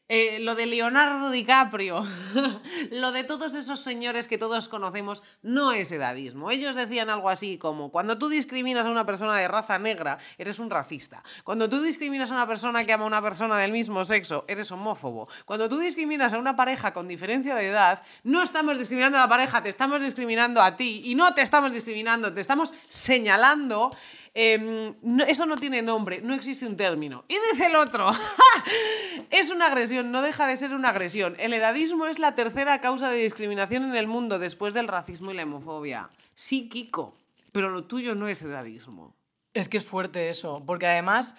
eh, 0.09 0.39
lo 0.39 0.55
de 0.55 0.65
Leonardo 0.65 1.29
DiCaprio, 1.31 2.05
lo 2.91 3.11
de 3.11 3.25
todos 3.25 3.55
esos 3.55 3.81
señores 3.81 4.29
que 4.29 4.37
todos 4.37 4.69
conocemos, 4.69 5.21
no 5.41 5.73
es 5.73 5.91
edadismo. 5.91 6.49
Ellos 6.49 6.75
decían 6.75 7.09
algo 7.09 7.29
así 7.29 7.57
como, 7.57 7.91
cuando 7.91 8.17
tú 8.17 8.29
discriminas 8.29 8.85
a 8.85 8.89
una 8.89 9.05
persona 9.05 9.35
de 9.35 9.49
raza 9.49 9.77
negra, 9.79 10.17
eres 10.37 10.59
un 10.59 10.69
racista. 10.69 11.23
Cuando 11.43 11.69
tú 11.69 11.81
discriminas 11.81 12.31
a 12.31 12.35
una 12.35 12.47
persona 12.47 12.85
que 12.85 12.93
ama 12.93 13.03
a 13.03 13.07
una 13.07 13.21
persona 13.21 13.57
del 13.57 13.73
mismo 13.73 14.05
sexo, 14.05 14.45
eres 14.47 14.71
homófobo. 14.71 15.27
Cuando 15.45 15.67
tú 15.67 15.77
discriminas 15.77 16.33
a 16.33 16.39
una 16.39 16.55
pareja 16.55 16.93
con 16.93 17.07
diferencia 17.09 17.55
de 17.55 17.67
edad, 17.67 18.01
no 18.23 18.41
estamos 18.43 18.77
discriminando 18.77 19.17
a 19.17 19.21
la 19.21 19.29
pareja, 19.29 19.61
te 19.61 19.69
estamos 19.69 20.01
discriminando 20.01 20.61
a 20.61 20.77
ti. 20.77 21.01
Y 21.03 21.15
no 21.15 21.33
te 21.33 21.41
estamos 21.41 21.73
discriminando, 21.73 22.33
te 22.33 22.39
estamos 22.39 22.73
señalando 22.87 23.91
Em, 24.39 24.93
no- 25.01 25.23
eso 25.23 25.47
no 25.47 25.57
tiene 25.57 25.81
nombre, 25.81 26.21
no 26.21 26.35
existe 26.35 26.67
un 26.67 26.77
término. 26.77 27.25
Y 27.27 27.33
dice 27.51 27.65
el 27.65 27.75
otro, 27.75 28.11
es 29.31 29.49
una 29.49 29.65
agresión, 29.65 30.11
no 30.11 30.21
deja 30.21 30.45
de 30.45 30.55
ser 30.57 30.73
una 30.73 30.89
agresión. 30.89 31.35
El 31.39 31.53
edadismo 31.53 32.05
es 32.05 32.19
la 32.19 32.35
tercera 32.35 32.79
causa 32.79 33.09
de 33.09 33.17
discriminación 33.17 33.83
en 33.85 33.95
el 33.95 34.05
mundo 34.07 34.37
después 34.39 34.73
del 34.75 34.87
racismo 34.87 35.31
y 35.31 35.35
la 35.35 35.43
homofobia. 35.43 36.09
Sí, 36.35 36.69
Kiko, 36.69 37.17
pero 37.51 37.69
lo 37.69 37.85
tuyo 37.85 38.13
no 38.13 38.27
es 38.27 38.41
edadismo. 38.43 39.15
Es 39.55 39.69
que 39.69 39.77
es 39.77 39.85
fuerte 39.85 40.29
eso, 40.29 40.61
porque 40.67 40.85
además 40.85 41.35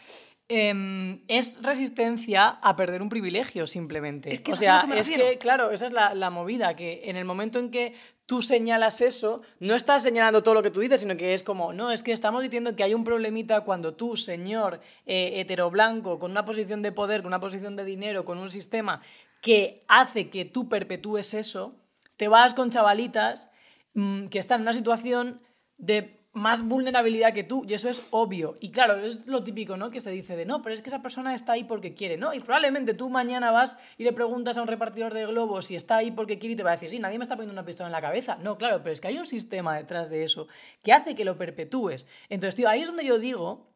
em, 0.48 1.20
es 1.28 1.62
resistencia 1.62 2.48
a 2.48 2.74
perder 2.74 3.00
un 3.02 3.08
privilegio 3.10 3.66
simplemente. 3.68 4.32
Es 4.32 4.40
que 4.40 4.50
o 4.50 4.54
es 4.54 4.60
que 4.60 4.66
me 4.88 4.98
es 4.98 5.06
refiero. 5.06 5.24
que, 5.30 5.38
claro, 5.38 5.70
esa 5.70 5.86
es 5.86 5.92
la, 5.92 6.14
la 6.14 6.30
movida, 6.30 6.74
que 6.74 7.02
en 7.04 7.16
el 7.16 7.24
momento 7.24 7.60
en 7.60 7.70
que 7.70 7.94
tú 8.28 8.42
señalas 8.42 9.00
eso, 9.00 9.40
no 9.58 9.74
estás 9.74 10.02
señalando 10.02 10.42
todo 10.42 10.52
lo 10.52 10.62
que 10.62 10.70
tú 10.70 10.80
dices, 10.80 11.00
sino 11.00 11.16
que 11.16 11.32
es 11.32 11.42
como, 11.42 11.72
no, 11.72 11.90
es 11.90 12.02
que 12.02 12.12
estamos 12.12 12.42
diciendo 12.42 12.76
que 12.76 12.82
hay 12.82 12.92
un 12.92 13.02
problemita 13.02 13.62
cuando 13.62 13.94
tú, 13.94 14.18
señor 14.18 14.82
eh, 15.06 15.40
heteroblanco, 15.40 16.18
con 16.18 16.32
una 16.32 16.44
posición 16.44 16.82
de 16.82 16.92
poder, 16.92 17.22
con 17.22 17.28
una 17.28 17.40
posición 17.40 17.74
de 17.74 17.86
dinero, 17.86 18.26
con 18.26 18.36
un 18.36 18.50
sistema 18.50 19.00
que 19.40 19.82
hace 19.88 20.28
que 20.28 20.44
tú 20.44 20.68
perpetúes 20.68 21.32
eso, 21.32 21.74
te 22.18 22.28
vas 22.28 22.52
con 22.52 22.68
chavalitas 22.68 23.50
mm, 23.94 24.26
que 24.26 24.38
están 24.38 24.58
en 24.58 24.62
una 24.64 24.72
situación 24.74 25.40
de 25.78 26.17
más 26.38 26.66
vulnerabilidad 26.66 27.32
que 27.32 27.44
tú, 27.44 27.64
y 27.68 27.74
eso 27.74 27.88
es 27.88 28.06
obvio. 28.10 28.56
Y 28.60 28.70
claro, 28.70 28.96
es 28.96 29.26
lo 29.26 29.44
típico, 29.44 29.76
¿no? 29.76 29.90
Que 29.90 30.00
se 30.00 30.10
dice 30.10 30.36
de, 30.36 30.46
no, 30.46 30.62
pero 30.62 30.74
es 30.74 30.82
que 30.82 30.88
esa 30.88 31.02
persona 31.02 31.34
está 31.34 31.52
ahí 31.52 31.64
porque 31.64 31.94
quiere, 31.94 32.16
¿no? 32.16 32.32
Y 32.32 32.40
probablemente 32.40 32.94
tú 32.94 33.10
mañana 33.10 33.50
vas 33.50 33.76
y 33.96 34.04
le 34.04 34.12
preguntas 34.12 34.56
a 34.56 34.62
un 34.62 34.68
repartidor 34.68 35.12
de 35.12 35.26
globos 35.26 35.66
si 35.66 35.76
está 35.76 35.96
ahí 35.96 36.10
porque 36.10 36.38
quiere 36.38 36.54
y 36.54 36.56
te 36.56 36.62
va 36.62 36.70
a 36.70 36.72
decir, 36.74 36.90
sí, 36.90 36.98
nadie 36.98 37.18
me 37.18 37.24
está 37.24 37.36
poniendo 37.36 37.52
una 37.52 37.64
pistola 37.64 37.88
en 37.88 37.92
la 37.92 38.00
cabeza. 38.00 38.38
No, 38.42 38.56
claro, 38.56 38.82
pero 38.82 38.92
es 38.92 39.00
que 39.00 39.08
hay 39.08 39.18
un 39.18 39.26
sistema 39.26 39.76
detrás 39.76 40.10
de 40.10 40.22
eso 40.24 40.48
que 40.82 40.92
hace 40.92 41.14
que 41.14 41.24
lo 41.24 41.36
perpetúes. 41.36 42.06
Entonces, 42.28 42.54
tío, 42.54 42.68
ahí 42.68 42.82
es 42.82 42.88
donde 42.88 43.04
yo 43.04 43.18
digo 43.18 43.68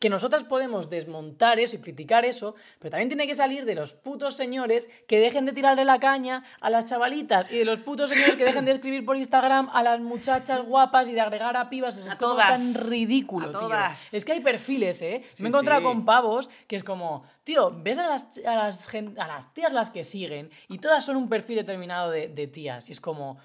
que 0.00 0.08
nosotras 0.10 0.42
podemos 0.44 0.90
desmontar 0.90 1.60
eso 1.60 1.76
y 1.76 1.80
criticar 1.80 2.24
eso, 2.24 2.54
pero 2.78 2.90
también 2.90 3.08
tiene 3.10 3.26
que 3.26 3.34
salir 3.34 3.66
de 3.66 3.74
los 3.74 3.92
putos 3.94 4.34
señores 4.34 4.88
que 5.06 5.20
dejen 5.20 5.44
de 5.44 5.52
tirarle 5.52 5.84
la 5.84 6.00
caña 6.00 6.42
a 6.60 6.70
las 6.70 6.86
chavalitas 6.86 7.52
y 7.52 7.58
de 7.58 7.64
los 7.66 7.80
putos 7.80 8.08
señores 8.10 8.36
que 8.36 8.44
dejen 8.44 8.64
de 8.64 8.72
escribir 8.72 9.04
por 9.04 9.16
Instagram 9.18 9.68
a 9.74 9.82
las 9.82 10.00
muchachas 10.00 10.62
guapas 10.64 11.08
y 11.10 11.12
de 11.12 11.20
agregar 11.20 11.56
a 11.56 11.68
pibas. 11.68 11.98
Es 11.98 12.08
A 12.08 12.16
como 12.16 12.32
todas. 12.32 12.48
tan 12.74 12.88
ridículo, 12.88 13.48
A 13.48 13.50
tío. 13.50 13.60
todas. 13.60 14.14
Es 14.14 14.24
que 14.24 14.32
hay 14.32 14.40
perfiles, 14.40 15.02
¿eh? 15.02 15.22
Sí, 15.34 15.42
Me 15.42 15.48
he 15.48 15.50
encontrado 15.50 15.80
sí. 15.82 15.86
con 15.86 16.04
pavos 16.06 16.48
que 16.66 16.76
es 16.76 16.82
como, 16.82 17.24
tío, 17.44 17.70
ves 17.70 17.98
a 17.98 18.06
las, 18.08 18.38
a 18.46 18.54
las, 18.56 18.88
a 18.94 19.26
las 19.26 19.52
tías 19.52 19.72
las 19.74 19.90
que 19.90 20.02
siguen 20.02 20.50
y 20.68 20.78
todas 20.78 21.04
son 21.04 21.16
un 21.16 21.28
perfil 21.28 21.56
determinado 21.56 22.10
de, 22.10 22.28
de 22.28 22.46
tías. 22.46 22.88
Y 22.88 22.92
es 22.92 23.00
como, 23.02 23.38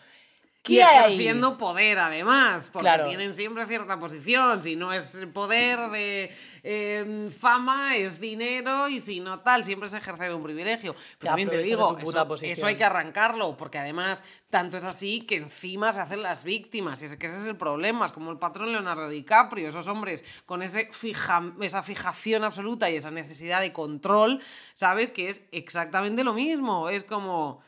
Y 0.68 0.80
ejerciendo 0.80 1.58
poder, 1.58 2.00
además, 2.00 2.70
porque 2.72 2.88
Claro. 2.88 3.08
tienen 3.08 3.34
siempre 3.34 3.66
cierta 3.66 4.00
posición. 4.00 4.62
Si 4.62 4.76
no 4.76 4.94
es 4.94 5.26
poder 5.34 5.90
de 5.92 6.34
eh, 6.64 7.30
fama, 7.38 7.96
es 7.96 8.20
dinero, 8.20 8.88
y 8.88 9.00
si 9.00 9.20
no 9.20 9.40
tal, 9.40 9.64
siempre 9.64 9.88
es 9.88 9.94
ejercer 9.94 10.34
un 10.34 10.44
privilegio. 10.44 10.96
Pero 11.20 11.32
también 11.32 11.50
te 11.50 11.62
digo, 11.62 11.98
eso, 12.42 12.66
hay 12.66 12.76
que 12.76 12.84
arrancarlo, 12.84 13.56
porque 13.58 13.78
además 13.78 14.24
tanto 14.50 14.78
es 14.78 14.84
así 14.86 15.22
que 15.22 15.36
encima 15.36 15.92
se 15.92 16.02
hacen 16.02 16.24
las 16.24 16.44
víctimas, 16.44 17.02
y 17.02 17.06
es 17.06 17.18
que 17.18 17.28
ese 17.28 17.40
es 17.40 17.46
el 17.46 17.58
problema. 17.58 18.06
Es 18.06 18.12
como 18.12 18.32
el 18.32 18.38
patrón 18.38 18.72
Leonardo 18.72 19.10
DiCaprio, 19.10 19.70
esos 19.70 19.88
hombres 19.88 20.24
con 20.46 20.62
ese 20.62 20.90
fija, 20.92 21.54
esa 21.62 21.84
fijación 21.84 22.44
absoluta 22.44 22.90
y 22.90 22.96
esa 22.96 23.12
necesidad 23.12 23.62
de 23.62 23.74
control, 23.74 24.42
¿sabes? 24.74 25.12
Que 25.12 25.30
es 25.30 25.42
exactamente 25.52 26.24
lo 26.24 26.34
mismo. 26.34 26.90
Es 26.90 27.04
como 27.04 27.62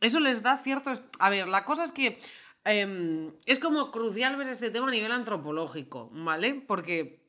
eso 0.00 0.20
les 0.20 0.42
da 0.42 0.58
cierto... 0.58 0.90
es- 0.90 1.02
A 1.18 1.30
ver, 1.30 1.48
la 1.48 1.64
cosa 1.64 1.84
es 1.84 1.92
que 1.92 2.18
em, 2.64 3.32
es 3.46 3.58
como 3.58 3.90
crucial 3.90 4.36
ver 4.36 4.48
este 4.48 4.70
tema 4.70 4.88
a 4.88 4.90
nivel 4.90 5.12
antropológico, 5.12 6.10
¿vale? 6.12 6.54
Porque 6.66 7.24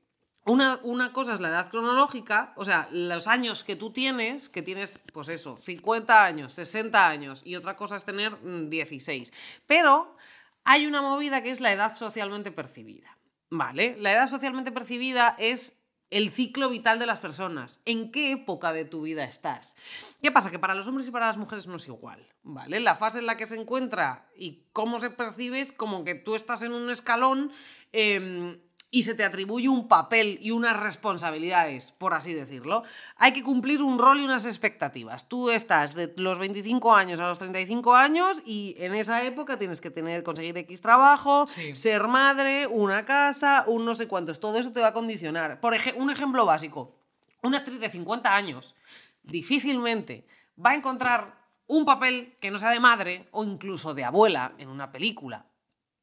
una, 0.45 0.80
una 0.84 1.11
cosa 1.13 1.34
es 1.34 1.39
la 1.41 1.49
edad 1.49 1.70
cronológica, 1.70 2.53
o 2.55 2.63
sea, 2.65 2.88
los 2.91 3.28
años 3.28 3.63
que 3.63 3.76
tú 3.76 3.91
tienes, 3.91 4.47
que 4.49 4.61
tienes, 4.61 4.99
pues 5.13 5.28
eso, 5.30 5.57
50 5.57 6.24
años, 6.24 6.53
60 6.53 7.07
años, 7.07 7.41
y 7.45 7.55
otra 7.55 7.76
cosa 7.76 7.97
es 7.97 8.03
tener 8.05 8.32
mm, 8.43 8.70
16. 8.70 9.32
Pero 9.65 10.15
hay 10.63 10.86
una 10.86 11.01
movida 11.01 11.43
que 11.43 11.51
es 11.51 11.59
la 11.59 11.72
edad 11.74 11.93
socialmente 11.95 12.51
percibida, 12.51 13.18
¿vale? 13.49 13.95
La 13.99 14.13
edad 14.13 14.28
socialmente 14.28 14.72
percibida 14.72 15.36
es 15.38 15.77
el 16.10 16.32
ciclo 16.32 16.70
vital 16.70 16.99
de 16.99 17.05
las 17.05 17.20
personas. 17.20 17.82
¿En 17.86 18.12
qué 18.12 18.32
época 18.32 18.74
de 18.74 18.86
tu 18.86 19.01
vida 19.01 19.24
estás? 19.24 19.76
¿Qué 20.22 20.32
pasa? 20.32 20.51
Que 20.51 20.60
para 20.60 20.76
los 20.76 20.88
hombres 20.88 21.08
y 21.08 21.12
para 21.12 21.28
las 21.28 21.38
mujeres 21.38 21.68
no 21.68 21.76
es 21.76 21.88
igual, 21.88 22.28
¿vale? 22.43 22.80
La 22.80 22.95
fase 22.95 23.20
en 23.20 23.26
la 23.26 23.38
que 23.38 23.47
se 23.47 23.60
encuentra 23.60 24.30
y 24.36 24.64
cómo 24.74 24.99
se 24.99 25.10
percibe 25.10 25.60
es 25.60 25.72
como 25.72 26.03
que 26.03 26.16
tú 26.16 26.36
estás 26.36 26.62
en 26.62 26.74
un 26.74 26.89
escalón 26.89 27.51
em, 27.91 28.60
y 28.90 29.04
se 29.04 29.16
te 29.16 29.26
atribuye 29.26 29.68
un 29.68 29.88
papel 29.90 30.40
y 30.42 30.52
unas 30.52 30.80
responsabilidades, 30.80 31.92
por 31.92 32.14
así 32.14 32.34
decirlo. 32.34 32.84
Hay 33.18 33.34
que 33.34 33.44
cumplir 33.44 33.82
un 33.82 34.00
rol 34.00 34.20
y 34.20 34.24
unas 34.24 34.46
expectativas. 34.46 35.28
Tú 35.28 35.50
estás 35.50 35.94
de 35.94 36.14
los 36.16 36.40
25 36.40 36.96
años 36.96 37.20
a 37.20 37.28
los 37.28 37.38
35 37.40 37.96
años 37.96 38.42
y 38.46 38.76
en 38.78 38.96
esa 38.96 39.24
época 39.26 39.60
tienes 39.60 39.82
que 39.82 39.90
tener, 39.92 40.24
conseguir 40.24 40.58
X 40.58 40.80
trabajo, 40.82 41.48
Sí. 41.48 41.76
ser 41.76 42.08
madre, 42.08 42.66
una 42.68 43.06
casa, 43.06 43.66
un 43.68 43.84
no 43.84 43.94
sé 43.94 44.08
cuántos. 44.08 44.40
Todo 44.40 44.58
eso 44.58 44.72
te 44.72 44.80
va 44.80 44.88
a 44.88 44.94
condicionar. 44.94 45.60
Por 45.60 45.74
ejemplo, 45.74 46.04
un 46.04 46.10
ejemplo 46.10 46.46
básico. 46.46 46.96
Una 47.44 47.58
actriz 47.58 47.80
de 47.80 47.90
50 47.90 48.36
años 48.36 48.74
difícilmente 49.22 50.26
va 50.64 50.72
a 50.72 50.76
encontrar 50.76 51.38
un 51.68 51.86
papel 51.86 52.38
que 52.40 52.50
no 52.50 52.58
sea 52.58 52.70
de 52.72 52.80
madre 52.80 53.28
o 53.32 53.44
incluso 53.44 53.94
de 53.94 54.06
abuela 54.06 54.54
en 54.58 54.70
una 54.70 54.92
película. 54.92 55.46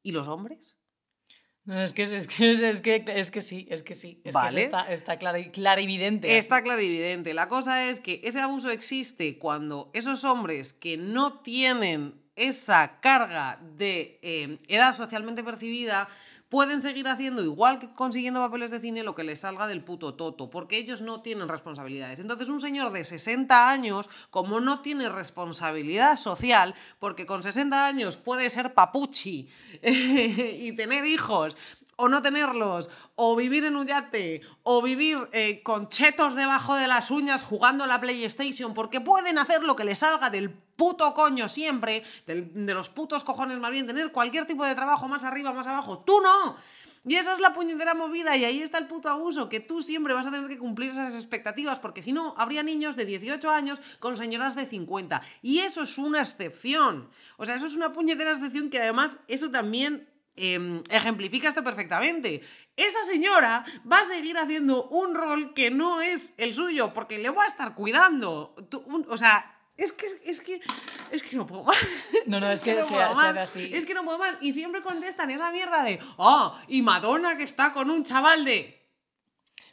¿Y 0.03 0.11
los 0.11 0.27
hombres? 0.27 0.77
No, 1.65 1.81
es 1.81 1.93
que, 1.93 2.03
es, 2.03 2.27
que, 2.27 2.51
es, 2.51 2.81
que, 2.81 3.03
es 3.07 3.31
que 3.31 3.41
sí, 3.41 3.67
es 3.71 3.81
que 3.81 3.95
sí. 3.95 4.21
Es 4.23 4.35
que 4.35 4.39
Vale. 4.39 4.61
eso 4.61 4.67
está, 4.67 4.93
está 4.93 5.17
clara, 5.17 5.39
clarividente. 5.51 6.37
Está 6.37 6.61
clarividente. 6.61 7.33
La 7.33 7.47
cosa 7.47 7.85
es 7.89 7.99
que 7.99 8.21
ese 8.23 8.39
abuso 8.39 8.69
existe 8.69 9.39
cuando 9.39 9.89
esos 9.93 10.23
hombres 10.25 10.73
que 10.73 10.95
no 10.95 11.39
tienen 11.39 12.13
esa 12.35 12.99
carga 12.99 13.59
de 13.77 14.19
eh, 14.21 14.59
edad 14.67 14.93
socialmente 14.93 15.43
percibida 15.43 16.07
pueden 16.55 16.81
seguir 16.81 17.09
haciendo 17.09 17.43
igual 17.43 17.79
que 17.79 17.91
consiguiendo 17.91 18.39
papeles 18.39 18.71
de 18.71 18.79
cine 18.79 19.03
lo 19.03 19.13
que 19.13 19.25
les 19.25 19.41
salga 19.41 19.67
del 19.67 19.83
puto 19.83 20.13
toto, 20.13 20.49
porque 20.49 20.77
ellos 20.77 21.01
no 21.01 21.21
tienen 21.21 21.49
responsabilidades. 21.49 22.21
Entonces 22.21 22.47
un 22.47 22.61
señor 22.61 22.93
de 22.93 23.03
60 23.03 23.69
años, 23.69 24.09
como 24.29 24.61
no 24.61 24.79
tiene 24.79 25.09
responsabilidad 25.09 26.15
social, 26.15 26.73
porque 26.97 27.25
con 27.25 27.43
60 27.43 27.85
años 27.85 28.15
puede 28.15 28.49
ser 28.49 28.73
papuchi 28.73 29.49
y 29.83 30.73
tener 30.77 31.05
hijos, 31.05 31.57
o 31.97 32.09
no 32.09 32.21
tenerlos, 32.21 32.89
o 33.15 33.35
vivir 33.35 33.63
en 33.65 33.75
un 33.75 33.87
yate, 33.87 34.41
o 34.63 34.81
vivir 34.81 35.17
eh, 35.31 35.61
con 35.63 35.87
chetos 35.89 36.35
debajo 36.35 36.75
de 36.75 36.87
las 36.87 37.09
uñas 37.11 37.43
jugando 37.43 37.83
a 37.83 37.87
la 37.87 38.01
PlayStation, 38.01 38.73
porque 38.73 39.01
pueden 39.01 39.37
hacer 39.37 39.63
lo 39.63 39.75
que 39.75 39.85
les 39.85 39.99
salga 39.99 40.29
del 40.29 40.49
puto 40.49 41.13
coño 41.13 41.47
siempre, 41.47 42.03
del- 42.27 42.65
de 42.65 42.73
los 42.73 42.89
putos 42.89 43.23
cojones 43.23 43.59
más 43.59 43.71
bien, 43.71 43.87
tener 43.87 44.11
cualquier 44.11 44.45
tipo 44.45 44.65
de 44.65 44.75
trabajo 44.75 45.07
más 45.07 45.23
arriba, 45.23 45.53
más 45.53 45.67
abajo. 45.67 45.99
Tú 45.99 46.19
no. 46.21 46.57
Y 47.07 47.15
esa 47.17 47.33
es 47.33 47.39
la 47.39 47.53
puñetera 47.53 47.93
movida 47.93 48.35
y 48.35 48.45
ahí 48.45 48.61
está 48.63 48.79
el 48.79 48.87
puto 48.87 49.09
abuso, 49.09 49.47
que 49.47 49.59
tú 49.59 49.83
siempre 49.83 50.15
vas 50.15 50.25
a 50.25 50.31
tener 50.31 50.47
que 50.49 50.57
cumplir 50.57 50.89
esas 50.89 51.13
expectativas, 51.13 51.77
porque 51.79 52.01
si 52.01 52.11
no, 52.11 52.33
habría 52.35 52.63
niños 52.63 52.95
de 52.95 53.05
18 53.05 53.51
años 53.51 53.79
con 53.99 54.17
señoras 54.17 54.55
de 54.55 54.65
50. 54.65 55.21
Y 55.43 55.59
eso 55.59 55.83
es 55.83 55.99
una 55.99 56.19
excepción. 56.19 57.07
O 57.37 57.45
sea, 57.45 57.55
eso 57.55 57.67
es 57.67 57.75
una 57.75 57.93
puñetera 57.93 58.31
excepción 58.31 58.71
que 58.71 58.79
además 58.81 59.19
eso 59.27 59.51
también 59.51 60.09
eh, 60.37 60.81
ejemplifica 60.89 61.47
esto 61.49 61.63
perfectamente. 61.63 62.41
Esa 62.77 63.03
señora 63.05 63.63
va 63.89 63.99
a 63.99 64.05
seguir 64.05 64.37
haciendo 64.37 64.87
un 64.89 65.15
rol 65.15 65.53
que 65.53 65.71
no 65.71 66.01
es 66.01 66.33
el 66.37 66.53
suyo, 66.53 66.91
porque 66.93 67.17
le 67.17 67.29
va 67.29 67.43
a 67.43 67.47
estar 67.47 67.73
cuidando. 67.75 68.53
Tú- 68.69 68.83
un- 68.85 69.05
o 69.09 69.17
sea, 69.17 69.51
es 69.77 69.91
que, 69.93 70.07
es 70.25 70.41
que, 70.41 70.61
es 71.11 71.23
que 71.23 71.35
no 71.37 71.45
puedo 71.47 71.63
más. 71.63 71.77
No, 72.25 72.39
no, 72.39 72.51
es 72.51 72.61
que 72.61 72.73
no 72.75 72.81
se- 72.83 72.93
puedo 72.93 73.09
se 73.15 73.21
más. 73.21 73.25
hace 73.29 73.39
así. 73.39 73.71
Es 73.73 73.85
que 73.85 73.93
no 73.93 74.03
puedo 74.03 74.17
más. 74.17 74.35
Y 74.41 74.51
siempre 74.51 74.81
contestan 74.81 75.31
esa 75.31 75.51
mierda 75.51 75.83
de, 75.83 75.99
ah, 76.17 76.61
y 76.67 76.81
Madonna 76.81 77.37
que 77.37 77.43
está 77.43 77.71
con 77.73 77.89
un 77.89 78.03
chaval 78.03 78.43
de... 78.45 78.84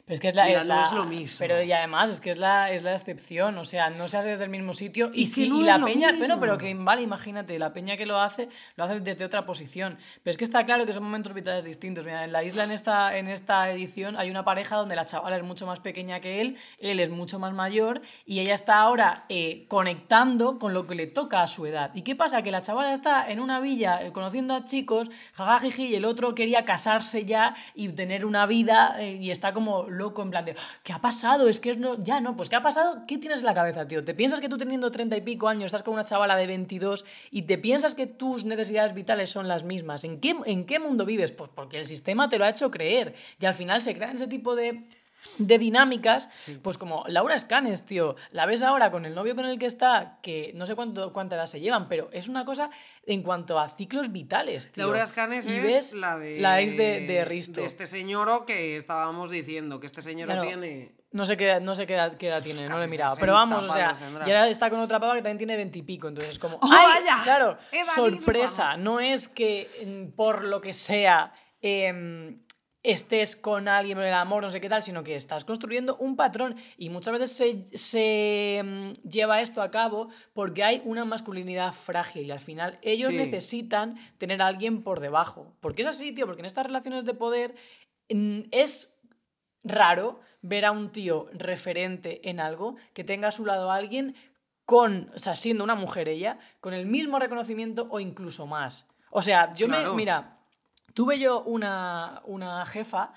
Pero 0.05 0.15
es 0.15 0.19
que 0.19 0.27
es 0.27 0.35
la, 0.35 0.45
Mira, 0.45 0.57
es 0.61 0.67
no 0.67 0.75
la- 0.75 0.81
es 0.83 0.91
lo 0.91 1.05
mismo. 1.05 1.37
Pero 1.39 1.63
y 1.63 1.71
además 1.71 2.09
es 2.09 2.19
que 2.19 2.31
es 2.31 2.37
la, 2.37 2.69
es 2.71 2.83
la 2.83 2.91
excepción, 2.91 3.57
o 3.57 3.63
sea, 3.63 3.89
no 3.89 4.09
se 4.09 4.17
hace 4.17 4.27
desde 4.29 4.43
el 4.43 4.49
mismo 4.49 4.73
sitio 4.73 5.09
y, 5.13 5.21
Y 5.21 5.23
que 5.25 5.29
sí, 5.31 5.47
no 5.49 5.57
y 5.57 5.61
es 5.61 5.77
la 5.79 5.85
peña, 5.85 6.09
pero, 6.19 6.39
pero 6.41 6.57
que 6.57 6.73
vale, 6.73 7.01
imagínate, 7.03 7.57
la 7.57 7.71
peña 7.71 7.95
que 7.95 8.05
lo 8.05 8.19
hace, 8.19 8.49
lo 8.75 8.83
hace 8.83 8.99
desde 8.99 9.23
otra 9.23 9.45
posición. 9.45 9.97
Pero 10.21 10.31
es 10.31 10.37
que 10.37 10.43
está 10.43 10.65
claro 10.65 10.85
que 10.85 10.91
son 10.91 11.03
momentos 11.03 11.33
vitales 11.33 11.63
distintos. 11.63 12.05
Mira, 12.05 12.25
en 12.25 12.33
la 12.33 12.43
isla 12.43 12.65
en 12.65 12.71
esta, 12.71 13.17
en 13.17 13.29
esta 13.29 13.71
edición 13.71 14.17
hay 14.17 14.29
una 14.29 14.43
pareja 14.43 14.75
donde 14.75 14.95
la 14.97 15.05
chavala 15.05 15.37
es 15.37 15.43
mucho 15.43 15.65
más 15.65 15.79
pequeña 15.79 16.19
que 16.19 16.41
él, 16.41 16.57
él 16.79 16.99
es 16.99 17.09
mucho 17.09 17.39
más 17.39 17.53
mayor 17.53 18.01
y 18.25 18.39
ella 18.41 18.55
está 18.55 18.79
ahora 18.79 19.23
eh, 19.29 19.65
conectando 19.69 20.59
con 20.59 20.73
lo 20.73 20.85
que 20.85 20.95
le 20.95 21.07
toca 21.07 21.41
a 21.41 21.47
su 21.47 21.65
edad. 21.65 21.91
¿Y 21.93 22.01
qué 22.01 22.15
pasa? 22.15 22.41
Que 22.41 22.51
la 22.51 22.61
chavala 22.61 22.91
está 22.91 23.25
en 23.29 23.39
una 23.39 23.59
villa 23.61 24.01
eh, 24.03 24.11
conociendo 24.11 24.53
a 24.53 24.63
chicos, 24.65 25.09
jajajiji, 25.33 25.85
y 25.87 25.95
el 25.95 26.03
otro 26.05 26.35
quería 26.35 26.65
casarse 26.65 27.23
ya 27.25 27.55
y 27.73 27.87
tener 27.89 28.25
una 28.25 28.45
vida 28.47 28.95
eh, 28.99 29.13
y 29.13 29.31
está 29.31 29.53
como 29.53 29.87
loco 29.93 30.21
en 30.21 30.31
plan 30.31 30.45
de 30.45 30.55
¿qué 30.83 30.93
ha 30.93 30.99
pasado? 30.99 31.47
Es 31.47 31.59
que 31.59 31.75
no, 31.75 31.97
ya 32.03 32.19
no, 32.19 32.35
pues 32.35 32.49
¿qué 32.49 32.55
ha 32.55 32.61
pasado? 32.61 33.03
¿Qué 33.07 33.17
tienes 33.17 33.39
en 33.39 33.45
la 33.45 33.53
cabeza, 33.53 33.87
tío? 33.87 34.03
¿Te 34.03 34.13
piensas 34.13 34.39
que 34.39 34.49
tú 34.49 34.57
teniendo 34.57 34.91
treinta 34.91 35.15
y 35.15 35.21
pico 35.21 35.47
años 35.47 35.65
estás 35.65 35.83
con 35.83 35.93
una 35.93 36.03
chavala 36.03 36.35
de 36.35 36.47
22 36.47 37.05
y 37.31 37.43
te 37.43 37.57
piensas 37.57 37.95
que 37.95 38.07
tus 38.07 38.45
necesidades 38.45 38.93
vitales 38.93 39.29
son 39.29 39.47
las 39.47 39.63
mismas? 39.63 40.03
¿En 40.03 40.19
qué, 40.19 40.35
en 40.45 40.65
qué 40.65 40.79
mundo 40.79 41.05
vives? 41.05 41.31
Pues 41.31 41.51
porque 41.53 41.79
el 41.79 41.85
sistema 41.85 42.29
te 42.29 42.37
lo 42.37 42.45
ha 42.45 42.49
hecho 42.49 42.71
creer 42.71 43.15
y 43.39 43.45
al 43.45 43.53
final 43.53 43.81
se 43.81 43.95
crean 43.95 44.15
ese 44.15 44.27
tipo 44.27 44.55
de 44.55 44.83
de 45.37 45.57
dinámicas, 45.57 46.29
pues 46.61 46.77
como 46.77 47.03
Laura 47.07 47.35
Escanes, 47.35 47.85
tío, 47.85 48.15
la 48.31 48.45
ves 48.45 48.61
ahora 48.61 48.91
con 48.91 49.05
el 49.05 49.15
novio 49.15 49.35
con 49.35 49.45
el 49.45 49.57
que 49.57 49.65
está, 49.65 50.19
que 50.21 50.51
no 50.55 50.65
sé 50.65 50.75
cuánto, 50.75 51.13
cuánta 51.13 51.35
edad 51.35 51.45
se 51.45 51.59
llevan, 51.59 51.87
pero 51.87 52.09
es 52.11 52.27
una 52.27 52.45
cosa 52.45 52.69
en 53.05 53.23
cuanto 53.23 53.59
a 53.59 53.69
ciclos 53.69 54.11
vitales, 54.11 54.71
tío. 54.71 54.85
Laura 54.85 55.03
Escanes 55.03 55.47
Y 55.47 55.53
es 55.53 55.93
la 55.93 56.17
de... 56.17 56.39
La 56.39 56.61
ex 56.61 56.77
de, 56.77 57.07
de 57.07 57.25
Risto. 57.25 57.61
De 57.61 57.67
este 57.67 57.87
señor 57.87 58.45
que 58.45 58.77
estábamos 58.77 59.29
diciendo, 59.29 59.79
que 59.79 59.87
este 59.87 60.01
señor 60.01 60.27
Claro, 60.27 60.43
tiene... 60.43 61.03
No 61.11 61.27
sé 61.27 61.37
qué, 61.37 61.59
no 61.61 61.75
sé 61.75 61.85
qué 61.85 61.93
edad, 61.93 62.17
qué 62.17 62.27
edad 62.27 62.41
tiene, 62.41 62.67
no 62.67 62.75
lo 62.75 62.83
he 62.83 62.87
mirado. 62.87 63.11
60 63.11 63.19
Pero 63.19 63.33
vamos, 63.33 63.65
o 63.65 63.71
sea, 63.71 63.95
y 64.25 64.31
ahora 64.31 64.47
está 64.47 64.71
con 64.71 64.79
otra 64.79 64.99
pava 64.99 65.13
que 65.13 65.21
también 65.21 65.37
tiene 65.37 65.55
veintipico. 65.55 66.07
Entonces, 66.07 66.39
como. 66.39 66.55
¡Oh, 66.55 66.59
¡Ay! 66.63 67.03
vaya! 67.03 67.23
Claro, 67.23 67.57
sorpresa. 67.93 68.77
No 68.77 68.99
es 68.99 69.27
que 69.29 69.69
mm, 69.85 70.15
por 70.15 70.43
lo 70.43 70.59
que 70.59 70.73
sea 70.73 71.31
em, 71.61 72.39
estés 72.83 73.35
con 73.37 73.67
alguien 73.69 73.97
por 73.97 74.05
el 74.05 74.13
amor, 74.13 74.43
no 74.43 74.49
sé 74.49 74.59
qué 74.59 74.67
tal, 74.69 74.83
sino 74.83 75.03
que 75.03 75.15
estás 75.15 75.45
construyendo 75.45 75.95
un 75.97 76.15
patrón. 76.17 76.55
Y 76.77 76.89
muchas 76.89 77.13
veces 77.17 77.31
se, 77.31 77.77
se 77.77 78.61
mm, 78.63 78.91
lleva 79.07 79.41
esto 79.41 79.61
a 79.61 79.71
cabo 79.71 80.09
porque 80.33 80.63
hay 80.65 80.81
una 80.83 81.05
masculinidad 81.05 81.71
frágil 81.73 82.25
y 82.27 82.31
al 82.31 82.41
final 82.41 82.77
ellos 82.81 83.09
Sí. 83.09 83.17
necesitan 83.17 83.95
tener 84.17 84.41
a 84.41 84.47
alguien 84.47 84.81
por 84.83 84.99
debajo. 84.99 85.55
Porque 85.61 85.83
es 85.83 85.87
así, 85.87 86.11
tío, 86.11 86.25
porque 86.25 86.41
en 86.41 86.45
estas 86.45 86.65
relaciones 86.65 87.05
de 87.05 87.13
poder 87.13 87.55
mm, 88.09 88.41
es 88.51 88.93
raro 89.63 90.19
ver 90.41 90.65
a 90.65 90.71
un 90.71 90.91
tío 90.91 91.27
referente 91.31 92.29
en 92.29 92.41
algo 92.41 92.75
que 92.93 93.05
tenga 93.05 93.29
a 93.29 93.31
su 93.31 93.45
lado 93.45 93.71
a 93.71 93.75
alguien 93.75 94.13
con, 94.65 95.09
o 95.15 95.19
sea, 95.19 95.35
siendo 95.37 95.63
una 95.63 95.75
mujer 95.75 96.09
ella, 96.09 96.37
con 96.59 96.73
el 96.73 96.85
mismo 96.85 97.17
reconocimiento 97.19 97.87
o 97.89 97.99
incluso 98.01 98.45
más. 98.45 98.87
O 99.09 99.21
sea, 99.21 99.53
yo 99.53 99.67
Claro. 99.67 99.91
me, 99.91 99.95
mira, 99.97 100.32
tuve 100.93 101.19
yo 101.19 101.41
una, 101.43 102.21
una 102.25 102.65
jefa 102.65 103.13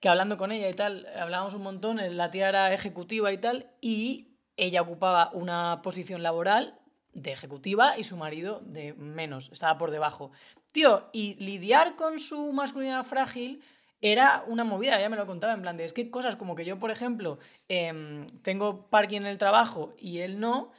que 0.00 0.08
hablando 0.08 0.36
con 0.36 0.50
ella 0.50 0.68
y 0.68 0.74
tal, 0.74 1.06
hablábamos 1.14 1.54
un 1.54 1.62
montón, 1.62 2.00
la 2.16 2.30
tía 2.30 2.48
era 2.48 2.72
ejecutiva 2.72 3.32
y 3.32 3.38
tal, 3.38 3.70
y 3.82 4.28
ella 4.56 4.80
ocupaba 4.80 5.30
una 5.34 5.80
posición 5.82 6.22
laboral 6.22 6.78
de 7.12 7.32
ejecutiva 7.32 7.98
y 7.98 8.04
su 8.04 8.16
marido 8.16 8.60
de 8.64 8.94
menos, 8.94 9.50
estaba 9.52 9.76
por 9.76 9.90
debajo. 9.90 10.32
Tío, 10.72 11.08
y 11.12 11.34
lidiar 11.34 11.96
con 11.96 12.18
su 12.18 12.52
masculinidad 12.52 13.04
frágil 13.04 13.62
era 14.00 14.44
una 14.46 14.64
movida, 14.64 14.98
ella 14.98 15.10
me 15.10 15.16
lo 15.16 15.26
contaba 15.26 15.52
en 15.52 15.60
plan 15.60 15.76
de, 15.76 15.84
es 15.84 15.92
que 15.92 16.10
cosas 16.10 16.36
como 16.36 16.54
que 16.54 16.64
yo, 16.64 16.78
por 16.78 16.90
ejemplo, 16.90 17.38
em, 17.68 18.26
tengo 18.42 18.86
parking 18.86 19.20
en 19.20 19.26
el 19.26 19.38
trabajo 19.38 19.94
y 19.98 20.18
él 20.18 20.40
no, 20.40 20.72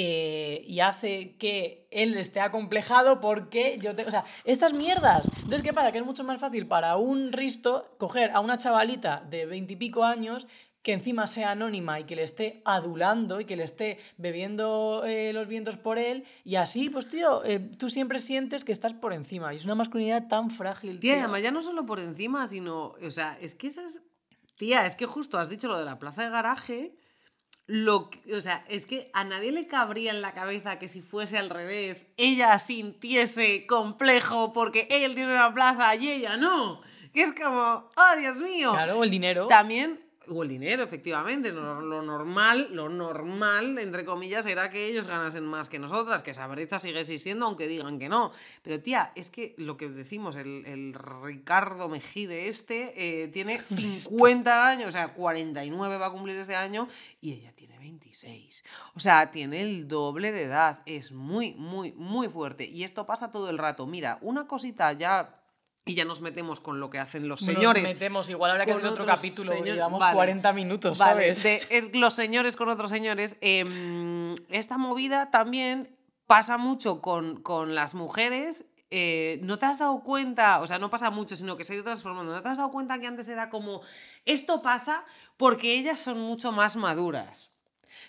eh, 0.00 0.62
y 0.64 0.78
hace 0.78 1.36
que 1.38 1.88
él 1.90 2.16
esté 2.18 2.38
acomplejado 2.38 3.20
porque 3.20 3.78
yo 3.80 3.96
tengo... 3.96 4.06
O 4.06 4.12
sea, 4.12 4.24
estas 4.44 4.72
mierdas. 4.72 5.28
Entonces, 5.38 5.64
¿qué 5.64 5.72
pasa? 5.72 5.90
Que 5.90 5.98
es 5.98 6.04
mucho 6.04 6.22
más 6.22 6.40
fácil 6.40 6.68
para 6.68 6.96
un 6.96 7.32
risto 7.32 7.96
coger 7.98 8.30
a 8.30 8.38
una 8.38 8.58
chavalita 8.58 9.26
de 9.28 9.44
veintipico 9.46 10.04
años 10.04 10.46
que 10.82 10.92
encima 10.92 11.26
sea 11.26 11.50
anónima 11.50 11.98
y 11.98 12.04
que 12.04 12.14
le 12.14 12.22
esté 12.22 12.62
adulando 12.64 13.40
y 13.40 13.44
que 13.44 13.56
le 13.56 13.64
esté 13.64 13.98
bebiendo 14.18 15.02
eh, 15.04 15.32
los 15.32 15.48
vientos 15.48 15.76
por 15.76 15.98
él 15.98 16.24
y 16.44 16.54
así, 16.54 16.90
pues 16.90 17.08
tío, 17.08 17.44
eh, 17.44 17.58
tú 17.58 17.90
siempre 17.90 18.20
sientes 18.20 18.64
que 18.64 18.70
estás 18.70 18.94
por 18.94 19.12
encima 19.12 19.52
y 19.52 19.56
es 19.56 19.64
una 19.64 19.74
masculinidad 19.74 20.28
tan 20.28 20.52
frágil. 20.52 21.00
Tía, 21.00 21.14
tío. 21.14 21.22
además 21.24 21.42
ya 21.42 21.50
no 21.50 21.60
solo 21.60 21.84
por 21.86 21.98
encima, 21.98 22.46
sino... 22.46 22.94
O 23.04 23.10
sea, 23.10 23.36
es 23.40 23.56
que 23.56 23.66
esas... 23.66 24.00
Tía, 24.56 24.86
es 24.86 24.94
que 24.94 25.06
justo 25.06 25.40
has 25.40 25.48
dicho 25.48 25.66
lo 25.66 25.76
de 25.76 25.84
la 25.84 25.98
plaza 25.98 26.22
de 26.22 26.30
garaje... 26.30 26.94
Lo 27.70 28.08
que- 28.08 28.34
o 28.34 28.40
sea, 28.40 28.64
es 28.68 28.86
que 28.86 29.10
a 29.12 29.24
nadie 29.24 29.52
le 29.52 29.66
cabría 29.66 30.10
en 30.10 30.22
la 30.22 30.32
cabeza 30.32 30.78
que 30.78 30.88
si 30.88 31.02
fuese 31.02 31.36
al 31.36 31.50
revés, 31.50 32.10
ella 32.16 32.58
sintiese 32.58 33.66
complejo 33.66 34.54
porque 34.54 34.88
él 34.90 35.14
tiene 35.14 35.32
una 35.32 35.52
plaza 35.52 35.94
y 35.94 36.10
ella 36.10 36.38
no. 36.38 36.80
Que 37.12 37.20
es 37.22 37.32
como, 37.32 37.90
oh 37.94 38.16
Dios 38.18 38.40
mío. 38.40 38.72
Claro, 38.72 39.04
el 39.04 39.10
dinero. 39.10 39.46
También, 39.48 40.00
o 40.30 40.42
el 40.42 40.48
dinero, 40.48 40.82
efectivamente. 40.82 41.52
Lo, 41.52 41.80
lo 41.80 42.02
normal, 42.02 42.68
lo 42.72 42.88
normal, 42.88 43.78
entre 43.78 44.04
comillas, 44.04 44.46
era 44.46 44.70
que 44.70 44.86
ellos 44.86 45.08
ganasen 45.08 45.44
más 45.44 45.68
que 45.68 45.78
nosotras, 45.78 46.22
que 46.22 46.32
esa 46.32 46.46
brecha 46.46 46.78
sigue 46.78 47.00
existiendo, 47.00 47.46
aunque 47.46 47.68
digan 47.68 47.98
que 47.98 48.08
no. 48.08 48.32
Pero 48.62 48.80
tía, 48.80 49.12
es 49.14 49.30
que 49.30 49.54
lo 49.58 49.76
que 49.76 49.88
decimos, 49.88 50.36
el, 50.36 50.64
el 50.66 50.94
Ricardo 50.94 51.88
Mejide 51.88 52.48
este 52.48 53.22
eh, 53.22 53.28
tiene 53.28 53.58
50 53.62 54.66
años, 54.66 54.88
o 54.88 54.92
sea, 54.92 55.14
49 55.14 55.96
va 55.96 56.06
a 56.06 56.12
cumplir 56.12 56.36
este 56.36 56.56
año, 56.56 56.88
y 57.20 57.32
ella 57.32 57.52
tiene 57.52 57.78
26. 57.78 58.64
O 58.94 59.00
sea, 59.00 59.30
tiene 59.30 59.62
el 59.62 59.88
doble 59.88 60.32
de 60.32 60.42
edad. 60.42 60.80
Es 60.86 61.12
muy, 61.12 61.54
muy, 61.54 61.92
muy 61.92 62.28
fuerte. 62.28 62.64
Y 62.64 62.84
esto 62.84 63.06
pasa 63.06 63.30
todo 63.30 63.50
el 63.50 63.58
rato. 63.58 63.86
Mira, 63.86 64.18
una 64.20 64.46
cosita 64.46 64.92
ya. 64.92 65.34
Y 65.88 65.94
ya 65.94 66.04
nos 66.04 66.20
metemos 66.20 66.60
con 66.60 66.80
lo 66.80 66.90
que 66.90 66.98
hacen 66.98 67.28
los 67.28 67.40
Nos 67.42 67.54
señores. 67.54 67.82
metemos, 67.82 68.28
igual 68.28 68.50
habrá 68.52 68.66
que 68.66 68.72
hacer 68.72 68.86
otro 68.86 69.06
capítulo, 69.06 69.52
señor- 69.52 69.74
llevamos 69.74 69.98
Vale. 69.98 70.14
40 70.14 70.52
minutos, 70.52 70.98
Vale, 70.98 71.32
¿sabes? 71.32 71.42
de- 71.42 71.66
es- 71.70 71.96
los 71.96 72.12
señores 72.14 72.56
con 72.56 72.68
otros 72.68 72.90
señores. 72.90 73.38
em, 73.40 74.34
esta 74.50 74.76
movida 74.76 75.30
también 75.30 75.96
pasa 76.26 76.58
mucho 76.58 77.00
con, 77.00 77.40
con 77.42 77.74
las 77.74 77.94
mujeres. 77.94 78.66
eh, 78.90 79.38
¿No 79.42 79.58
te 79.58 79.66
has 79.66 79.78
dado 79.80 80.02
cuenta? 80.02 80.60
O 80.60 80.66
sea, 80.66 80.78
no 80.78 80.88
pasa 80.88 81.10
mucho, 81.10 81.36
sino 81.36 81.56
que 81.58 81.64
se 81.66 81.72
ha 81.72 81.76
ido 81.76 81.84
transformando. 81.84 82.32
¿No 82.32 82.40
te 82.42 82.48
has 82.48 82.56
dado 82.56 82.70
cuenta 82.70 82.98
que 82.98 83.06
antes 83.06 83.28
era 83.28 83.50
como, 83.50 83.82
esto 84.24 84.62
pasa 84.62 85.04
porque 85.36 85.74
ellas 85.78 86.00
son 86.00 86.18
mucho 86.20 86.52
más 86.52 86.76
maduras? 86.76 87.50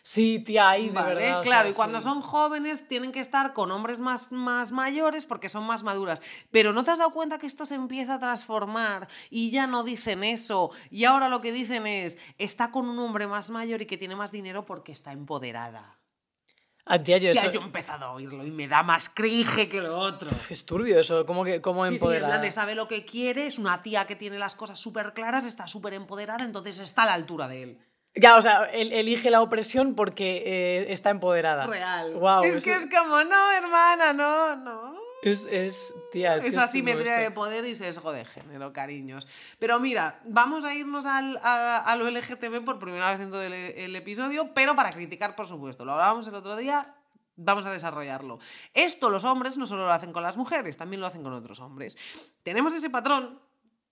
Sí, 0.01 0.39
tía, 0.39 0.69
ahí 0.69 0.87
de 0.89 0.93
Vale, 0.95 1.15
verdad. 1.15 1.39
o 1.39 1.43
claro, 1.43 1.63
sea, 1.67 1.71
y 1.71 1.73
cuando 1.75 1.99
sí. 1.99 2.03
son 2.05 2.21
jóvenes 2.21 2.87
tienen 2.87 3.11
que 3.11 3.19
estar 3.19 3.53
con 3.53 3.71
hombres 3.71 3.99
más, 3.99 4.31
más 4.31 4.71
mayores 4.71 5.25
porque 5.25 5.49
son 5.49 5.65
más 5.65 5.83
maduras. 5.83 6.21
Pero 6.51 6.73
¿no 6.73 6.83
te 6.83 6.91
has 6.91 6.97
dado 6.99 7.11
cuenta 7.11 7.37
que 7.37 7.47
esto 7.47 7.65
se 7.65 7.75
empieza 7.75 8.15
a 8.15 8.19
transformar 8.19 9.07
y 9.29 9.51
ya 9.51 9.67
no 9.67 9.83
dicen 9.83 10.23
eso? 10.23 10.71
Y 10.89 11.05
ahora 11.05 11.29
lo 11.29 11.41
que 11.41 11.51
dicen 11.51 11.85
es, 11.87 12.17
está 12.37 12.71
con 12.71 12.87
un 12.89 12.97
hombre 12.99 13.27
más 13.27 13.49
mayor 13.49 13.81
y 13.81 13.85
que 13.85 13.97
tiene 13.97 14.15
más 14.15 14.31
dinero 14.31 14.65
porque 14.65 14.91
está 14.91 15.11
empoderada. 15.11 15.99
Ah, 16.91 16.97
tía, 16.97 17.17
yo 17.19 17.29
eso... 17.29 17.51
yo 17.51 17.59
he 17.59 17.63
empezado 17.63 18.05
a 18.05 18.11
oírlo 18.13 18.43
y 18.43 18.49
me 18.49 18.67
da 18.67 18.81
más 18.81 19.09
cringe 19.09 19.69
que 19.69 19.79
lo 19.79 19.95
otro. 19.99 20.27
Uf, 20.27 20.49
Es 20.51 20.65
turbio 20.65 20.99
eso, 20.99 21.23
¿cómo, 21.23 21.43
que, 21.43 21.61
cómo 21.61 21.83
Sí, 21.83 21.89
sí, 21.89 21.89
en 21.89 21.93
empoderada? 21.97 22.27
plan 22.29 22.41
de 22.41 22.49
sabe 22.51 22.73
lo 22.73 22.87
que 22.87 23.05
quiere, 23.05 23.45
es 23.45 23.59
una 23.59 23.83
tía 23.83 24.07
que 24.07 24.15
tiene 24.15 24.39
las 24.39 24.55
cosas 24.55 24.79
súper 24.79 25.13
claras, 25.13 25.45
está 25.45 25.67
súper 25.67 25.93
empoderada, 25.93 26.43
entonces 26.45 26.79
está 26.79 27.03
a 27.03 27.05
la 27.05 27.13
altura 27.13 27.47
de 27.47 27.61
él. 27.63 27.79
Ya, 28.15 28.37
o 28.37 28.41
sea, 28.41 28.65
él 28.65 28.91
elige 28.91 29.29
la 29.29 29.41
opresión 29.41 29.95
porque 29.95 30.43
eh, 30.45 30.91
está 30.91 31.09
empoderada. 31.09 31.67
Real. 31.67 32.13
Wow, 32.15 32.43
es 32.43 32.63
que 32.63 32.75
es 32.75 32.87
como, 32.87 33.23
no, 33.23 33.51
hermana, 33.51 34.13
no, 34.13 34.55
no. 34.55 34.99
Es, 35.21 35.47
es, 35.51 35.93
tía, 36.11 36.37
es, 36.37 36.43
que 36.43 36.49
es 36.49 36.55
como 36.55 36.65
asimetría 36.65 37.17
de 37.17 37.29
poder 37.31 37.65
y 37.65 37.75
sesgo 37.75 38.11
de 38.11 38.23
género, 38.23 38.71
cariños. 38.71 39.27
Pero 39.59 39.79
mira, 39.79 40.21
vamos 40.25 40.63
a 40.63 40.73
irnos 40.73 41.05
al, 41.05 41.37
a, 41.43 41.77
a 41.77 41.95
lo 41.97 42.09
LGTB 42.09 42.63
por 42.63 42.79
primera 42.79 43.11
vez 43.11 43.19
en 43.19 43.29
todo 43.29 43.43
el, 43.43 43.53
el 43.53 43.95
episodio, 43.95 44.53
pero 44.53 44.75
para 44.75 44.91
criticar, 44.91 45.35
por 45.35 45.47
supuesto. 45.47 45.83
Lo 45.83 45.91
hablábamos 45.91 46.25
el 46.27 46.35
otro 46.35 46.55
día, 46.55 46.95
vamos 47.35 47.65
a 47.65 47.71
desarrollarlo. 47.71 48.39
Esto 48.73 49.09
los 49.09 49.25
hombres 49.25 49.57
no 49.57 49.65
solo 49.65 49.85
lo 49.85 49.91
hacen 49.91 50.13
con 50.13 50.23
las 50.23 50.37
mujeres, 50.37 50.77
también 50.77 51.01
lo 51.01 51.07
hacen 51.07 51.21
con 51.21 51.33
otros 51.33 51.59
hombres. 51.59 51.97
Tenemos 52.43 52.73
ese 52.73 52.89
patrón 52.89 53.41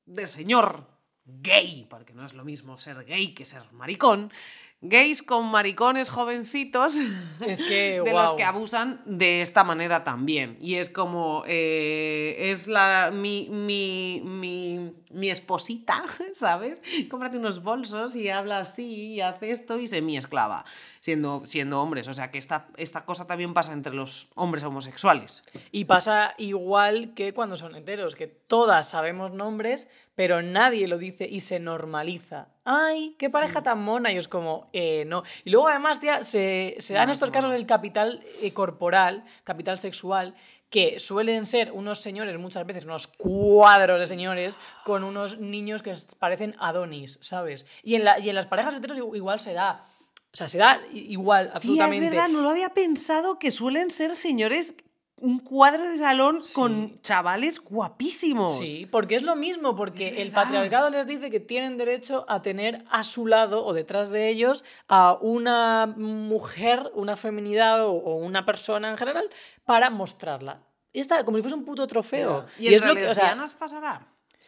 de 0.05 0.27
señor 0.27 0.96
gay, 1.27 1.85
porque 1.89 2.13
no 2.13 2.25
es 2.25 2.33
lo 2.33 2.43
mismo 2.43 2.77
ser 2.77 3.03
gay 3.05 3.33
que 3.33 3.45
ser 3.45 3.61
maricón. 3.71 4.31
Gays 4.79 5.23
con 5.23 5.49
maricones 5.49 6.11
jovencitos 6.11 6.97
Es 7.45 7.63
que, 7.63 7.99
de 8.05 8.13
los 8.13 8.35
que 8.35 8.43
abusan 8.43 9.01
de 9.05 9.41
esta 9.41 9.63
manera 9.63 10.03
también. 10.03 10.55
Y 10.61 10.75
es 10.75 10.91
como, 10.91 11.43
eh, 11.47 12.51
es 12.51 12.67
la, 12.67 13.09
mi, 13.11 13.47
mi, 13.49 14.21
mi, 14.23 14.93
mi 15.09 15.31
esposita, 15.31 16.03
¿sabes? 16.33 16.79
Cómprate 17.09 17.37
unos 17.37 17.63
bolsos 17.63 18.15
y 18.15 18.29
habla 18.29 18.59
así 18.59 19.13
y 19.13 19.21
hace 19.21 19.49
esto 19.49 19.79
y 19.79 19.87
se 19.87 20.03
mi 20.03 20.15
esclava, 20.15 20.63
siendo, 20.99 21.41
siendo 21.47 21.81
hombres. 21.81 22.07
O 22.07 22.13
sea 22.13 22.29
que 22.29 22.37
esta, 22.37 22.67
esta 22.77 23.03
cosa 23.03 23.25
también 23.25 23.55
pasa 23.55 23.73
entre 23.73 23.95
los 23.95 24.29
hombres 24.35 24.63
homosexuales. 24.63 25.41
Y 25.71 25.85
pasa 25.85 26.35
igual 26.37 27.15
que 27.15 27.33
cuando 27.33 27.55
son 27.55 27.75
heteros, 27.75 28.15
que 28.15 28.27
todas 28.27 28.89
sabemos 28.89 29.31
nombres, 29.31 29.87
pero 30.17 30.41
nadie 30.41 30.87
lo 30.87 30.97
dice 30.97 31.27
y 31.29 31.41
se 31.41 31.59
normaliza. 31.59 32.47
¡Ay, 32.65 33.15
qué 33.19 33.29
pareja 33.29 33.61
tan 33.61 33.79
mona! 33.83 34.11
Y 34.11 34.17
es 34.17 34.27
como, 34.27 34.67
eh, 34.73 35.05
no. 35.05 35.21
Y 35.45 35.51
luego 35.51 35.67
además, 35.67 35.99
tía, 35.99 36.23
se, 36.23 36.75
se 36.79 36.95
da 36.95 37.03
en 37.03 37.07
No, 37.07 37.13
estos 37.13 37.29
no. 37.29 37.33
casos 37.33 37.51
el 37.53 37.67
capital 37.67 38.23
eh, 38.41 38.51
corporal, 38.51 39.23
capital 39.43 39.77
sexual, 39.77 40.33
que 40.71 40.99
suelen 40.99 41.45
ser 41.45 41.71
unos 41.71 41.99
señores, 42.01 42.35
muchas 42.39 42.65
veces 42.65 42.83
unos 42.85 43.05
cuadros 43.07 43.99
de 43.99 44.07
señores, 44.07 44.57
con 44.83 45.03
unos 45.03 45.37
niños 45.37 45.83
que 45.83 45.93
parecen 46.19 46.55
Adonis, 46.57 47.19
¿sabes? 47.21 47.67
Y 47.83 47.93
en, 47.93 48.03
la, 48.03 48.17
y 48.19 48.27
en 48.29 48.35
las 48.35 48.47
parejas 48.47 48.75
heteros 48.75 48.97
igu- 48.97 49.15
igual 49.15 49.39
se 49.39 49.53
da. 49.53 49.85
O 50.33 50.35
sea, 50.35 50.49
se 50.49 50.57
da 50.57 50.81
igual, 50.91 51.51
absolutamente. 51.53 52.09
no 52.29 52.41
lo 52.41 52.49
había 52.49 52.69
pensado 52.73 53.37
que 53.39 53.51
suelen 53.51 53.91
ser 53.91 54.15
señores, 54.15 54.75
un 55.19 55.39
cuadro 55.39 55.89
de 55.89 55.97
salón 55.97 56.41
con 56.53 57.01
chavales 57.01 57.59
guapísimos. 57.59 58.57
Sí, 58.57 58.87
porque 58.91 59.15
es 59.15 59.23
lo 59.23 59.35
mismo, 59.35 59.75
porque 59.75 60.21
el 60.21 60.31
patriarcado 60.31 60.89
les 60.89 61.07
dice 61.07 61.29
que 61.31 61.39
tienen 61.39 61.77
derecho 61.77 62.25
a 62.27 62.41
tener 62.41 62.83
a 62.89 63.03
su 63.03 63.25
lado 63.25 63.65
o 63.65 63.73
detrás 63.73 64.11
de 64.11 64.29
ellos 64.29 64.63
a 64.87 65.17
una 65.19 65.87
mujer, 65.87 66.91
una 66.93 67.15
feminidad 67.15 67.85
o, 67.85 67.93
o 67.93 68.15
una 68.15 68.45
persona 68.45 68.91
en 68.91 68.97
general 68.97 69.29
para 69.65 69.89
mostrarla. 69.89 70.61
Y 70.93 70.99
está 70.99 71.23
como 71.25 71.37
si 71.37 71.43
fuese 71.43 71.55
un 71.55 71.65
puto 71.65 71.85
trofeo. 71.87 72.45
¿Y, 72.59 72.67
es 72.67 72.73
entre 72.81 72.87
lo 72.89 72.95
que, 72.95 73.03
o 73.05 73.07
sea, 73.07 73.23
lesbianas 73.23 73.55
pasará? 73.55 74.07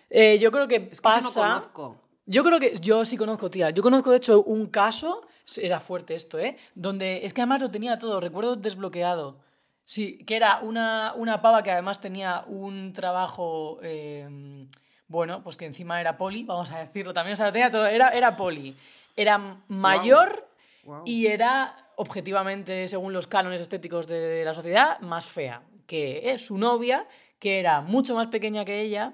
eh, 0.10 0.38
yo 0.40 0.52
creo 0.52 0.68
que 0.68 0.90
Es 0.92 1.02
que 1.02 1.04
pasa. 1.04 1.30
yo 1.30 1.46
no 1.46 1.54
conozco. 1.54 2.02
Yo 2.26 2.44
creo 2.44 2.60
que 2.60 2.76
yo 2.80 3.06
sí 3.06 3.18
conozco, 3.18 3.50
tía. 3.50 3.72
Yo 3.72 3.82
conozco, 3.82 4.12
de 4.12 4.18
hecho, 4.18 4.44
un 4.44 4.68
caso, 4.68 5.22
era 5.58 5.80
fuerte 5.80 6.14
esto, 6.14 6.38
¿eh? 6.38 6.58
Donde 6.76 7.26
es 7.26 7.34
que 7.34 7.42
además 7.42 7.60
lo 7.62 7.72
tenía 7.72 7.98
todo, 7.98 8.20
recuerdo 8.20 8.56
desbloqueado. 8.56 9.40
Sí, 9.90 10.20
que 10.20 10.36
era 10.36 10.60
una, 10.60 11.14
una 11.16 11.42
pava 11.42 11.64
que 11.64 11.72
además 11.72 12.00
tenía 12.00 12.44
un 12.46 12.94
trabajo, 12.94 13.80
eh, 13.82 14.68
bueno, 15.08 15.42
pues 15.44 15.58
que 15.58 15.66
encima 15.66 16.00
era 16.00 16.16
poli, 16.16 16.44
vamos 16.44 16.72
a 16.72 16.78
decirlo 16.78 17.12
también, 17.12 17.34
o 17.34 17.36
sea, 17.36 17.52
tenía 17.52 17.72
todo, 17.72 17.88
era, 17.88 18.10
era 18.10 18.36
poli. 18.36 18.78
Era 19.16 19.58
mayor 19.68 20.48
y 21.06 21.26
era, 21.26 21.90
objetivamente, 21.96 22.88
según 22.88 23.14
los 23.14 23.26
cánones 23.26 23.62
estéticos 23.62 24.06
de 24.06 24.46
la 24.46 24.54
sociedad, 24.54 25.00
más 25.00 25.26
fea 25.26 25.64
que 25.88 26.34
es 26.34 26.46
su 26.46 26.60
novia, 26.60 27.08
que 27.40 27.60
era 27.60 27.82
mucho 27.82 28.14
más 28.14 28.28
pequeña 28.28 28.66
que 28.66 28.82
ella, 28.82 29.14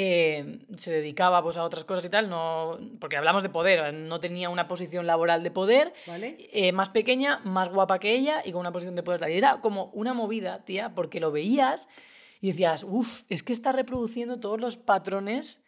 eh, 0.00 0.60
se 0.76 0.92
dedicaba 0.92 1.42
pues, 1.42 1.56
a 1.56 1.64
otras 1.64 1.84
cosas 1.84 2.04
y 2.04 2.08
tal, 2.08 2.30
no, 2.30 2.78
porque 3.00 3.16
hablamos 3.16 3.42
de 3.42 3.48
poder, 3.48 3.92
no 3.92 4.20
tenía 4.20 4.48
una 4.48 4.68
posición 4.68 5.08
laboral 5.08 5.42
de 5.42 5.50
poder, 5.50 5.92
Vale. 6.06 6.36
eh, 6.52 6.70
más 6.70 6.90
pequeña, 6.90 7.40
más 7.44 7.68
guapa 7.68 7.98
que 7.98 8.12
ella 8.12 8.42
y 8.44 8.52
con 8.52 8.60
una 8.60 8.70
posición 8.70 8.94
de 8.94 9.02
poder. 9.02 9.28
Y 9.28 9.36
era 9.36 9.60
como 9.60 9.86
una 9.94 10.14
movida, 10.14 10.64
tía, 10.64 10.94
porque 10.94 11.18
lo 11.18 11.32
veías 11.32 11.88
y 12.40 12.52
decías, 12.52 12.84
uff, 12.88 13.24
es 13.28 13.42
que 13.42 13.52
está 13.52 13.72
reproduciendo 13.72 14.38
todos 14.38 14.60
los 14.60 14.76
patrones 14.76 15.62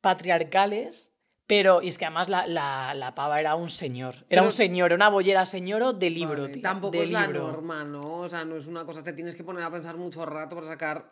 patriarcales. 0.00 1.12
Pero, 1.46 1.82
y 1.82 1.88
es 1.88 1.98
que 1.98 2.04
además 2.06 2.28
la, 2.28 2.46
la, 2.46 2.94
la 2.94 3.14
pava 3.16 3.38
era 3.38 3.56
un 3.56 3.70
señor. 3.70 4.14
Era 4.14 4.26
Pero- 4.28 4.44
un 4.44 4.50
señor, 4.52 4.86
era 4.86 4.94
una 4.96 5.08
bollera 5.08 5.46
señoro 5.46 5.92
de 5.92 6.08
libro, 6.10 6.42
Vale, 6.42 6.52
tía, 6.54 6.62
Tampoco 6.62 6.96
de 6.96 7.02
es 7.04 7.10
la 7.10 7.22
libro. 7.26 7.48
norma, 7.50 7.82
¿no? 7.84 8.18
O 8.20 8.28
sea, 8.28 8.44
no 8.44 8.56
es 8.56 8.66
una 8.68 8.84
cosa, 8.84 9.02
te 9.02 9.12
tienes 9.12 9.34
que 9.34 9.42
poner 9.42 9.64
a 9.64 9.70
pensar 9.70 9.96
mucho 9.96 10.24
rato 10.24 10.54
para 10.54 10.68
sacar 10.68 11.10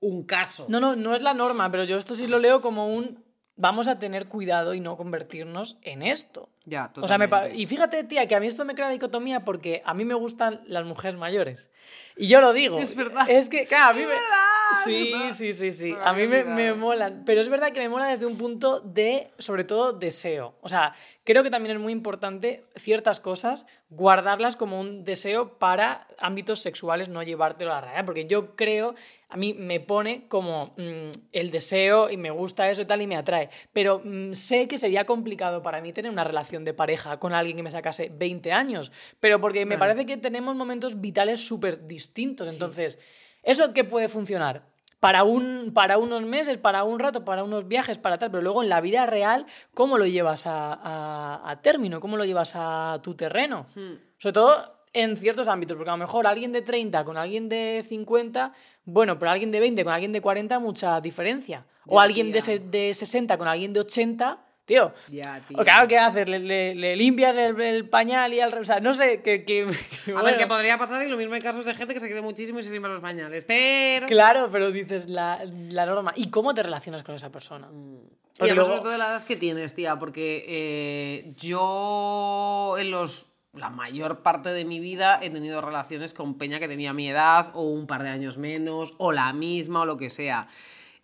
un 0.00 0.24
caso. 0.24 0.66
No, 0.68 0.80
no, 0.80 0.96
no 0.96 1.14
es 1.14 1.22
la 1.22 1.34
norma, 1.34 1.70
pero 1.70 1.84
yo 1.84 1.96
esto 1.98 2.14
sí 2.14 2.26
lo 2.26 2.38
leo 2.38 2.60
como 2.60 2.88
un 2.94 3.22
vamos 3.56 3.88
a 3.88 3.98
tener 3.98 4.26
cuidado 4.26 4.72
y 4.72 4.80
no 4.80 4.96
convertirnos 4.96 5.76
en 5.82 6.00
esto. 6.02 6.48
Ya, 6.64 6.90
O 6.96 7.06
sea, 7.06 7.18
me 7.18 7.28
pa- 7.28 7.40
totalmente. 7.40 7.62
y 7.62 7.66
fíjate, 7.66 8.04
tía, 8.04 8.26
que 8.26 8.34
a 8.34 8.40
mí 8.40 8.46
esto 8.46 8.64
me 8.64 8.74
crea 8.74 8.88
dicotomía 8.88 9.44
porque 9.44 9.82
a 9.84 9.92
mí 9.92 10.06
me 10.06 10.14
gustan 10.14 10.62
las 10.66 10.86
mujeres 10.86 11.18
mayores. 11.18 11.70
Y 12.16 12.26
yo 12.28 12.40
lo 12.40 12.54
digo. 12.54 12.78
Es 12.78 12.94
verdad. 12.96 13.28
Es 13.28 13.50
que, 13.50 13.66
claro, 13.66 13.90
a 13.90 13.92
mí 13.92 14.00
Es 14.00 14.06
me... 14.06 14.12
verdad, 14.14 14.26
Sí, 14.84 15.12
sí, 15.34 15.52
sí, 15.52 15.72
sí. 15.72 15.94
A 16.02 16.12
mí 16.12 16.26
me, 16.26 16.44
me 16.44 16.74
molan. 16.74 17.22
Pero 17.26 17.40
es 17.40 17.48
verdad 17.48 17.72
que 17.72 17.80
me 17.80 17.88
mola 17.88 18.06
desde 18.06 18.26
un 18.26 18.36
punto 18.36 18.80
de, 18.80 19.30
sobre 19.38 19.64
todo, 19.64 19.92
deseo. 19.92 20.54
O 20.60 20.68
sea, 20.68 20.94
creo 21.24 21.42
que 21.42 21.50
también 21.50 21.76
es 21.76 21.82
muy 21.82 21.92
importante 21.92 22.64
ciertas 22.76 23.20
cosas 23.20 23.66
guardarlas 23.88 24.56
como 24.56 24.80
un 24.80 25.04
deseo 25.04 25.58
para 25.58 26.06
ámbitos 26.18 26.60
sexuales, 26.60 27.08
no 27.08 27.22
llevártelo 27.22 27.72
a 27.72 27.76
la 27.76 27.80
realidad. 27.82 28.04
Porque 28.04 28.26
yo 28.26 28.56
creo, 28.56 28.94
a 29.28 29.36
mí 29.36 29.54
me 29.54 29.80
pone 29.80 30.26
como 30.28 30.74
mm, 30.76 31.10
el 31.32 31.50
deseo 31.50 32.10
y 32.10 32.16
me 32.16 32.30
gusta 32.30 32.70
eso 32.70 32.82
y 32.82 32.84
tal 32.86 33.02
y 33.02 33.06
me 33.06 33.16
atrae. 33.16 33.50
Pero 33.72 34.00
mm, 34.04 34.32
sé 34.32 34.68
que 34.68 34.78
sería 34.78 35.04
complicado 35.04 35.62
para 35.62 35.80
mí 35.80 35.92
tener 35.92 36.10
una 36.10 36.24
relación 36.24 36.64
de 36.64 36.74
pareja 36.74 37.18
con 37.18 37.32
alguien 37.32 37.56
que 37.56 37.62
me 37.62 37.70
sacase 37.70 38.10
20 38.12 38.52
años. 38.52 38.92
Pero 39.18 39.40
porque 39.40 39.66
me 39.66 39.78
parece 39.78 40.06
que 40.06 40.16
tenemos 40.16 40.56
momentos 40.56 41.00
vitales 41.00 41.40
súper 41.46 41.86
distintos. 41.86 42.48
Entonces, 42.48 42.98
¿eso 43.42 43.72
qué 43.72 43.84
puede 43.84 44.08
funcionar? 44.08 44.68
Para, 45.00 45.24
un, 45.24 45.70
para 45.72 45.96
unos 45.96 46.22
meses, 46.22 46.58
para 46.58 46.84
un 46.84 46.98
rato, 46.98 47.24
para 47.24 47.42
unos 47.42 47.66
viajes, 47.66 47.96
para 47.96 48.18
tal, 48.18 48.30
pero 48.30 48.42
luego 48.42 48.62
en 48.62 48.68
la 48.68 48.82
vida 48.82 49.06
real, 49.06 49.46
¿cómo 49.72 49.96
lo 49.96 50.04
llevas 50.04 50.46
a, 50.46 50.74
a- 50.74 51.50
a 51.50 51.60
término? 51.62 52.00
¿Cómo 52.00 52.18
lo 52.18 52.24
llevas 52.26 52.52
a 52.54 53.00
tu 53.02 53.14
terreno? 53.14 53.66
Hmm. 53.74 53.94
Sobre 54.18 54.32
todo 54.34 54.76
en 54.92 55.16
ciertos 55.16 55.48
ámbitos, 55.48 55.76
porque 55.76 55.88
a 55.88 55.94
lo 55.94 55.98
mejor 55.98 56.26
alguien 56.26 56.52
de 56.52 56.60
30 56.62 57.04
con 57.04 57.16
alguien 57.16 57.48
de 57.48 57.82
50, 57.88 58.52
bueno, 58.84 59.18
pero 59.18 59.30
alguien 59.30 59.50
de 59.50 59.60
20 59.60 59.84
con 59.84 59.92
alguien 59.94 60.12
de 60.12 60.20
40, 60.20 60.58
mucha 60.58 61.00
diferencia. 61.00 61.64
O 61.86 61.98
alguien 61.98 62.30
de, 62.32 62.58
de 62.58 62.92
60 62.92 63.38
con 63.38 63.48
alguien 63.48 63.72
de 63.72 63.80
80, 63.80 64.38
tío. 64.70 64.94
Ya, 65.08 65.40
tío. 65.46 65.58
O 65.58 65.64
claro, 65.64 65.88
¿qué 65.88 65.98
haces? 65.98 66.28
¿Le, 66.28 66.38
le- 66.38 66.74
le 66.76 66.94
limpias 66.96 67.36
el, 67.36 67.60
el 67.60 67.88
pañal 67.88 68.32
y 68.32 68.40
al... 68.40 68.54
O 68.56 68.64
sea, 68.64 68.78
no 68.80 68.94
sé, 68.94 69.20
que... 69.20 69.44
que- 69.44 69.68
A 70.16 70.22
ver, 70.22 70.36
que 70.38 70.46
podría 70.46 70.78
pasar 70.78 71.04
y 71.04 71.10
lo 71.10 71.16
mismo 71.16 71.34
hay 71.34 71.40
casos 71.40 71.64
de 71.64 71.74
gente 71.74 71.92
que 71.94 72.00
se 72.00 72.06
quiere 72.06 72.22
muchísimo 72.22 72.60
y 72.60 72.62
se 72.62 72.70
limpia 72.70 72.88
los 72.90 73.00
pañales, 73.00 73.44
pero... 73.44 74.06
Claro, 74.06 74.48
pero 74.52 74.70
dices 74.70 75.08
la, 75.08 75.40
la 75.44 75.86
norma. 75.86 76.12
¿Y 76.14 76.30
cómo 76.30 76.54
te 76.54 76.62
relacionas 76.62 77.02
con 77.02 77.14
esa 77.16 77.30
persona? 77.30 77.66
Mm. 77.68 77.96
Y 78.42 78.50
luego- 78.52 78.64
sobre 78.64 78.80
todo 78.80 78.92
de 78.92 78.98
la 78.98 79.06
edad 79.08 79.24
que 79.24 79.36
tienes, 79.36 79.74
tía, 79.74 79.98
porque 79.98 80.44
eh, 80.48 81.32
yo 81.36 82.76
en 82.78 82.90
los 82.90 83.26
la 83.52 83.68
mayor 83.68 84.22
parte 84.22 84.50
de 84.50 84.64
mi 84.64 84.78
vida 84.78 85.18
he 85.20 85.28
tenido 85.30 85.60
relaciones 85.60 86.14
con 86.14 86.38
Peña 86.38 86.60
que 86.60 86.68
tenía 86.68 86.92
mi 86.92 87.08
edad 87.08 87.48
o 87.54 87.62
un 87.64 87.88
par 87.88 88.04
de 88.04 88.08
años 88.08 88.38
menos 88.38 88.94
o 88.98 89.10
la 89.10 89.32
misma 89.32 89.80
o 89.80 89.84
lo 89.86 89.96
que 89.96 90.08
sea. 90.08 90.46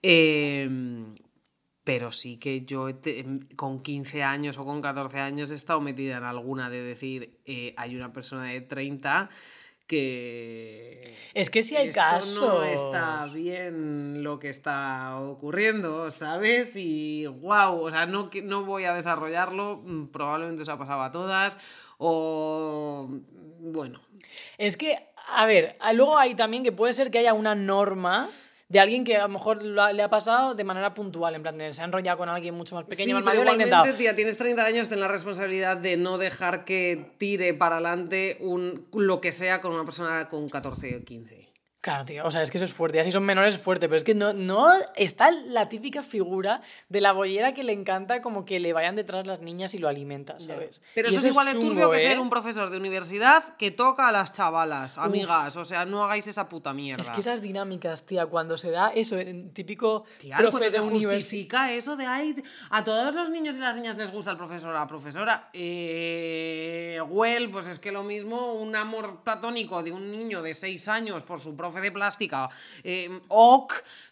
Eh, 0.03 0.69
pero 1.87 2.11
sí 2.11 2.37
que 2.37 2.65
yo 2.65 2.93
te- 2.97 3.25
con 3.55 3.81
15 3.81 4.25
años 4.25 4.59
o 4.59 4.65
con 4.65 4.83
14 4.83 5.21
años 5.21 5.53
he 5.53 5.55
estado 5.55 5.81
metida 5.81 6.17
en 6.17 6.25
alguna 6.25 6.69
de 6.69 6.83
decir, 6.83 7.39
eh, 7.47 7.75
hay 7.77 7.95
una 7.95 8.13
persona 8.13 8.43
de 8.47 8.61
30 8.61 9.31
que... 9.87 11.15
Es 11.33 11.49
que 11.49 11.63
si 11.63 11.77
hay 11.77 11.91
esto 11.91 12.01
casos. 12.01 12.41
No 12.41 12.65
está 12.65 13.27
bien 13.33 14.25
lo 14.25 14.41
que 14.41 14.49
está 14.49 15.17
ocurriendo, 15.21 16.11
¿sabes? 16.11 16.75
Y 16.75 17.27
wow, 17.29 17.81
o 17.81 17.91
sea, 17.93 18.05
no, 18.07 18.31
que- 18.31 18.43
no 18.43 18.65
voy 18.65 18.83
a 18.85 18.93
desarrollarlo, 18.93 19.81
mm, 19.85 20.07
probablemente 20.09 20.65
se 20.65 20.73
ha 20.73 20.77
pasado 20.79 21.03
a 21.03 21.13
todas, 21.13 21.57
o 21.99 23.09
bueno, 23.61 24.01
Es 24.59 24.77
que, 24.77 24.99
a 25.29 25.47
ver, 25.47 25.77
luego 25.95 26.19
hay 26.19 26.35
también 26.35 26.65
que 26.65 26.73
puede 26.73 26.93
ser 26.95 27.13
que 27.13 27.19
haya 27.19 27.33
una 27.33 27.55
norma 27.55 28.27
de 28.69 28.81
alguien 28.81 29.05
que 29.05 29.17
a 29.17 29.23
lo 29.23 29.29
mejor 29.29 29.63
lo 29.63 29.81
ha- 29.83 29.93
le 29.93 30.03
ha 30.03 30.11
pasado 30.11 30.55
de 30.55 30.65
manera 30.65 30.93
puntual, 30.93 31.35
en 31.37 31.43
plan, 31.43 31.57
de 31.57 31.73
se 31.73 31.83
ha 31.83 31.85
enrollado 31.85 32.19
con 32.19 32.29
alguien 32.29 32.55
mucho 32.55 32.75
más 32.75 32.85
pequeño, 32.85 33.07
sí, 33.07 33.13
más 33.15 33.23
mayor, 33.23 33.43
igualmente, 33.45 33.93
tía, 33.95 34.15
tienes 34.17 34.37
30 34.37 34.65
años, 34.65 34.89
ten 34.89 34.99
la 35.01 35.09
responsabilidad 35.09 35.77
de 35.77 35.97
no 35.97 36.19
dejar 36.19 36.65
que 36.65 37.13
tire 37.19 37.55
para 37.55 37.77
adelante 37.77 38.39
un, 38.41 38.87
lo 38.93 39.21
que 39.21 39.31
sea 39.33 39.61
con 39.61 39.73
una 39.73 39.85
persona 39.85 40.29
con 40.29 40.49
14 40.49 40.97
o 40.97 41.05
15. 41.05 41.46
Claro, 41.87 42.05
tío, 42.05 42.25
o 42.27 42.33
sea, 42.33 42.43
es 42.43 42.51
que 42.51 42.59
eso 42.59 42.65
es 42.65 42.73
fuerte. 42.73 42.99
Así 42.99 43.13
son 43.13 43.23
menores 43.23 43.55
es 43.55 43.61
fuerte, 43.61 43.87
pero 43.87 43.97
es 43.97 44.03
que 44.03 44.13
no, 44.13 44.33
no 44.33 44.73
está 44.97 45.31
la 45.31 45.69
típica 45.69 46.03
figura 46.03 46.61
de 46.89 47.01
la 47.01 47.13
bollera 47.13 47.55
que 47.55 47.63
le 47.63 47.73
encanta 47.73 48.21
como 48.21 48.45
que 48.45 48.59
le 48.59 48.73
vayan 48.73 48.97
detrás 48.97 49.25
las 49.25 49.41
niñas 49.41 49.73
y 49.73 49.79
lo 49.79 49.87
alimenta, 49.87 50.41
¿sabes? 50.41 50.83
Pero 50.97 51.07
eso 51.07 51.21
es 51.21 51.27
igual 51.27 51.47
de 51.47 51.53
turbio 51.53 51.89
que 51.93 51.99
¿eh? 51.99 52.09
ser 52.09 52.19
un 52.19 52.29
profesor 52.29 52.71
de 52.71 52.77
universidad 52.77 53.57
que 53.57 53.71
toca 53.71 54.09
a 54.09 54.11
las 54.11 54.33
chavalas, 54.33 54.99
amigas. 54.99 55.55
O 55.55 55.65
sea, 55.65 55.85
no 55.87 56.03
hagáis 56.03 56.27
esa 56.27 56.49
puta 56.49 56.73
mierda. 56.73 57.01
Es 57.01 57.11
que 57.11 57.21
esas 57.21 57.41
dinámicas, 57.41 58.05
tía, 58.05 58.27
cuando 58.27 58.57
se 58.57 58.73
da 58.73 58.89
eso, 58.89 59.17
en 59.17 59.53
típico 59.53 60.07
Tía, 60.19 60.39
profe 60.39 60.71
de 60.71 60.81
justifica 60.81 61.73
eso 61.73 61.95
de 61.95 62.07
ay, 62.07 62.35
a 62.71 62.83
todos 62.83 63.15
los 63.15 63.31
niños 63.31 63.59
y 63.59 63.61
las 63.61 63.77
niñas 63.77 63.97
les 63.97 64.11
gusta 64.11 64.33
el 64.33 64.37
profesor 64.37 64.71
o 64.71 64.73
la 64.73 64.89
profesora. 64.89 65.51
Eh, 65.53 67.01
well, 67.09 67.49
pues 67.49 67.69
es 67.69 67.79
que 67.79 67.93
lo 67.93 68.03
mismo 68.03 68.55
un 68.55 68.75
amor 68.75 69.23
platónico 69.23 69.85
de 69.85 69.93
un 69.93 70.11
niño 70.11 70.43
de 70.43 70.53
6 70.53 70.89
años 70.89 71.23
por 71.23 71.39
su 71.39 71.55
profe 71.55 71.76
de 71.81 71.93
plástica, 71.93 72.49
eh, 72.83 73.21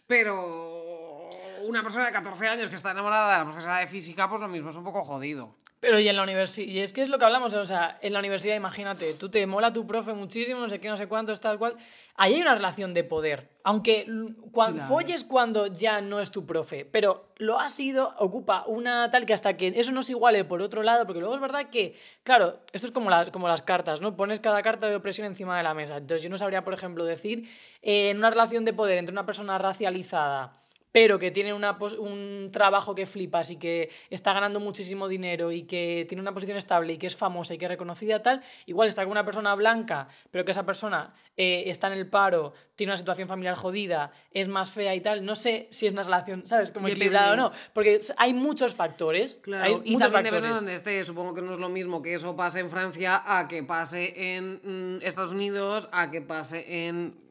pero 0.07 1.29
una 1.63 1.81
persona 1.81 2.05
de 2.05 2.11
14 2.11 2.47
años 2.47 2.69
que 2.69 2.75
está 2.75 2.91
enamorada 2.91 3.31
de 3.31 3.37
la 3.39 3.45
profesora 3.45 3.77
de 3.77 3.87
física, 3.87 4.29
pues 4.29 4.41
lo 4.41 4.47
mismo 4.47 4.69
es 4.69 4.75
un 4.75 4.83
poco 4.83 5.03
jodido. 5.03 5.55
Pero 5.85 5.99
y 5.99 6.07
en 6.07 6.15
la 6.15 6.23
universidad, 6.23 6.67
y 6.67 6.79
es 6.79 6.93
que 6.93 7.03
es 7.03 7.09
lo 7.09 7.19
que 7.19 7.25
hablamos, 7.25 7.53
o 7.53 7.63
sea, 7.63 7.99
en 8.01 8.11
la 8.11 8.17
universidad, 8.17 8.55
imagínate, 8.55 9.13
tú 9.13 9.29
te 9.29 9.45
mola 9.45 9.71
tu 9.71 9.85
profe 9.85 10.13
muchísimo, 10.13 10.59
no 10.59 10.67
sé 10.67 10.79
qué, 10.79 10.89
no 10.89 10.97
sé 10.97 11.05
cuánto, 11.05 11.31
tal 11.35 11.59
cual. 11.59 11.75
Ahí 12.15 12.33
hay 12.33 12.41
una 12.41 12.55
relación 12.55 12.95
de 12.95 13.03
poder. 13.03 13.51
Aunque 13.63 14.07
cuando 14.51 14.77
claro. 14.77 14.89
folles 14.89 15.23
cuando 15.23 15.67
ya 15.67 16.01
no 16.01 16.19
es 16.21 16.31
tu 16.31 16.47
profe, 16.47 16.85
pero 16.85 17.27
lo 17.35 17.59
ha 17.59 17.69
sido, 17.69 18.15
ocupa 18.17 18.63
una 18.65 19.11
tal 19.11 19.27
que 19.27 19.33
hasta 19.33 19.57
que 19.57 19.73
eso 19.75 19.91
no 19.91 20.01
se 20.01 20.13
iguale 20.13 20.43
por 20.43 20.63
otro 20.63 20.81
lado, 20.81 21.05
porque 21.05 21.19
luego 21.19 21.35
es 21.35 21.41
verdad 21.41 21.69
que, 21.69 21.95
claro, 22.23 22.61
esto 22.73 22.87
es 22.87 22.91
como 22.91 23.11
las, 23.11 23.29
como 23.29 23.47
las 23.47 23.61
cartas, 23.61 24.01
¿no? 24.01 24.15
Pones 24.15 24.39
cada 24.39 24.63
carta 24.63 24.87
de 24.87 24.95
opresión 24.95 25.27
encima 25.27 25.55
de 25.55 25.61
la 25.61 25.75
mesa. 25.75 25.97
Entonces 25.97 26.23
yo 26.23 26.31
no 26.31 26.39
sabría, 26.39 26.63
por 26.63 26.73
ejemplo, 26.73 27.05
decir 27.05 27.47
eh, 27.83 28.09
en 28.09 28.17
una 28.17 28.31
relación 28.31 28.65
de 28.65 28.73
poder 28.73 28.97
entre 28.97 29.13
una 29.13 29.27
persona 29.27 29.59
racializada 29.59 30.64
pero 30.95 31.19
que 31.19 31.29
tiene 31.29 31.53
una 31.53 31.77
un 31.99 32.51
trabajo 32.53 32.95
que 32.95 33.05
flipas 33.05 33.51
y 33.51 33.57
que 33.57 33.89
está 34.09 34.31
ganando 34.31 34.61
muchísimo 34.61 35.09
dinero 35.09 35.51
y 35.51 35.63
que 35.63 36.05
tiene 36.07 36.21
una 36.21 36.33
posición 36.33 36.55
estable 36.55 36.93
y 36.93 36.97
que 36.97 37.07
es 37.07 37.17
famosa 37.17 37.53
y 37.53 37.57
que 37.57 37.65
es 37.65 37.69
reconocida 37.69 38.21
tal, 38.21 38.41
igual 38.65 38.87
está 38.87 39.03
con 39.03 39.11
una 39.11 39.25
persona 39.25 39.53
blanca, 39.55 40.07
pero 40.31 40.45
que 40.45 40.51
esa 40.51 40.65
persona 40.65 41.13
eh, 41.35 41.63
está 41.65 41.87
en 41.87 41.99
el 41.99 42.07
paro, 42.07 42.53
tiene 42.77 42.93
una 42.93 42.97
situación 42.97 43.27
familiar 43.27 43.55
jodida, 43.55 44.13
es 44.31 44.47
más 44.47 44.71
fea 44.71 44.95
y 44.95 45.01
tal, 45.01 45.25
no 45.25 45.35
sé 45.35 45.67
si 45.69 45.85
es 45.85 45.91
una 45.91 46.03
relación, 46.03 46.47
¿sabes? 46.47 46.71
Como 46.71 46.87
equilibrada 46.87 47.33
o 47.33 47.35
no, 47.35 47.51
porque 47.73 47.99
hay 48.15 48.33
muchos 48.33 48.73
factores, 48.73 49.35
Claro, 49.41 49.65
hay 49.65 49.73
y 49.83 49.95
muchos 49.95 50.09
también 50.13 50.23
depende 50.23 50.47
de 50.47 50.53
factores. 50.53 50.55
donde 50.55 50.73
esté. 50.75 51.03
Supongo 51.03 51.33
que 51.33 51.41
no 51.41 51.51
es 51.51 51.59
lo 51.59 51.67
mismo 51.67 52.01
que 52.01 52.13
eso 52.13 52.37
pase 52.37 52.61
en 52.61 52.69
Francia 52.69 53.21
a 53.25 53.49
que 53.49 53.63
pase 53.63 54.37
en 54.37 54.61
mm, 54.63 55.01
Estados 55.01 55.33
Unidos, 55.33 55.89
a 55.91 56.09
que 56.09 56.21
pase 56.21 56.87
en. 56.87 57.24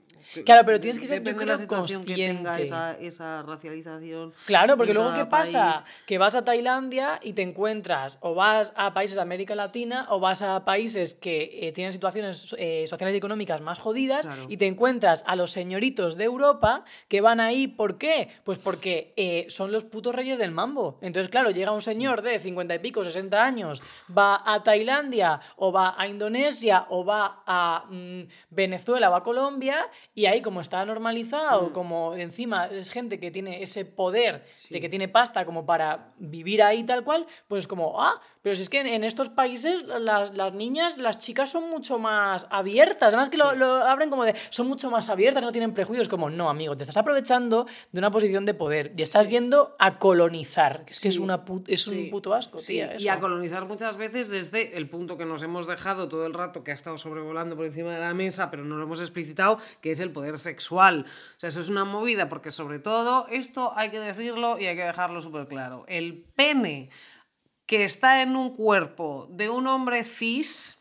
Claro, 0.44 0.62
pero 0.66 0.80
tienes 0.80 0.98
que 0.98 1.06
ser, 1.06 1.18
yo 1.18 1.24
Depende 1.24 1.40
de 1.40 1.44
creo, 1.44 1.54
la 1.54 1.60
situación 1.60 2.04
que 2.04 2.14
tenga 2.14 2.50
consciente. 2.56 2.62
esa, 2.62 2.98
esa 2.98 3.42
racialización. 3.42 4.32
Claro, 4.46 4.76
porque 4.76 4.94
luego, 4.94 5.14
¿qué 5.14 5.26
pasa? 5.26 5.72
país. 5.72 5.84
Que 6.06 6.18
vas 6.18 6.34
a 6.34 6.44
Tailandia 6.44 7.20
y 7.22 7.32
te 7.32 7.42
encuentras, 7.42 8.18
o 8.20 8.34
vas 8.34 8.72
a 8.76 8.94
países 8.94 9.16
de 9.16 9.22
América 9.22 9.54
Latina, 9.54 10.06
o 10.10 10.20
vas 10.20 10.42
a 10.42 10.64
países 10.64 11.14
que 11.14 11.58
eh, 11.62 11.72
tienen 11.72 11.92
situaciones 11.92 12.54
eh, 12.58 12.84
sociales 12.86 13.14
y 13.14 13.18
económicas 13.18 13.60
más 13.60 13.78
jodidas, 13.78 14.26
Claro. 14.26 14.46
y 14.48 14.56
te 14.56 14.66
encuentras 14.66 15.24
a 15.26 15.36
los 15.36 15.50
señoritos 15.50 16.16
de 16.16 16.24
Europa 16.24 16.84
que 17.08 17.20
van 17.20 17.40
ahí, 17.40 17.68
¿por 17.68 17.98
qué? 17.98 18.28
Pues 18.44 18.58
porque 18.58 19.12
eh, 19.16 19.46
son 19.48 19.72
los 19.72 19.84
putos 19.84 20.14
reyes 20.14 20.38
del 20.38 20.50
mambo. 20.50 20.98
Entonces, 21.00 21.30
claro, 21.30 21.50
llega 21.50 21.72
un 21.72 21.82
señor 21.82 22.22
de 22.22 22.38
50 22.40 22.74
y 22.74 22.78
pico, 22.80 23.04
60 23.04 23.42
años, 23.44 23.82
va 24.16 24.42
a 24.44 24.62
Tailandia, 24.62 25.40
o 25.56 25.72
va 25.72 25.94
a 25.98 26.06
Indonesia, 26.08 26.86
o 26.90 27.04
va 27.04 27.42
a 27.46 27.84
mm, 27.88 28.22
Venezuela 28.50 29.10
o 29.10 29.14
a 29.14 29.22
Colombia, 29.22 29.86
y 30.14 30.26
ahí, 30.26 30.40
como 30.42 30.60
está 30.60 30.84
normalizado, 30.84 31.72
como 31.72 32.14
encima 32.14 32.66
es 32.66 32.90
gente 32.90 33.18
que 33.18 33.32
tiene 33.32 33.62
ese 33.62 33.84
poder 33.84 34.46
de 34.70 34.80
que 34.80 34.88
tiene 34.88 35.08
pasta 35.08 35.44
como 35.44 35.66
para 35.66 36.12
vivir 36.18 36.62
ahí 36.62 36.84
tal 36.84 37.02
cual, 37.02 37.26
pues 37.48 37.66
como, 37.66 38.00
ah, 38.00 38.20
pero 38.44 38.54
si 38.54 38.62
es 38.62 38.68
que 38.68 38.78
en, 38.80 38.86
en 38.86 39.02
estos 39.04 39.30
países 39.30 39.84
las, 39.84 40.36
las 40.36 40.52
niñas, 40.52 40.98
las 40.98 41.18
chicas 41.18 41.50
son 41.50 41.68
mucho 41.70 41.98
más 41.98 42.46
abiertas, 42.50 43.08
además 43.08 43.30
que 43.30 43.38
lo, 43.38 43.54
lo 43.56 43.66
abren 43.84 44.10
como 44.10 44.22
de, 44.24 44.36
son 44.50 44.68
mucho 44.68 44.90
más 44.90 45.08
abiertas, 45.08 45.42
no 45.42 45.50
tienen 45.50 45.74
prejuicios, 45.74 46.08
como, 46.08 46.28
no, 46.28 46.50
amigo, 46.50 46.76
te 46.76 46.82
estás 46.84 46.98
aprovechando 46.98 47.66
de 47.90 47.98
una 47.98 48.10
posición 48.10 48.44
de 48.44 48.52
poder 48.54 48.92
y 48.96 49.00
estás 49.02 49.28
yendo 49.28 49.74
a 49.78 49.98
colonizar, 49.98 50.84
es 50.86 51.00
que 51.00 51.08
es, 51.08 51.18
una 51.18 51.44
put- 51.44 51.64
es 51.68 51.86
un 51.88 52.10
puto 52.10 52.34
asco, 52.34 52.58
sí, 52.58 52.74
tía, 52.74 52.96
Y 53.00 53.08
a 53.08 53.18
colonizar 53.18 53.64
muchas 53.66 53.96
veces 53.96 54.28
desde 54.28 54.76
el 54.76 54.88
punto 54.90 55.16
que 55.16 55.24
nos 55.24 55.42
hemos 55.42 55.66
dejado 55.66 56.06
todo 56.08 56.26
el 56.26 56.34
rato, 56.34 56.62
que 56.62 56.70
ha 56.70 56.74
estado 56.74 56.98
sobrevolando 56.98 57.56
por 57.56 57.64
encima 57.64 57.94
de 57.94 58.00
la 58.00 58.12
mesa, 58.12 58.50
pero 58.50 58.62
no 58.62 58.76
lo 58.76 58.84
hemos 58.84 59.00
explicitado, 59.00 59.58
que 59.80 59.90
es 59.90 60.00
el 60.00 60.12
poder 60.12 60.38
sexual. 60.38 61.06
O 61.08 61.40
sea, 61.40 61.48
eso 61.48 61.60
es 61.60 61.70
una 61.70 61.84
movida, 61.86 62.28
porque 62.28 62.50
sobre 62.50 62.78
todo 62.78 63.26
esto 63.30 63.72
hay 63.74 63.88
que 63.88 64.00
decirlo 64.00 64.58
y 64.60 64.66
hay 64.66 64.76
que 64.76 64.84
dejarlo 64.84 65.22
súper 65.22 65.46
claro. 65.48 65.84
El 65.88 66.24
pene 66.36 66.90
que 67.66 67.84
está 67.84 68.22
en 68.22 68.36
un 68.36 68.54
cuerpo 68.54 69.28
de 69.30 69.48
un 69.48 69.66
hombre 69.66 70.04
cis, 70.04 70.76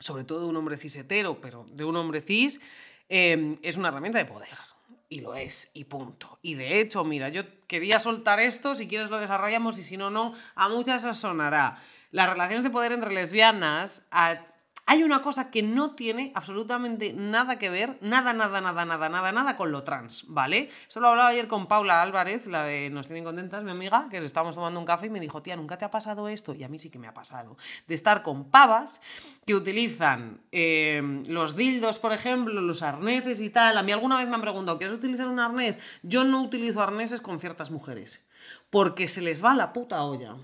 sobre 0.00 0.24
todo 0.24 0.40
de 0.40 0.46
un 0.46 0.56
hombre 0.56 0.76
cis 0.76 0.96
hetero, 0.96 1.40
pero 1.40 1.66
de 1.70 1.84
un 1.84 1.96
hombre 1.96 2.20
cis, 2.20 2.60
eh, 3.08 3.56
es 3.62 3.76
una 3.76 3.88
herramienta 3.88 4.18
de 4.18 4.24
poder. 4.24 4.48
Y 5.08 5.20
lo 5.20 5.34
es, 5.34 5.70
y 5.74 5.84
punto. 5.84 6.38
Y 6.42 6.54
de 6.54 6.80
hecho, 6.80 7.04
mira, 7.04 7.28
yo 7.28 7.42
quería 7.66 8.00
soltar 8.00 8.40
esto, 8.40 8.74
si 8.74 8.88
quieres 8.88 9.10
lo 9.10 9.20
desarrollamos 9.20 9.78
y 9.78 9.84
si 9.84 9.96
no, 9.96 10.10
no, 10.10 10.32
a 10.54 10.68
muchas 10.68 11.04
os 11.04 11.18
sonará. 11.18 11.80
Las 12.10 12.28
relaciones 12.28 12.64
de 12.64 12.70
poder 12.70 12.92
entre 12.92 13.14
lesbianas, 13.14 14.04
hay 14.86 15.02
una 15.02 15.22
cosa 15.22 15.50
que 15.50 15.62
no 15.62 15.94
tiene 15.94 16.30
absolutamente 16.34 17.12
nada 17.14 17.58
que 17.58 17.70
ver, 17.70 17.96
nada, 18.00 18.32
nada, 18.32 18.60
nada, 18.60 18.84
nada, 18.84 19.08
nada, 19.08 19.32
nada 19.32 19.56
con 19.56 19.72
lo 19.72 19.82
trans, 19.82 20.24
¿vale? 20.28 20.68
Esto 20.86 21.00
lo 21.00 21.08
hablaba 21.08 21.28
ayer 21.28 21.48
con 21.48 21.66
Paula 21.66 22.02
Álvarez, 22.02 22.46
la 22.46 22.64
de 22.64 22.90
Nos 22.90 23.06
tienen 23.06 23.24
contentas, 23.24 23.64
mi 23.64 23.70
amiga, 23.70 24.08
que 24.10 24.18
estábamos 24.18 24.56
tomando 24.56 24.78
un 24.78 24.86
café 24.86 25.06
y 25.06 25.10
me 25.10 25.20
dijo, 25.20 25.40
tía, 25.40 25.56
¿nunca 25.56 25.78
te 25.78 25.84
ha 25.84 25.90
pasado 25.90 26.28
esto? 26.28 26.54
Y 26.54 26.64
a 26.64 26.68
mí 26.68 26.78
sí 26.78 26.90
que 26.90 26.98
me 26.98 27.06
ha 27.06 27.14
pasado. 27.14 27.56
De 27.86 27.94
estar 27.94 28.22
con 28.22 28.50
pavas 28.50 29.00
que 29.46 29.54
utilizan 29.54 30.40
eh, 30.52 31.22
los 31.28 31.56
dildos, 31.56 31.98
por 31.98 32.12
ejemplo, 32.12 32.60
los 32.60 32.82
arneses 32.82 33.40
y 33.40 33.50
tal. 33.50 33.78
A 33.78 33.82
mí 33.82 33.92
alguna 33.92 34.18
vez 34.18 34.28
me 34.28 34.34
han 34.34 34.42
preguntado, 34.42 34.76
¿quieres 34.76 34.96
utilizar 34.96 35.28
un 35.28 35.40
arnés? 35.40 35.78
Yo 36.02 36.24
no 36.24 36.42
utilizo 36.42 36.82
arneses 36.82 37.20
con 37.22 37.38
ciertas 37.38 37.70
mujeres, 37.70 38.26
porque 38.68 39.06
se 39.06 39.22
les 39.22 39.42
va 39.42 39.54
la 39.54 39.72
puta 39.72 40.02
olla. 40.02 40.36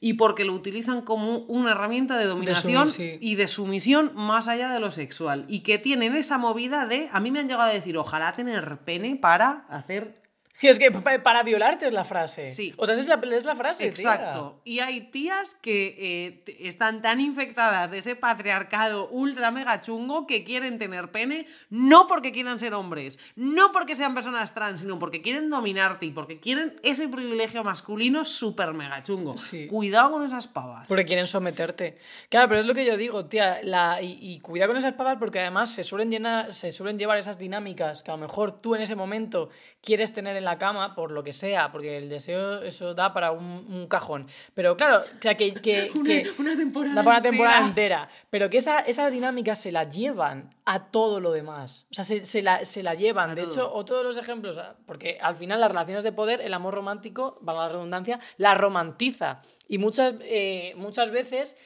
Y 0.00 0.14
porque 0.14 0.44
lo 0.44 0.54
utilizan 0.54 1.02
como 1.02 1.38
una 1.40 1.72
herramienta 1.72 2.16
de 2.16 2.24
dominación 2.24 2.88
sí. 2.88 3.18
y 3.20 3.34
de 3.34 3.46
sumisión 3.46 4.12
más 4.14 4.48
allá 4.48 4.70
de 4.70 4.80
lo 4.80 4.90
sexual. 4.90 5.44
Y 5.46 5.60
que 5.60 5.78
tienen 5.78 6.16
esa 6.16 6.38
movida 6.38 6.86
de. 6.86 7.08
A 7.12 7.20
mí 7.20 7.30
me 7.30 7.40
han 7.40 7.48
llegado 7.48 7.68
a 7.68 7.72
decir, 7.72 7.98
ojalá 7.98 8.32
tener 8.32 8.78
pene 8.78 9.16
para 9.16 9.66
hacer 9.68 10.19
Y 10.62 10.66
es 10.68 10.78
que 10.78 10.90
pa- 10.90 11.22
para 11.22 11.42
violarte 11.42 11.86
es 11.86 11.92
la 11.92 12.04
frase. 12.04 12.46
Sí. 12.46 12.74
O 12.76 12.86
sea, 12.86 12.94
es 12.94 13.06
la, 13.08 13.14
es 13.32 13.44
la 13.44 13.56
frase. 13.56 13.84
tía. 13.84 13.88
Exacto. 13.90 14.60
Y 14.64 14.80
hay 14.80 15.00
tías 15.10 15.54
que 15.54 16.42
eh, 16.46 16.56
están 16.60 17.00
tan 17.02 17.18
infectadas 17.20 17.90
de 17.90 17.98
ese 17.98 18.14
patriarcado 18.16 19.08
ultra 19.08 19.50
mega 19.50 19.80
chungo 19.80 20.26
que 20.26 20.44
quieren 20.44 20.78
tener 20.78 21.10
pene, 21.10 21.46
no 21.70 22.06
porque 22.06 22.32
quieran 22.32 22.58
ser 22.58 22.74
hombres, 22.74 23.18
no 23.36 23.72
porque 23.72 23.94
sean 23.96 24.14
personas 24.14 24.52
trans, 24.54 24.80
sino 24.80 24.98
porque 24.98 25.22
quieren 25.22 25.48
dominarte 25.50 26.06
y 26.06 26.10
porque 26.10 26.40
quieren 26.40 26.74
ese 26.82 27.08
privilegio 27.08 27.64
masculino 27.64 28.24
súper 28.24 28.74
mega 28.74 29.02
chungo. 29.02 29.38
Sí. 29.38 29.66
Cuidado 29.66 30.10
con 30.12 30.24
esas 30.24 30.46
pavas. 30.46 30.86
Porque 30.88 31.04
quieren 31.06 31.26
someterte. 31.26 31.98
Claro, 32.28 32.48
pero 32.48 32.60
es 32.60 32.66
lo 32.66 32.74
que 32.74 32.84
yo 32.84 32.96
digo, 32.96 33.26
tía. 33.26 33.60
La, 33.62 34.02
y, 34.02 34.18
y 34.20 34.38
cuida 34.40 34.66
con 34.66 34.76
esas 34.76 34.94
pavas 34.94 35.16
porque 35.18 35.40
además 35.40 35.70
se 35.70 35.84
suelen, 35.84 36.10
llenar, 36.10 36.52
se 36.52 36.70
suelen 36.72 36.98
llevar 36.98 37.18
esas 37.18 37.38
dinámicas 37.38 38.02
que 38.02 38.10
a 38.10 38.14
lo 38.14 38.20
mejor 38.20 38.60
tú 38.60 38.74
en 38.74 38.82
ese 38.82 38.94
momento 38.96 39.48
quieres 39.82 40.12
tener 40.12 40.36
en 40.36 40.44
la 40.44 40.49
cama, 40.58 40.94
por 40.94 41.10
lo 41.10 41.22
que 41.22 41.32
sea, 41.32 41.70
porque 41.72 41.96
el 41.98 42.08
deseo 42.08 42.62
eso 42.62 42.94
da 42.94 43.12
para 43.12 43.32
un, 43.32 43.42
un 43.68 43.86
cajón. 43.88 44.26
Pero 44.54 44.76
claro, 44.76 44.98
o 44.98 45.22
sea, 45.22 45.36
que. 45.36 45.54
que, 45.54 45.90
Una- 45.94 46.04
que- 46.08 46.30
una 46.38 46.56
temporada 46.56 46.94
da 46.94 47.02
para 47.04 47.16
una 47.18 47.22
temporada 47.22 47.66
entera. 47.66 48.02
entera. 48.04 48.08
Pero 48.30 48.50
que 48.50 48.58
esa, 48.58 48.78
esa 48.80 49.10
dinámica 49.10 49.54
se 49.54 49.72
la 49.72 49.84
llevan 49.84 50.54
a 50.64 50.90
todo 50.90 51.20
lo 51.20 51.32
demás. 51.32 51.86
O 51.90 51.94
sea, 51.94 52.04
se, 52.04 52.24
se 52.24 52.42
la, 52.42 52.64
se 52.64 52.82
la 52.82 52.94
llevan. 52.94 53.30
A 53.30 53.34
de 53.34 53.42
todo. 53.42 53.50
hecho, 53.52 53.72
o 53.74 53.84
todos 53.84 54.04
los 54.04 54.16
ejemplos, 54.16 54.58
ah, 54.58 54.76
porque 54.86 55.18
al 55.20 55.36
final 55.36 55.60
las 55.60 55.70
relaciones 55.70 56.04
de 56.04 56.12
poder, 56.12 56.40
el 56.40 56.54
amor 56.54 56.74
romántico, 56.74 57.38
valga 57.40 57.62
la 57.62 57.68
redundancia, 57.70 58.20
la 58.36 58.54
romantiza. 58.54 59.42
Y 59.68 59.78
muchas, 59.78 60.14
eh, 60.22 60.72
muchas 60.76 61.10
veces 61.10 61.56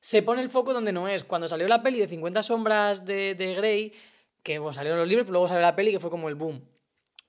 se 0.00 0.22
pone 0.22 0.40
el 0.40 0.48
foco 0.48 0.72
donde 0.72 0.92
no 0.92 1.08
es. 1.08 1.24
Cuando 1.24 1.46
salió 1.46 1.68
la 1.68 1.82
peli 1.82 1.98
de 1.98 2.08
50 2.08 2.42
sombras 2.42 3.04
de, 3.04 3.34
de 3.34 3.54
Grey, 3.54 3.92
que 4.42 4.58
bueno, 4.58 4.72
salieron 4.72 4.98
los 4.98 5.06
libros, 5.08 5.24
pero 5.24 5.32
luego 5.34 5.48
salió 5.48 5.60
la 5.60 5.76
peli 5.76 5.90
que 5.92 6.00
fue 6.00 6.08
como 6.08 6.30
el 6.30 6.34
boom. 6.34 6.64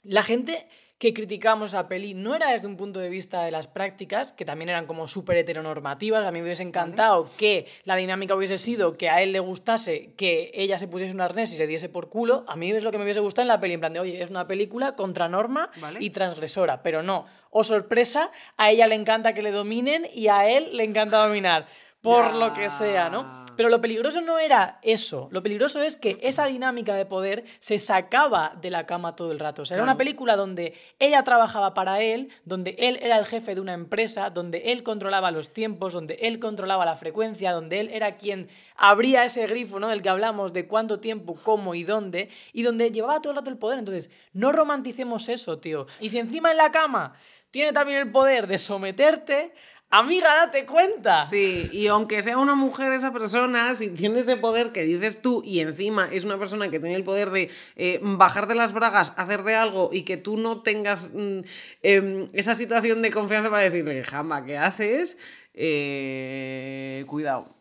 La 0.03 0.23
gente 0.23 0.67
que 1.01 1.15
criticamos 1.15 1.71
esa 1.71 1.87
peli 1.87 2.13
no 2.13 2.35
era 2.35 2.51
desde 2.51 2.67
un 2.67 2.77
punto 2.77 2.99
de 2.99 3.09
vista 3.09 3.41
de 3.41 3.49
las 3.49 3.67
prácticas, 3.67 4.33
que 4.33 4.45
también 4.45 4.69
eran 4.69 4.85
como 4.85 5.07
súper 5.07 5.35
heteronormativas. 5.37 6.23
A 6.23 6.31
mí 6.31 6.37
me 6.37 6.43
hubiese 6.45 6.61
encantado 6.61 7.27
que 7.39 7.65
la 7.85 7.95
dinámica 7.95 8.35
hubiese 8.35 8.59
sido 8.59 8.95
que 8.97 9.09
a 9.09 9.23
él 9.23 9.31
le 9.31 9.39
gustase 9.39 10.13
que 10.15 10.51
ella 10.53 10.77
se 10.77 10.87
pusiese 10.87 11.11
un 11.11 11.21
arnés 11.21 11.51
y 11.53 11.57
se 11.57 11.65
diese 11.65 11.89
por 11.89 12.09
culo. 12.09 12.45
A 12.47 12.55
mí 12.55 12.69
es 12.69 12.83
lo 12.83 12.91
que 12.91 12.99
me 12.99 13.03
hubiese 13.03 13.19
gustado 13.19 13.41
en 13.41 13.47
la 13.47 13.59
peli, 13.59 13.73
en 13.73 13.79
plan 13.79 13.93
de, 13.93 13.99
oye, 13.99 14.21
es 14.21 14.29
una 14.29 14.45
película 14.45 14.95
contra 14.95 15.27
norma 15.27 15.71
Vale. 15.77 15.97
y 15.99 16.11
transgresora, 16.11 16.83
pero 16.83 17.01
no. 17.01 17.25
O 17.49 17.63
sorpresa, 17.63 18.29
a 18.57 18.69
ella 18.69 18.85
le 18.85 18.93
encanta 18.93 19.33
que 19.33 19.41
le 19.41 19.49
dominen 19.49 20.05
y 20.13 20.27
a 20.27 20.47
él 20.47 20.77
le 20.77 20.83
encanta 20.83 21.25
dominar. 21.25 21.65
Por 22.01 22.25
Ya. 22.31 22.33
lo 22.33 22.53
que 22.53 22.69
sea, 22.69 23.09
¿no? 23.09 23.41
Pero 23.57 23.67
lo 23.69 23.81
peligroso 23.81 24.21
no 24.21 24.39
era 24.39 24.79
eso. 24.81 25.27
Lo 25.31 25.43
peligroso 25.43 25.83
es 25.83 25.97
que 25.97 26.17
esa 26.21 26.45
dinámica 26.45 26.95
de 26.95 27.05
poder 27.05 27.43
se 27.59 27.77
sacaba 27.77 28.57
de 28.59 28.71
la 28.71 28.85
cama 28.87 29.15
todo 29.15 29.31
el 29.31 29.39
rato. 29.39 29.61
O 29.61 29.65
sea, 29.65 29.75
era 29.75 29.83
una 29.83 29.97
película 29.97 30.35
donde 30.35 30.73
ella 30.99 31.23
trabajaba 31.23 31.73
para 31.75 32.01
él, 32.01 32.29
donde 32.45 32.75
él 32.79 32.97
era 33.01 33.17
el 33.19 33.25
jefe 33.25 33.53
de 33.53 33.61
una 33.61 33.73
empresa, 33.73 34.29
donde 34.31 34.71
él 34.71 34.83
controlaba 34.83 35.29
los 35.31 35.53
tiempos, 35.53 35.93
donde 35.93 36.15
él 36.21 36.39
controlaba 36.39 36.85
la 36.85 36.95
frecuencia, 36.95 37.51
donde 37.51 37.81
él 37.81 37.89
era 37.93 38.15
quien 38.15 38.47
abría 38.77 39.25
ese 39.25 39.45
grifo, 39.45 39.79
¿no? 39.79 39.89
Del 39.89 40.01
que 40.01 40.09
hablamos 40.09 40.53
de 40.53 40.65
cuánto 40.65 40.99
tiempo, 40.99 41.35
cómo 41.43 41.75
y 41.75 41.83
dónde, 41.83 42.29
y 42.53 42.63
donde 42.63 42.89
llevaba 42.89 43.21
todo 43.21 43.31
el 43.33 43.37
rato 43.37 43.51
el 43.51 43.57
poder. 43.57 43.77
Entonces, 43.77 44.09
no 44.33 44.51
romanticemos 44.53 45.29
eso, 45.29 45.59
tío. 45.59 45.85
Y 45.99 46.09
si 46.09 46.17
encima 46.19 46.49
en 46.51 46.57
la 46.57 46.71
cama 46.71 47.13
tiene 47.51 47.73
también 47.73 47.99
el 47.99 48.11
poder 48.11 48.47
de 48.47 48.57
someterte, 48.57 49.53
amiga, 49.91 50.33
date 50.33 50.65
cuenta. 50.65 51.23
Sí, 51.23 51.69
y 51.71 51.87
aunque 51.87 52.23
sea 52.23 52.37
una 52.37 52.55
mujer 52.55 52.93
esa 52.93 53.11
persona, 53.11 53.75
si 53.75 53.89
tiene 53.89 54.21
ese 54.21 54.37
poder 54.37 54.71
que 54.71 54.83
dices 54.83 55.21
tú 55.21 55.43
y 55.45 55.59
encima 55.59 56.07
es 56.11 56.23
una 56.23 56.39
persona 56.39 56.69
que 56.69 56.79
tiene 56.79 56.95
el 56.95 57.03
poder 57.03 57.29
de 57.29 57.51
eh, 57.75 57.99
bajarte 58.01 58.55
las 58.55 58.73
bragas, 58.73 59.13
hacerte 59.17 59.55
algo 59.55 59.89
y 59.93 60.01
que 60.03 60.17
tú 60.17 60.37
no 60.37 60.61
tengas 60.61 61.11
mm, 61.13 61.41
em, 61.83 62.27
esa 62.33 62.55
situación 62.55 63.01
de 63.01 63.11
confianza 63.11 63.49
para 63.49 63.63
decirle, 63.63 64.03
jama, 64.03 64.45
¿qué 64.45 64.57
haces? 64.57 65.17
Eh, 65.53 67.03
cuidado. 67.07 67.53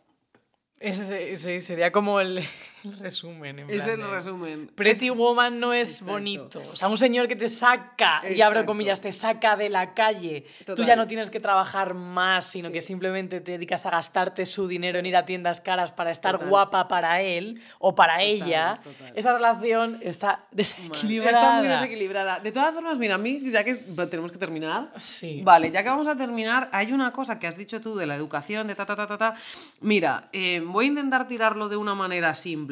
Ese, 0.78 1.33
ese 1.33 1.61
sería 1.61 1.93
como 1.93 2.20
el, 2.20 2.43
el 2.85 2.99
resumen. 2.99 3.59
en 3.61 3.70
Es 3.70 3.85
plan 3.85 4.01
el 4.01 4.11
resumen. 4.11 4.70
Pretty 4.74 5.11
Woman 5.11 5.61
no 5.61 5.72
es 5.72 5.91
Exacto. 5.93 6.12
bonito. 6.12 6.62
O 6.72 6.76
sea, 6.76 6.89
un 6.89 6.97
señor 6.99 7.28
que 7.28 7.37
te 7.37 7.49
saca, 7.49 8.20
y 8.24 8.41
abro 8.41 8.61
Exacto. 8.61 8.66
comillas, 8.66 9.01
te 9.01 9.12
saca 9.12 9.57
de 9.57 9.68
la 9.70 9.95
calle. 9.95 10.47
Tú 10.61 10.64
Total. 10.76 10.87
ya 10.87 10.97
no 10.97 11.07
tienes 11.07 11.31
que 11.31 11.41
trabajar 11.41 11.95
más, 11.95 12.47
sino 12.47 12.70
que 12.70 12.81
simplemente 12.81 13.41
te 13.41 13.53
dedicas 13.53 13.87
a 13.87 13.91
gastarte 13.91 14.47
su 14.47 14.66
dinero 14.68 14.99
en 14.99 15.07
ir 15.07 15.16
a 15.16 15.24
tiendas 15.26 15.61
caras 15.61 15.93
para 15.93 16.11
estar 16.11 16.33
Total. 16.35 16.49
guapa 16.49 16.89
para 16.89 17.20
él 17.22 17.62
o 17.78 17.95
para 17.95 18.22
ella. 18.22 18.74
total. 18.83 19.12
Esa 19.14 19.33
relación 19.35 19.99
está 20.03 20.45
desequilibrada. 20.53 21.31
Está 21.41 21.59
muy 21.59 21.68
desequilibrada. 21.68 22.41
De 22.41 22.53
todas 22.53 22.72
formas, 22.74 22.99
mira, 22.99 23.16
a 23.16 23.18
mí, 23.18 23.41
ya 23.51 23.64
que 23.64 23.74
tenemos 23.74 24.33
que 24.33 24.39
terminar. 24.39 24.91
Sí. 25.01 25.41
Vale, 25.43 25.70
ya 25.70 25.83
que 25.83 25.89
vamos 25.89 26.09
a 26.09 26.16
terminar, 26.16 26.68
hay 26.72 26.93
una 26.93 27.12
cosa 27.12 27.39
que 27.39 27.47
has 27.47 27.57
dicho 27.57 27.81
tú 27.81 27.97
de 27.97 28.07
la 28.07 28.14
educación, 28.14 28.66
de 28.66 28.74
ta, 28.74 28.87
ta, 28.87 28.97
ta, 28.97 29.07
ta, 29.07 29.18
ta. 29.18 29.35
Mira, 29.81 30.28
eh, 30.33 30.62
voy 30.64 30.85
a 30.87 30.89
intentar 30.89 31.26
tirarlo 31.28 31.68
de 31.68 31.76
una 31.76 31.95
manera 31.95 32.35
simple. 32.35 32.70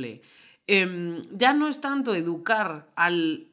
Em, 0.66 1.22
ya 1.30 1.52
no 1.54 1.68
es 1.68 1.80
tanto 1.80 2.14
educar 2.14 2.88
al 2.94 3.48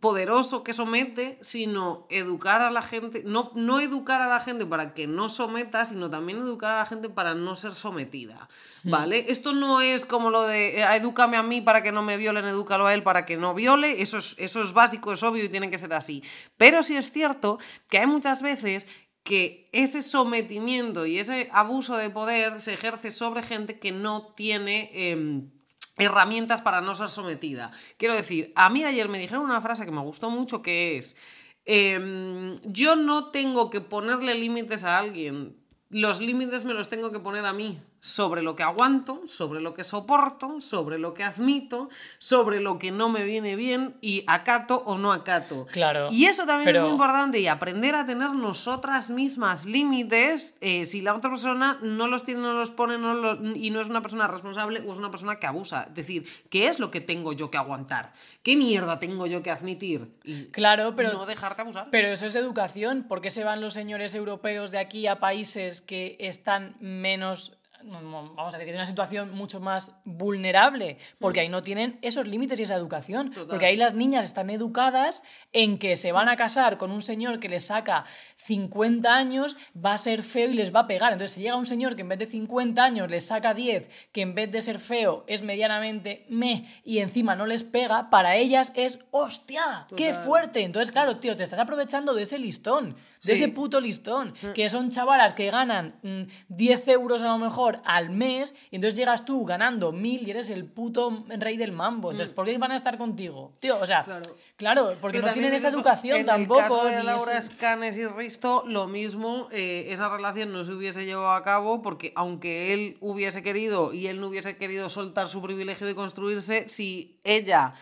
poderoso 0.00 0.62
que 0.62 0.74
somete, 0.74 1.38
sino 1.40 2.06
educar 2.08 2.62
a 2.62 2.70
la 2.70 2.82
gente, 2.82 3.22
no, 3.24 3.50
no 3.54 3.80
educar 3.80 4.20
a 4.20 4.28
la 4.28 4.40
gente 4.40 4.64
para 4.64 4.94
que 4.94 5.06
no 5.06 5.28
someta, 5.28 5.84
sino 5.84 6.08
también 6.08 6.38
educar 6.38 6.74
a 6.74 6.78
la 6.78 6.86
gente 6.86 7.08
para 7.08 7.34
no 7.34 7.56
ser 7.56 7.74
sometida, 7.74 8.48
¿vale? 8.84 9.26
Esto 9.28 9.52
no 9.52 9.80
es 9.80 10.06
como 10.06 10.30
lo 10.30 10.42
de, 10.42 10.80
eh, 10.80 10.96
edúcame 10.96 11.36
a 11.36 11.42
mí 11.42 11.60
para 11.60 11.82
que 11.82 11.90
no 11.90 12.02
me 12.02 12.16
violen, 12.16 12.44
edúcalo 12.44 12.86
a 12.86 12.94
él 12.94 13.02
para 13.02 13.26
que 13.26 13.36
no 13.36 13.54
viole, 13.54 14.00
eso 14.00 14.18
es, 14.18 14.36
eso 14.38 14.62
es 14.62 14.72
básico, 14.72 15.12
es 15.12 15.22
obvio 15.22 15.44
y 15.44 15.48
tiene 15.48 15.70
que 15.70 15.78
ser 15.78 15.92
así. 15.92 16.22
Pero 16.56 16.84
sí 16.84 16.96
es 16.96 17.10
cierto 17.10 17.58
que 17.90 17.98
hay 17.98 18.06
muchas 18.06 18.40
veces 18.40 18.86
que 19.24 19.68
ese 19.72 20.02
sometimiento 20.02 21.06
y 21.06 21.18
ese 21.18 21.48
abuso 21.50 21.96
de 21.96 22.08
poder 22.08 22.60
se 22.60 22.74
ejerce 22.74 23.10
sobre 23.10 23.42
gente 23.42 23.78
que 23.78 23.90
no 23.90 24.32
tiene... 24.36 24.90
em, 24.92 25.57
herramientas 25.98 26.62
para 26.62 26.80
no 26.80 26.94
ser 26.94 27.08
sometida. 27.08 27.70
Quiero 27.96 28.14
decir, 28.14 28.52
a 28.54 28.70
mí 28.70 28.84
ayer 28.84 29.08
me 29.08 29.18
dijeron 29.18 29.44
una 29.44 29.60
frase 29.60 29.84
que 29.84 29.90
me 29.90 30.00
gustó 30.00 30.30
mucho 30.30 30.62
que 30.62 30.96
es, 30.96 31.16
em, 31.64 32.56
yo 32.62 32.96
no 32.96 33.30
tengo 33.30 33.70
que 33.70 33.80
ponerle 33.80 34.34
límites 34.34 34.84
a 34.84 34.98
alguien, 34.98 35.56
los 35.90 36.20
límites 36.20 36.64
me 36.64 36.74
los 36.74 36.88
tengo 36.88 37.10
que 37.10 37.20
poner 37.20 37.46
a 37.46 37.52
mí, 37.52 37.80
sobre 38.00 38.42
lo 38.42 38.54
que 38.56 38.62
aguanto, 38.62 39.22
sobre 39.26 39.60
lo 39.60 39.74
que 39.74 39.84
soporto, 39.84 40.60
sobre 40.60 40.98
lo 40.98 41.14
que 41.14 41.24
admito, 41.24 41.88
sobre 42.18 42.60
lo 42.60 42.78
que 42.78 42.90
no 42.92 43.08
me 43.08 43.24
viene 43.24 43.56
bien 43.56 43.96
y 44.00 44.24
acato 44.26 44.82
o 44.86 44.98
no 44.98 45.12
acato. 45.12 45.66
Claro, 45.72 46.08
Y 46.10 46.26
eso 46.26 46.46
también 46.46 46.68
es 46.68 46.80
muy 46.82 46.90
importante 46.90 47.40
y 47.40 47.48
aprender 47.48 47.94
a 47.94 48.04
tener 48.04 48.30
nosotras 48.32 49.10
mismas 49.10 49.64
límites 49.66 50.56
eh, 50.60 50.86
si 50.86 51.00
la 51.02 51.14
otra 51.14 51.30
persona 51.30 51.78
no 51.82 52.06
los 52.08 52.24
tiene, 52.24 52.40
no 52.40 52.52
los 52.52 52.70
pone 52.70 52.98
no 52.98 53.14
lo- 53.14 53.56
y 53.56 53.70
no 53.70 53.80
es 53.80 53.88
una 53.88 54.00
persona 54.02 54.26
responsable 54.28 54.80
o 54.86 54.92
es 54.92 54.98
una 54.98 55.10
persona 55.10 55.38
que 55.38 55.46
abusa. 55.46 55.84
Es 55.88 55.94
decir, 55.94 56.26
¿qué 56.50 56.68
es 56.68 56.78
lo 56.78 56.90
que 56.90 57.00
tengo 57.00 57.32
yo 57.32 57.50
que 57.50 57.58
aguantar? 57.58 58.12
¿Qué 58.42 58.56
mierda 58.56 58.98
tengo 58.98 59.26
yo 59.26 59.42
que 59.42 59.50
admitir? 59.50 60.08
Y 60.24 60.44
Claro, 60.46 60.94
pero 60.94 61.12
no 61.12 61.26
dejarte 61.26 61.62
abusar. 61.62 61.88
Pero 61.90 62.08
eso 62.08 62.26
es 62.26 62.34
educación. 62.36 63.04
¿Por 63.08 63.20
qué 63.20 63.30
se 63.30 63.44
van 63.44 63.60
los 63.60 63.74
señores 63.74 64.14
europeos 64.14 64.70
de 64.70 64.78
aquí 64.78 65.06
a 65.06 65.18
países 65.18 65.80
que 65.80 66.16
están 66.20 66.76
menos, 66.80 67.38
no, 67.38 67.48
no, 67.48 67.57
vamos 67.88 68.38
a 68.38 68.44
decir, 68.44 68.58
que 68.60 68.64
tienen 68.66 68.80
una 68.80 68.86
situación 68.86 69.34
mucho 69.34 69.60
más 69.60 69.94
vulnerable? 70.04 70.98
Porque 71.18 71.40
ahí 71.40 71.48
no 71.48 71.62
tienen 71.62 71.98
esos 72.02 72.26
límites 72.26 72.60
y 72.60 72.64
esa 72.64 72.74
educación. 72.74 73.30
Total. 73.30 73.48
Porque 73.48 73.66
ahí 73.66 73.76
las 73.76 73.94
niñas 73.94 74.24
están 74.24 74.50
educadas 74.50 75.22
en 75.52 75.78
que 75.78 75.96
se 75.96 76.12
van 76.12 76.28
a 76.28 76.36
casar 76.36 76.78
con 76.78 76.90
un 76.90 77.02
señor 77.02 77.40
que 77.40 77.48
les 77.48 77.66
saca 77.66 78.04
50 78.36 79.12
años, 79.14 79.56
va 79.74 79.94
a 79.94 79.98
ser 79.98 80.22
feo 80.22 80.50
y 80.50 80.54
les 80.54 80.74
va 80.74 80.80
a 80.80 80.86
pegar. 80.86 81.12
Entonces, 81.12 81.34
si 81.34 81.42
llega 81.42 81.56
un 81.56 81.66
señor 81.66 81.96
que 81.96 82.02
en 82.02 82.08
vez 82.08 82.18
de 82.18 82.26
50 82.26 82.82
años 82.82 83.10
les 83.10 83.26
saca 83.26 83.54
10, 83.54 83.88
que 84.12 84.22
en 84.22 84.34
vez 84.34 84.50
de 84.50 84.62
ser 84.62 84.78
feo 84.78 85.24
es 85.26 85.42
medianamente 85.42 86.26
me 86.28 86.68
y 86.84 86.98
encima 86.98 87.34
no 87.34 87.46
les 87.46 87.64
pega, 87.64 88.10
para 88.10 88.36
ellas 88.36 88.72
es 88.74 89.00
hostia, 89.10 89.86
qué 89.96 90.14
fuerte. 90.14 90.62
Entonces, 90.62 90.92
claro, 90.92 91.18
tío, 91.18 91.36
te 91.36 91.44
estás 91.44 91.58
aprovechando 91.58 92.14
de 92.14 92.22
ese 92.22 92.38
listón, 92.38 92.96
Sí. 93.18 93.28
de 93.28 93.32
ese 93.34 93.48
puto 93.48 93.80
listón, 93.80 94.32
que 94.54 94.70
son 94.70 94.90
chavalas 94.90 95.34
que 95.34 95.50
ganan 95.50 95.96
mm, 96.02 96.22
10 96.48 96.88
euros 96.88 97.22
a 97.22 97.26
lo 97.28 97.38
mejor 97.38 97.80
al 97.84 98.10
mes, 98.10 98.54
y 98.70 98.76
entonces 98.76 98.98
llegas 98.98 99.24
tú 99.24 99.44
ganando 99.44 99.92
1000 99.92 100.26
y 100.26 100.30
eres 100.30 100.50
el 100.50 100.64
puto 100.66 101.24
rey 101.28 101.56
del 101.56 101.72
mambo. 101.72 102.10
Entonces, 102.12 102.32
¿por 102.34 102.46
qué 102.46 102.56
van 102.58 102.72
a 102.72 102.76
estar 102.76 102.96
contigo? 102.98 103.52
Tío, 103.60 103.78
o 103.80 103.86
sea, 103.86 104.04
Claro. 104.04 104.36
claro, 104.56 104.88
porque 105.00 105.18
Pero 105.18 105.26
no 105.28 105.32
tienen 105.32 105.52
es 105.52 105.58
esa 105.58 105.68
eso, 105.68 105.78
educación 105.78 106.18
en 106.18 106.26
tampoco. 106.26 106.60
el 106.60 106.66
caso 106.68 106.84
de 106.84 107.02
Laura 107.04 107.38
ese- 107.38 107.48
Escanes 107.52 107.96
y 107.96 108.06
Risto, 108.06 108.62
lo 108.66 108.86
mismo, 108.86 109.48
eh, 109.50 109.86
esa 109.88 110.08
relación 110.08 110.52
no 110.52 110.62
se 110.64 110.72
hubiese 110.72 111.04
llevado 111.04 111.32
a 111.32 111.42
cabo 111.42 111.82
porque 111.82 112.12
aunque 112.14 112.72
él 112.72 112.96
hubiese 113.00 113.42
querido 113.42 113.92
y 113.92 114.06
él 114.06 114.20
no 114.20 114.28
hubiese 114.28 114.56
querido 114.56 114.88
soltar 114.88 115.28
su 115.28 115.42
privilegio 115.42 115.86
de 115.86 115.94
construirse, 115.94 116.68
si 116.68 117.18
ella 117.24 117.74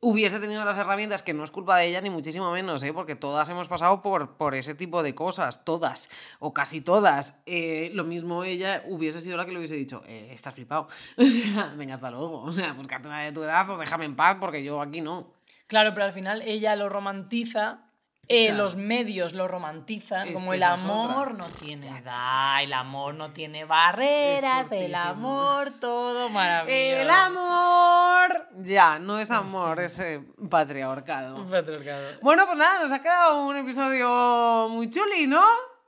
hubiese 0.00 0.38
tenido 0.40 0.64
las 0.64 0.78
herramientas, 0.78 1.22
que 1.22 1.34
no 1.34 1.44
es 1.44 1.50
culpa 1.50 1.76
de 1.76 1.86
ella 1.86 2.00
ni 2.00 2.10
muchísimo 2.10 2.50
menos, 2.52 2.82
¿eh? 2.82 2.92
porque 2.92 3.16
todas 3.16 3.48
hemos 3.48 3.68
pasado 3.68 4.00
por, 4.02 4.36
por 4.36 4.54
ese 4.54 4.74
tipo 4.74 5.02
de 5.02 5.14
cosas, 5.14 5.64
todas, 5.64 6.08
o 6.38 6.54
casi 6.54 6.80
todas. 6.80 7.40
Eh, 7.46 7.90
lo 7.94 8.04
mismo 8.04 8.44
ella 8.44 8.82
hubiese 8.86 9.20
sido 9.20 9.36
la 9.36 9.44
que 9.44 9.52
le 9.52 9.58
hubiese 9.58 9.76
dicho, 9.76 10.02
eh, 10.06 10.30
estás 10.32 10.54
flipado. 10.54 10.88
Venga, 11.76 11.94
hasta 11.94 12.10
luego. 12.10 12.42
O 12.42 12.52
sea, 12.52 12.72
búscate 12.72 13.08
una 13.08 13.22
de 13.22 13.32
tu 13.32 13.42
edad 13.42 13.68
o 13.70 13.78
déjame 13.78 14.04
en 14.04 14.16
paz 14.16 14.36
porque 14.40 14.62
yo 14.62 14.80
aquí 14.80 15.00
no. 15.00 15.32
Claro, 15.66 15.92
pero 15.92 16.06
al 16.06 16.12
final 16.12 16.42
ella 16.42 16.76
lo 16.76 16.88
romantiza. 16.88 17.80
Eh, 18.28 18.46
Claro. 18.48 18.62
Los 18.64 18.76
medios 18.76 19.32
lo 19.32 19.48
romantizan, 19.48 20.28
Es 20.28 20.34
como 20.34 20.52
el 20.54 20.62
amor 20.62 21.34
no 21.34 21.46
tiene 21.46 21.98
edad, 21.98 22.62
el 22.62 22.72
amor 22.72 23.14
no 23.14 23.30
tiene 23.30 23.64
barreras, 23.64 24.70
el 24.70 24.94
amor 24.94 25.72
todo 25.80 26.28
maravilloso. 26.28 27.00
El 27.02 27.10
amor. 27.10 28.48
Ya, 28.58 28.98
no 28.98 29.18
es 29.18 29.30
amor, 29.30 29.80
es 29.80 29.98
eh, 30.00 30.20
patriarcado. 30.50 31.46
Patriarcado. 31.48 32.18
Bueno, 32.22 32.44
pues 32.46 32.58
nada, 32.58 32.82
nos 32.82 32.92
ha 32.92 33.00
quedado 33.02 33.46
un 33.46 33.56
episodio 33.56 34.68
muy 34.70 34.88
chuli, 34.90 35.26
¿no? 35.26 35.42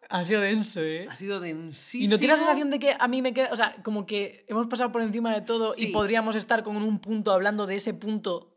Ha 0.08 0.24
sido 0.24 0.40
denso, 0.40 0.80
¿eh? 0.80 1.06
Ha 1.08 1.14
sido 1.14 1.38
densísimo. 1.38 2.04
Y 2.04 2.08
no 2.08 2.18
tiene 2.18 2.32
la 2.34 2.38
sensación 2.38 2.70
de 2.70 2.78
que 2.80 2.96
a 2.98 3.06
mí 3.06 3.22
me 3.22 3.32
queda, 3.32 3.50
o 3.52 3.56
sea, 3.56 3.76
como 3.84 4.06
que 4.06 4.44
hemos 4.48 4.66
pasado 4.66 4.90
por 4.90 5.02
encima 5.02 5.32
de 5.32 5.40
todo 5.42 5.68
Sí. 5.70 5.88
y 5.88 5.92
podríamos 5.92 6.34
estar 6.34 6.62
con 6.64 6.76
un 6.76 6.98
punto 6.98 7.32
hablando 7.32 7.66
de 7.66 7.76
ese 7.76 7.94
punto 7.94 8.56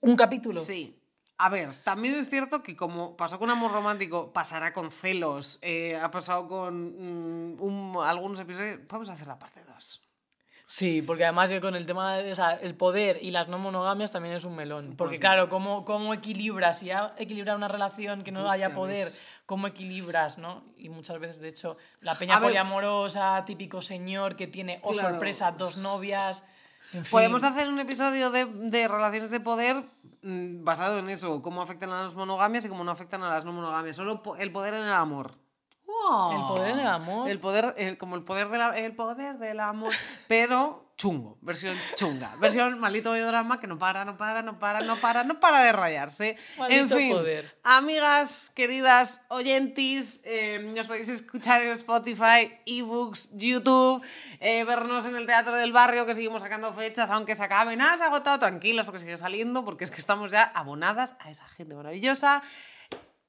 un 0.00 0.16
capítulo. 0.16 0.58
Sí. 0.58 0.97
A 1.40 1.48
ver, 1.48 1.72
también 1.84 2.14
es 2.16 2.28
cierto 2.28 2.62
que 2.62 2.74
como 2.76 3.16
pasó 3.16 3.38
con 3.38 3.48
Amor 3.48 3.70
Romántico, 3.72 4.32
pasará 4.32 4.72
con 4.72 4.90
Celos, 4.90 5.58
eh, 5.62 5.96
ha 5.96 6.10
pasado 6.10 6.48
con 6.48 7.54
mm, 7.54 7.62
un- 7.62 7.96
algunos 8.04 8.40
episodios... 8.40 8.80
Vamos 8.88 9.08
a 9.08 9.12
hacer 9.12 9.28
la 9.28 9.38
parte 9.38 9.62
2. 9.64 10.02
Sí, 10.66 11.00
porque 11.00 11.24
además 11.24 11.48
yo 11.50 11.60
con 11.60 11.74
el 11.76 11.86
tema 11.86 12.16
de, 12.16 12.32
o 12.32 12.34
sea, 12.34 12.52
el 12.54 12.74
poder 12.74 13.20
y 13.22 13.30
las 13.30 13.48
no 13.48 13.56
monogamias 13.58 14.10
también 14.12 14.34
es 14.34 14.44
un 14.44 14.54
melón. 14.56 14.94
Porque 14.96 15.12
Pues 15.12 15.20
claro, 15.20 15.48
¿cómo, 15.48 15.84
¿cómo 15.84 16.12
equilibras? 16.12 16.80
Si 16.80 16.86
ya 16.86 17.14
equilibrar 17.16 17.56
una 17.56 17.68
relación 17.68 18.22
que 18.22 18.32
no 18.32 18.50
haya 18.50 18.74
poder, 18.74 19.04
ves. 19.06 19.20
¿cómo 19.46 19.66
equilibras, 19.68 20.36
no? 20.38 20.62
Y 20.76 20.88
muchas 20.90 21.18
veces, 21.20 21.40
de 21.40 21.48
hecho, 21.48 21.76
la 22.00 22.18
peña 22.18 22.38
poliamorosa, 22.40 23.44
típico 23.46 23.80
señor 23.80 24.36
que 24.36 24.46
tiene, 24.46 24.80
oh 24.82 24.90
Claro. 24.90 25.10
sorpresa, 25.10 25.52
dos 25.52 25.76
novias... 25.78 26.44
Podemos 27.10 27.44
hacer 27.44 27.68
un 27.68 27.78
episodio 27.78 28.30
de, 28.30 28.46
de 28.46 28.88
relaciones 28.88 29.30
de 29.30 29.40
poder 29.40 29.84
mm, 30.22 30.64
basado 30.64 30.98
en 30.98 31.10
eso, 31.10 31.42
cómo 31.42 31.60
afectan 31.60 31.90
a 31.90 32.02
las 32.02 32.14
monogamias 32.14 32.64
y 32.64 32.68
cómo 32.68 32.84
no 32.84 32.90
afectan 32.90 33.22
a 33.22 33.28
las 33.28 33.44
no 33.44 33.52
monogamias. 33.52 33.96
Solo 33.96 34.22
el 34.38 34.52
poder 34.52 34.74
en 34.74 34.84
el 34.84 34.92
amor. 34.92 35.38
Amor. 36.06 36.34
El 36.34 36.46
poder 36.46 36.70
en 36.70 36.78
el 36.80 36.86
amor. 36.86 37.28
El 37.28 37.38
poder, 37.40 37.74
el- 37.76 37.98
como 37.98 38.16
el 38.16 38.22
poder, 38.24 38.48
de 38.48 38.58
la- 38.58 38.78
el 38.78 38.94
poder 38.94 39.38
del 39.38 39.60
amor, 39.60 39.92
pero 40.26 40.86
chungo, 40.96 41.38
versión 41.42 41.76
chunga, 41.94 42.34
versión 42.40 42.80
maldito 42.80 43.12
drama 43.14 43.60
que 43.60 43.68
no 43.68 43.78
para, 43.78 44.04
no 44.04 44.16
para, 44.16 44.42
no 44.42 44.58
para, 44.58 44.80
no 44.80 44.96
para, 44.98 45.22
no 45.22 45.38
para 45.38 45.60
de 45.60 45.70
rayarse. 45.72 46.30
en 46.30 46.58
Maldito 46.58 46.96
fin, 46.96 47.12
poder. 47.12 47.56
amigas, 47.62 48.50
queridas 48.52 49.20
oyentis, 49.28 50.20
eh, 50.24 50.58
nos 50.76 50.88
podéis 50.88 51.08
escuchar 51.08 51.62
en 51.62 51.70
Spotify, 51.70 52.52
ebooks, 52.66 53.30
YouTube, 53.36 54.02
eh, 54.40 54.64
vernos 54.64 55.06
en 55.06 55.14
el 55.14 55.26
Teatro 55.26 55.54
del 55.54 55.72
Barrio, 55.72 56.04
que 56.04 56.14
seguimos 56.16 56.42
sacando 56.42 56.72
fechas, 56.74 57.10
aunque 57.10 57.36
se 57.36 57.44
acaben, 57.44 57.80
ah, 57.80 57.96
se 57.96 58.02
ha 58.02 58.06
agotado, 58.08 58.38
tranquilas, 58.40 58.84
porque 58.84 58.98
sigue 58.98 59.16
saliendo, 59.16 59.64
porque 59.64 59.84
es 59.84 59.92
que 59.92 59.98
estamos 59.98 60.32
ya 60.32 60.42
abonadas 60.42 61.14
a 61.20 61.30
esa 61.30 61.46
gente 61.50 61.76
maravillosa. 61.76 62.42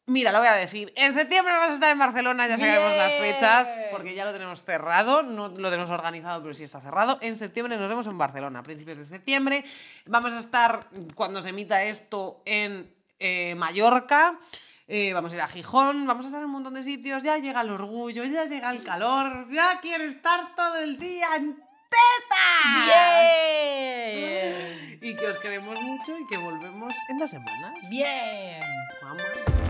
Mira, 0.09 0.31
lo 0.31 0.39
voy 0.39 0.47
a 0.47 0.53
decir. 0.53 0.91
En 0.95 1.13
septiembre 1.13 1.53
vamos 1.53 1.69
a 1.69 1.73
estar 1.75 1.91
en 1.91 1.99
Barcelona, 1.99 2.47
ya 2.47 2.57
sacaremos 2.57 2.97
las 2.97 3.13
fechas, 3.13 3.85
porque 3.91 4.15
ya 4.15 4.25
lo 4.25 4.33
tenemos 4.33 4.63
cerrado, 4.63 5.21
no 5.21 5.49
lo 5.49 5.69
tenemos 5.69 5.91
organizado, 5.91 6.41
pero 6.41 6.55
sí 6.55 6.63
está 6.63 6.81
cerrado. 6.81 7.19
En 7.21 7.37
septiembre 7.37 7.77
nos 7.77 7.87
vemos 7.87 8.07
en 8.07 8.17
Barcelona, 8.17 8.59
a 8.59 8.63
principios 8.63 8.97
de 8.97 9.05
septiembre. 9.05 9.63
Vamos 10.07 10.33
a 10.33 10.39
estar, 10.39 10.87
cuando 11.13 11.43
se 11.43 11.49
emita 11.49 11.83
esto, 11.83 12.41
en 12.45 12.91
eh, 13.19 13.53
Mallorca. 13.53 14.39
Eh, 14.87 15.13
vamos 15.13 15.31
a 15.31 15.35
ir 15.35 15.41
a 15.41 15.47
Gijón, 15.47 16.07
vamos 16.07 16.25
a 16.25 16.29
estar 16.29 16.41
en 16.41 16.47
un 16.47 16.53
montón 16.53 16.73
de 16.73 16.81
sitios. 16.81 17.21
Ya 17.21 17.37
llega 17.37 17.61
el 17.61 17.69
orgullo, 17.69 18.23
ya 18.23 18.45
llega 18.45 18.71
el 18.71 18.83
calor, 18.83 19.47
ya 19.51 19.79
quiero 19.79 20.05
estar 20.05 20.55
todo 20.55 20.77
el 20.77 20.97
día 20.97 21.27
en 21.37 21.53
teta. 21.53 22.85
Bien. 23.93 24.99
Y 25.03 25.15
que 25.15 25.27
os 25.27 25.37
queremos 25.37 25.79
mucho 25.79 26.17
y 26.17 26.25
que 26.25 26.37
volvemos 26.37 26.95
en 27.09 27.17
dos 27.19 27.29
semanas. 27.29 27.77
Bien. 27.91 28.59
Vamos. 29.03 29.68